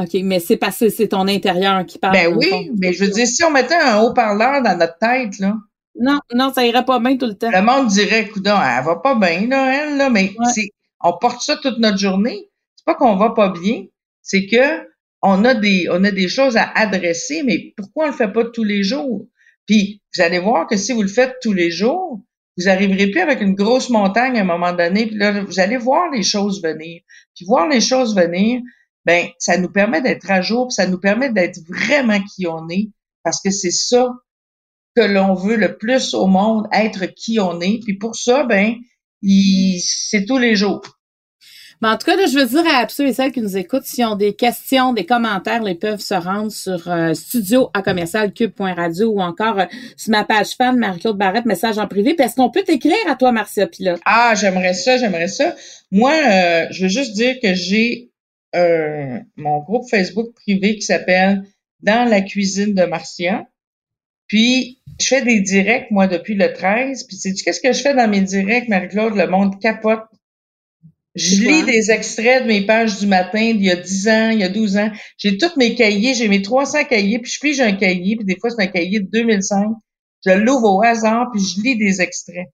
OK, 0.00 0.14
mais 0.22 0.38
c'est 0.38 0.56
parce 0.56 0.78
que 0.78 0.90
c'est 0.90 1.08
ton 1.08 1.26
intérieur 1.26 1.84
qui 1.84 1.98
parle. 1.98 2.14
Ben 2.14 2.36
oui, 2.36 2.70
mais 2.80 2.92
je 2.92 3.04
veux 3.04 3.10
dire, 3.10 3.26
si 3.26 3.42
on 3.42 3.50
mettait 3.50 3.74
un 3.74 3.98
haut-parleur 4.00 4.62
dans 4.62 4.78
notre 4.78 4.96
tête, 4.98 5.40
là, 5.40 5.56
non, 6.00 6.20
non, 6.34 6.52
ça 6.52 6.64
irait 6.64 6.84
pas 6.84 6.98
bien 7.00 7.16
tout 7.16 7.26
le 7.26 7.34
temps. 7.34 7.50
Le 7.50 7.62
monde 7.62 7.88
dirait, 7.88 8.28
coudon, 8.28 8.56
elle 8.60 8.84
va 8.84 8.96
pas 8.96 9.14
bien, 9.14 9.46
là, 9.48 9.74
elle, 9.74 9.96
là, 9.96 10.10
mais 10.10 10.32
c'est, 10.54 10.70
on 11.00 11.16
porte 11.18 11.42
ça 11.42 11.56
toute 11.56 11.78
notre 11.78 11.98
journée. 11.98 12.48
C'est 12.76 12.84
pas 12.84 12.94
qu'on 12.94 13.16
va 13.16 13.30
pas 13.30 13.50
bien, 13.50 13.84
c'est 14.22 14.46
que 14.46 14.86
on 15.22 15.44
a 15.44 15.54
des, 15.54 15.88
on 15.90 16.04
a 16.04 16.10
des 16.10 16.28
choses 16.28 16.56
à 16.56 16.70
adresser, 16.74 17.42
mais 17.42 17.74
pourquoi 17.76 18.04
on 18.04 18.08
le 18.08 18.14
fait 18.14 18.32
pas 18.32 18.44
tous 18.44 18.64
les 18.64 18.84
jours? 18.84 19.26
Puis, 19.66 20.00
vous 20.14 20.22
allez 20.22 20.38
voir 20.38 20.66
que 20.66 20.76
si 20.76 20.92
vous 20.92 21.02
le 21.02 21.08
faites 21.08 21.36
tous 21.42 21.52
les 21.52 21.70
jours, 21.70 22.20
vous 22.56 22.68
arriverez 22.68 23.10
plus 23.10 23.20
avec 23.20 23.40
une 23.40 23.54
grosse 23.54 23.90
montagne 23.90 24.38
à 24.38 24.42
un 24.42 24.44
moment 24.44 24.72
donné, 24.72 25.06
puis 25.06 25.16
là, 25.16 25.42
vous 25.42 25.60
allez 25.60 25.76
voir 25.76 26.10
les 26.10 26.22
choses 26.22 26.62
venir. 26.62 27.02
Puis 27.34 27.44
voir 27.44 27.68
les 27.68 27.80
choses 27.80 28.16
venir, 28.16 28.60
ben, 29.04 29.28
ça 29.38 29.58
nous 29.58 29.70
permet 29.70 30.00
d'être 30.00 30.30
à 30.30 30.40
jour, 30.40 30.68
puis 30.68 30.74
ça 30.74 30.86
nous 30.86 30.98
permet 30.98 31.32
d'être 31.32 31.58
vraiment 31.68 32.20
qui 32.34 32.46
on 32.46 32.68
est, 32.68 32.88
parce 33.22 33.40
que 33.42 33.50
c'est 33.50 33.70
ça 33.70 34.12
que 34.98 35.04
l'on 35.04 35.34
veut 35.34 35.56
le 35.56 35.76
plus 35.76 36.12
au 36.14 36.26
monde, 36.26 36.66
être 36.72 37.06
qui 37.06 37.38
on 37.38 37.60
est. 37.60 37.78
Puis 37.84 37.94
pour 37.94 38.16
ça, 38.16 38.42
ben, 38.42 38.74
c'est 39.22 40.24
tous 40.26 40.38
les 40.38 40.56
jours. 40.56 40.82
Ben, 41.80 41.92
en 41.92 41.96
tout 41.96 42.06
cas, 42.06 42.16
je 42.26 42.36
veux 42.36 42.46
dire 42.46 42.64
à 42.74 42.88
ceux 42.88 43.06
et 43.06 43.12
celles 43.12 43.30
qui 43.30 43.40
nous 43.40 43.56
écoutent, 43.56 43.84
s'ils 43.84 44.04
ont 44.04 44.16
des 44.16 44.34
questions, 44.34 44.92
des 44.92 45.06
commentaires, 45.06 45.62
ils 45.64 45.78
peuvent 45.78 46.00
se 46.00 46.14
rendre 46.14 46.50
sur 46.50 46.90
euh, 46.90 47.14
studio 47.14 47.70
à 47.72 47.82
commercial 47.82 48.32
cube.radio 48.32 49.12
ou 49.12 49.20
encore 49.20 49.60
euh, 49.60 49.66
sur 49.96 50.10
ma 50.10 50.24
page 50.24 50.56
fan 50.56 50.76
Marie-Claude 50.76 51.16
Barrette, 51.16 51.44
message 51.44 51.78
en 51.78 51.86
privé. 51.86 52.14
Puis 52.14 52.26
est-ce 52.26 52.34
qu'on 52.34 52.50
peut 52.50 52.64
t'écrire 52.64 52.96
à 53.08 53.14
toi, 53.14 53.30
Marcia 53.30 53.68
Pilote? 53.68 54.00
Ah, 54.04 54.34
j'aimerais 54.34 54.74
ça, 54.74 54.96
j'aimerais 54.96 55.28
ça. 55.28 55.54
Moi, 55.92 56.10
euh, 56.12 56.66
je 56.72 56.82
veux 56.82 56.88
juste 56.88 57.14
dire 57.14 57.36
que 57.40 57.54
j'ai 57.54 58.10
mon 59.36 59.58
groupe 59.58 59.88
Facebook 59.88 60.34
privé 60.34 60.74
qui 60.74 60.82
s'appelle 60.82 61.44
Dans 61.80 62.08
la 62.08 62.22
cuisine 62.22 62.74
de 62.74 62.82
Marcia. 62.82 63.46
Puis, 64.26 64.77
je 65.00 65.06
fais 65.06 65.22
des 65.22 65.40
directs, 65.40 65.90
moi, 65.90 66.06
depuis 66.06 66.34
le 66.34 66.52
13. 66.52 67.04
Puis, 67.04 67.16
sais-tu 67.16 67.44
qu'est-ce 67.44 67.60
que 67.60 67.72
je 67.72 67.80
fais 67.80 67.94
dans 67.94 68.08
mes 68.08 68.20
directs, 68.20 68.68
Marie-Claude? 68.68 69.14
Le 69.16 69.26
monde 69.28 69.60
capote. 69.60 70.02
Je 71.14 71.42
lis 71.42 71.64
des 71.64 71.90
extraits 71.90 72.44
de 72.44 72.48
mes 72.48 72.64
pages 72.64 72.98
du 73.00 73.06
matin 73.06 73.52
d'il 73.52 73.64
y 73.64 73.70
a 73.70 73.76
10 73.76 74.08
ans, 74.08 74.30
il 74.30 74.38
y 74.38 74.44
a 74.44 74.48
12 74.48 74.76
ans. 74.76 74.90
J'ai 75.16 75.36
tous 75.36 75.56
mes 75.56 75.74
cahiers, 75.74 76.14
j'ai 76.14 76.28
mes 76.28 76.42
300 76.42 76.84
cahiers, 76.84 77.18
puis 77.18 77.30
je 77.30 77.40
pige 77.40 77.60
un 77.60 77.72
cahier, 77.72 78.14
puis 78.16 78.24
des 78.24 78.36
fois, 78.38 78.50
c'est 78.50 78.62
un 78.62 78.68
cahier 78.68 79.00
de 79.00 79.08
2005. 79.10 79.68
Je 80.24 80.30
l'ouvre 80.32 80.76
au 80.76 80.82
hasard, 80.82 81.28
puis 81.32 81.42
je 81.42 81.60
lis 81.62 81.76
des 81.76 82.00
extraits. 82.00 82.46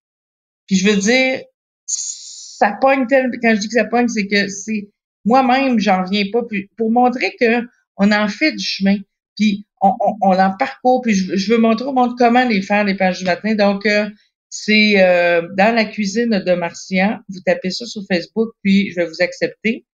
Puis 0.67 0.77
je 0.77 0.89
veux 0.89 0.97
dire, 0.97 1.43
ça 1.85 2.73
pogne 2.81 3.07
tellement... 3.07 3.35
Quand 3.43 3.55
je 3.55 3.61
dis 3.61 3.69
que 3.69 3.75
ça 3.75 3.85
pogne, 3.85 4.09
c'est 4.09 4.27
que 4.27 4.49
c'est... 4.49 4.89
Moi-même, 5.27 5.79
j'en 5.79 6.03
reviens 6.05 6.25
pas. 6.33 6.41
Pour 6.77 6.91
montrer 6.91 7.35
que 7.39 7.63
on 7.97 8.13
en 8.13 8.29
fait 8.29 8.53
du 8.53 8.65
chemin. 8.65 8.97
Puis 9.37 9.67
on, 9.81 9.93
on, 10.01 10.15
on 10.23 10.39
en 10.39 10.57
parcourt, 10.57 11.03
puis 11.03 11.15
je, 11.15 11.53
veux 11.53 11.59
montrer 11.59 11.87
au 11.87 11.93
monde 11.93 12.15
comment 12.17 12.47
les 12.47 12.63
faire, 12.63 12.85
les 12.85 12.95
pages 12.95 13.19
du 13.19 13.25
matin. 13.25 13.55
Donc, 13.55 13.87
euh, 13.87 14.09
c'est 14.49 15.03
euh, 15.03 15.43
dans 15.57 15.75
la 15.75 15.85
cuisine 15.85 16.43
de 16.45 16.55
Martian. 16.55 17.19
Vous 17.29 17.41
tapez 17.45 17.71
ça 17.71 17.87
sur 17.87 18.03
Facebook, 18.11 18.51
puis 18.63 18.91
je 18.91 18.97
vais 18.97 19.07
vous 19.07 19.21
accepter. 19.21 19.85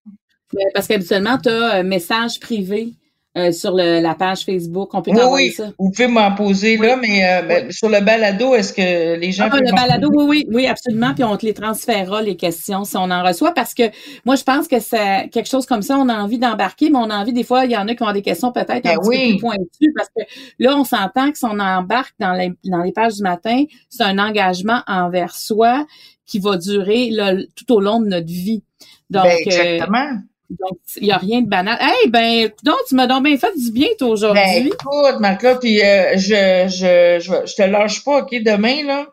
Parce 0.74 0.86
qu'habituellement, 0.86 1.38
tu 1.38 1.48
as 1.48 1.74
un 1.74 1.82
message 1.82 2.40
privé 2.40 2.92
euh, 3.38 3.52
sur 3.52 3.76
le, 3.76 4.00
la 4.00 4.16
page 4.16 4.44
Facebook. 4.44 4.92
On 4.92 5.02
peut 5.02 5.12
t'envoyer 5.12 5.50
oui, 5.50 5.54
ça. 5.54 5.70
Vous 5.78 5.92
pouvez 5.92 6.08
m'en 6.08 6.34
poser 6.34 6.76
là, 6.76 6.96
mais 6.96 7.24
euh, 7.24 7.42
ben, 7.42 7.70
sur 7.70 7.88
le 7.88 8.00
balado, 8.00 8.56
est-ce 8.56 8.72
que 8.72 9.16
les 9.16 9.30
gens 9.30 9.44
ah, 9.46 9.50
peuvent 9.50 9.60
Le 9.64 9.72
balado, 9.72 10.08
oui, 10.12 10.24
oui, 10.28 10.46
oui, 10.50 10.66
absolument. 10.66 11.14
Puis 11.14 11.22
on 11.22 11.36
te 11.36 11.46
les 11.46 11.54
transférera, 11.54 12.22
les 12.22 12.36
questions, 12.36 12.82
si 12.82 12.96
on 12.96 13.08
en 13.08 13.22
reçoit. 13.22 13.54
Parce 13.54 13.72
que 13.72 13.84
moi, 14.24 14.34
je 14.34 14.42
pense 14.42 14.66
que 14.66 14.80
c'est 14.80 15.28
quelque 15.30 15.48
chose 15.48 15.64
comme 15.64 15.82
ça, 15.82 15.96
on 15.96 16.08
a 16.08 16.14
envie 16.14 16.38
d'embarquer, 16.38 16.90
mais 16.90 16.98
on 16.98 17.08
a 17.08 17.16
envie, 17.16 17.32
des 17.32 17.44
fois, 17.44 17.66
il 17.66 17.70
y 17.70 17.76
en 17.76 17.86
a 17.86 17.94
qui 17.94 18.02
ont 18.02 18.12
des 18.12 18.22
questions 18.22 18.50
peut-être 18.50 18.86
un 18.86 18.96
ben 18.96 18.98
petit 18.98 19.10
peu 19.10 19.28
plus 19.30 19.38
pointues. 19.38 19.94
Parce 19.96 20.08
que 20.08 20.22
là, 20.58 20.76
on 20.76 20.82
s'entend 20.82 21.30
que 21.30 21.38
si 21.38 21.44
on 21.44 21.60
embarque 21.60 22.14
dans 22.18 22.32
les, 22.32 22.52
dans 22.64 22.82
les 22.82 22.90
pages 22.90 23.14
du 23.14 23.22
matin, 23.22 23.62
c'est 23.90 24.02
un 24.02 24.18
engagement 24.18 24.82
envers 24.88 25.36
soi 25.36 25.86
qui 26.26 26.40
va 26.40 26.56
durer 26.56 27.10
tout 27.54 27.72
au 27.74 27.80
long 27.80 28.00
de 28.00 28.06
notre 28.06 28.26
vie. 28.26 28.64
Donc, 29.08 29.22
ben, 29.22 29.36
exactement. 29.46 30.18
Donc, 30.50 30.78
il 30.96 31.04
n'y 31.04 31.12
a 31.12 31.16
rien 31.16 31.42
de 31.42 31.48
banal. 31.48 31.78
Hey, 31.80 32.08
ben, 32.08 32.50
donc, 32.64 32.76
tu 32.88 32.94
m'as 32.94 33.06
donc 33.06 33.24
bien 33.24 33.38
fait 33.38 33.56
du 33.56 33.70
bien, 33.70 33.88
toi, 33.98 34.08
aujourd'hui. 34.08 34.42
Ben, 34.42 34.66
écoute, 34.66 35.20
Marc-Claude, 35.20 35.60
puis 35.60 35.80
euh, 35.80 36.16
je, 36.16 36.66
je, 36.68 37.20
je, 37.20 37.46
je 37.46 37.54
te 37.54 37.62
lâche 37.62 38.04
pas, 38.04 38.18
OK, 38.18 38.34
demain, 38.42 38.84
là. 38.84 39.06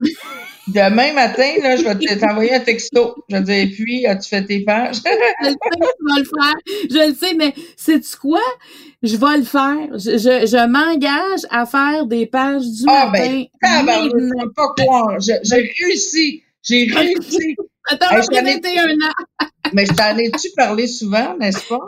Demain 0.68 1.12
matin, 1.12 1.54
là, 1.60 1.74
je 1.74 1.82
vais 1.82 2.16
t'envoyer 2.18 2.54
un 2.54 2.60
texto. 2.60 3.16
Je 3.28 3.36
vais 3.36 3.42
dire, 3.42 3.68
puis, 3.74 4.06
as-tu 4.06 4.28
fait 4.28 4.44
tes 4.44 4.60
pages? 4.60 4.96
je 5.04 5.48
le 5.48 5.50
sais, 5.50 5.92
tu 5.98 6.04
vas 6.06 6.18
le 6.18 6.24
faire. 6.24 6.54
Je 6.88 7.08
le 7.08 7.14
sais, 7.14 7.34
mais 7.34 7.52
sais-tu 7.76 8.16
quoi? 8.16 8.40
Je 9.02 9.16
vais 9.16 9.38
le 9.38 9.42
faire. 9.42 9.98
Je, 9.98 10.18
je, 10.18 10.46
je 10.46 10.66
m'engage 10.68 11.40
à 11.50 11.66
faire 11.66 12.06
des 12.06 12.26
pages 12.26 12.62
du 12.62 12.84
ah, 12.86 13.10
matin. 13.10 13.44
Ah, 13.64 13.82
ben, 13.84 14.02
je 14.04 14.16
ne 14.16 14.44
peux 14.44 14.52
pas 14.52 14.68
croire. 14.76 15.18
J'ai 15.18 15.74
réussi. 15.82 16.44
J'ai 16.62 16.86
réussi. 16.94 17.56
Attends, 17.90 18.16
hey, 18.16 18.22
21 18.30 18.90
ans. 18.90 19.46
Mais 19.72 19.86
je 19.86 19.92
t'en 19.92 20.16
ai-tu 20.16 20.48
parlé 20.56 20.86
souvent, 20.86 21.36
n'est-ce 21.38 21.66
pas? 21.68 21.80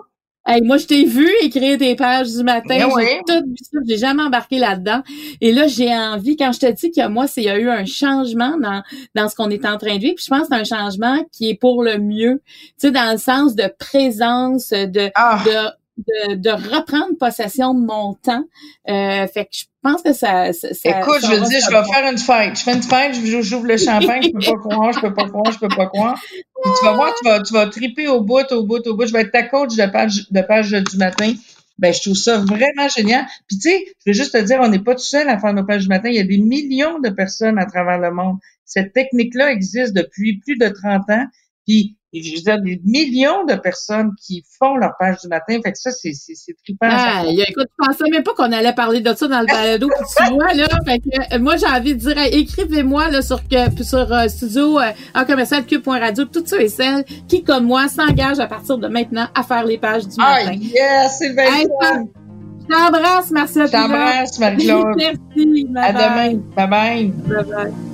Hey, 0.46 0.60
moi, 0.60 0.76
je 0.76 0.84
t'ai 0.84 1.06
vu 1.06 1.26
écrire 1.40 1.78
des 1.78 1.96
pages 1.96 2.30
du 2.32 2.42
matin. 2.42 2.76
J'ai 2.98 3.20
tout 3.26 3.46
vu 3.46 3.56
ça. 3.62 3.78
J'ai 3.88 3.96
jamais 3.96 4.22
embarqué 4.22 4.58
là-dedans. 4.58 5.02
Et 5.40 5.52
là, 5.52 5.68
j'ai 5.68 5.94
envie, 5.94 6.36
quand 6.36 6.52
je 6.52 6.60
te 6.60 6.70
dis 6.70 6.90
que 6.90 7.08
moi, 7.08 7.24
il 7.38 7.44
y 7.44 7.48
a 7.48 7.58
eu 7.58 7.70
un 7.70 7.86
changement 7.86 8.58
dans, 8.58 8.82
dans 9.14 9.28
ce 9.30 9.36
qu'on 9.36 9.48
est 9.48 9.64
en 9.64 9.78
train 9.78 9.94
de 9.94 10.00
vivre. 10.00 10.16
Puis 10.16 10.26
je 10.26 10.30
pense 10.30 10.48
que 10.48 10.54
c'est 10.54 10.60
un 10.60 10.64
changement 10.64 11.24
qui 11.32 11.48
est 11.48 11.54
pour 11.54 11.82
le 11.82 11.96
mieux. 11.96 12.42
Tu 12.44 12.72
sais, 12.76 12.90
dans 12.90 13.10
le 13.12 13.18
sens 13.18 13.54
de 13.54 13.72
présence, 13.78 14.68
de, 14.68 15.10
ah. 15.14 15.42
de 15.46 15.83
de, 15.96 16.34
de, 16.34 16.50
reprendre 16.50 17.16
possession 17.18 17.74
de 17.74 17.84
mon 17.84 18.14
temps. 18.14 18.44
Euh, 18.88 19.26
fait 19.26 19.44
que 19.44 19.50
je 19.52 19.64
pense 19.82 20.02
que 20.02 20.12
ça. 20.12 20.52
ça 20.52 20.68
Écoute, 20.68 21.20
je 21.22 21.28
veux 21.28 21.46
dire, 21.46 21.60
je 21.64 21.70
vais 21.70 21.92
faire 21.92 22.10
une 22.10 22.18
fête. 22.18 22.58
Je 22.58 22.62
fais 22.62 22.74
une 22.74 22.82
fête, 22.82 23.14
j'ouvre 23.42 23.66
le 23.66 23.76
champagne, 23.76 24.22
je 24.22 24.30
peux 24.30 24.52
pas 24.52 24.58
croire, 24.58 24.92
je 24.92 25.00
peux 25.00 25.14
pas 25.14 25.28
croire, 25.28 25.52
je 25.52 25.58
peux 25.58 25.68
pas 25.68 25.86
croire. 25.86 26.20
Puis 26.32 26.72
tu 26.78 26.84
vas 26.84 26.92
voir, 26.92 27.14
tu 27.14 27.24
vas, 27.24 27.42
tu 27.42 27.52
vas 27.52 27.66
triper 27.66 28.08
au 28.08 28.22
bout, 28.22 28.50
au 28.52 28.64
bout, 28.64 28.86
au 28.86 28.96
bout. 28.96 29.06
Je 29.06 29.12
vais 29.12 29.22
être 29.22 29.32
ta 29.32 29.44
coach 29.44 29.76
de 29.76 29.86
page, 29.86 30.26
de 30.30 30.40
page 30.40 30.70
du 30.70 30.96
matin. 30.96 31.32
Ben, 31.78 31.92
je 31.92 32.00
trouve 32.00 32.14
ça 32.14 32.38
vraiment 32.38 32.88
génial. 32.96 33.26
Puis 33.48 33.58
tu 33.58 33.70
sais, 33.70 33.84
je 34.04 34.10
veux 34.10 34.12
juste 34.12 34.32
te 34.32 34.42
dire, 34.42 34.60
on 34.60 34.68
n'est 34.68 34.82
pas 34.82 34.94
tout 34.94 35.02
seul 35.02 35.28
à 35.28 35.38
faire 35.38 35.52
nos 35.52 35.64
pages 35.64 35.82
du 35.82 35.88
matin. 35.88 36.08
Il 36.08 36.14
y 36.14 36.20
a 36.20 36.24
des 36.24 36.38
millions 36.38 37.00
de 37.00 37.10
personnes 37.10 37.58
à 37.58 37.66
travers 37.66 37.98
le 37.98 38.12
monde. 38.12 38.38
Cette 38.64 38.92
technique-là 38.92 39.50
existe 39.50 39.92
depuis 39.92 40.38
plus 40.38 40.56
de 40.56 40.68
30 40.68 41.10
ans. 41.10 41.26
Puis 41.66 41.96
je 42.22 42.36
veux 42.36 42.42
dire, 42.42 42.60
des 42.60 42.80
millions 42.84 43.44
de 43.44 43.54
personnes 43.54 44.12
qui 44.24 44.44
font 44.58 44.76
leur 44.76 44.92
page 44.98 45.18
du 45.22 45.28
matin. 45.28 45.58
Fait 45.64 45.72
que 45.72 45.78
ça, 45.78 45.90
c'est, 45.90 46.12
c'est, 46.12 46.34
c'est 46.34 46.54
trippant. 46.62 46.86
Ah, 46.90 47.22
écoute, 47.26 47.66
je 47.78 47.86
pensais 47.86 48.04
même 48.10 48.22
pas 48.22 48.32
qu'on 48.34 48.52
allait 48.52 48.72
parler 48.72 49.00
de 49.00 49.12
ça 49.14 49.26
dans 49.28 49.40
le 49.40 49.46
balado. 49.46 49.88
puis 49.88 50.06
tu 50.26 50.32
vois, 50.34 50.52
là, 50.54 50.66
fait 50.86 50.98
que, 50.98 51.34
euh, 51.34 51.38
moi, 51.38 51.56
j'ai 51.56 51.66
envie 51.66 51.94
de 51.94 52.00
dire, 52.00 52.18
écrivez-moi, 52.32 53.10
là, 53.10 53.22
sur, 53.22 53.40
que, 53.48 53.82
sur 53.82 54.12
euh, 54.12 54.28
studio, 54.28 54.78
euh, 54.78 54.90
en 55.14 55.24
commercial 55.24 55.64
cube.radio, 55.66 56.24
toutes 56.26 56.48
ceux 56.48 56.60
et 56.62 56.68
celles 56.68 57.04
qui, 57.28 57.42
comme 57.42 57.64
moi, 57.66 57.88
s'engagent 57.88 58.40
à 58.40 58.46
partir 58.46 58.78
de 58.78 58.88
maintenant 58.88 59.26
à 59.34 59.42
faire 59.42 59.64
les 59.64 59.78
pages 59.78 60.06
du 60.06 60.16
Ah, 60.18 60.44
matin. 60.44 60.58
yes, 60.60 61.16
c'est 61.18 61.34
bien 61.34 61.44
Hey. 61.44 61.66
Je 62.66 62.74
t'embrasse, 62.74 63.30
Marcel. 63.30 63.66
Je 63.66 63.72
t'embrasse, 63.72 64.38
Marie-Claude. 64.38 64.84
Merci. 64.96 65.66
À 65.76 65.92
demain. 65.92 66.40
Bye 66.56 66.66
bye. 66.68 67.12
Bye-bye. 67.28 67.93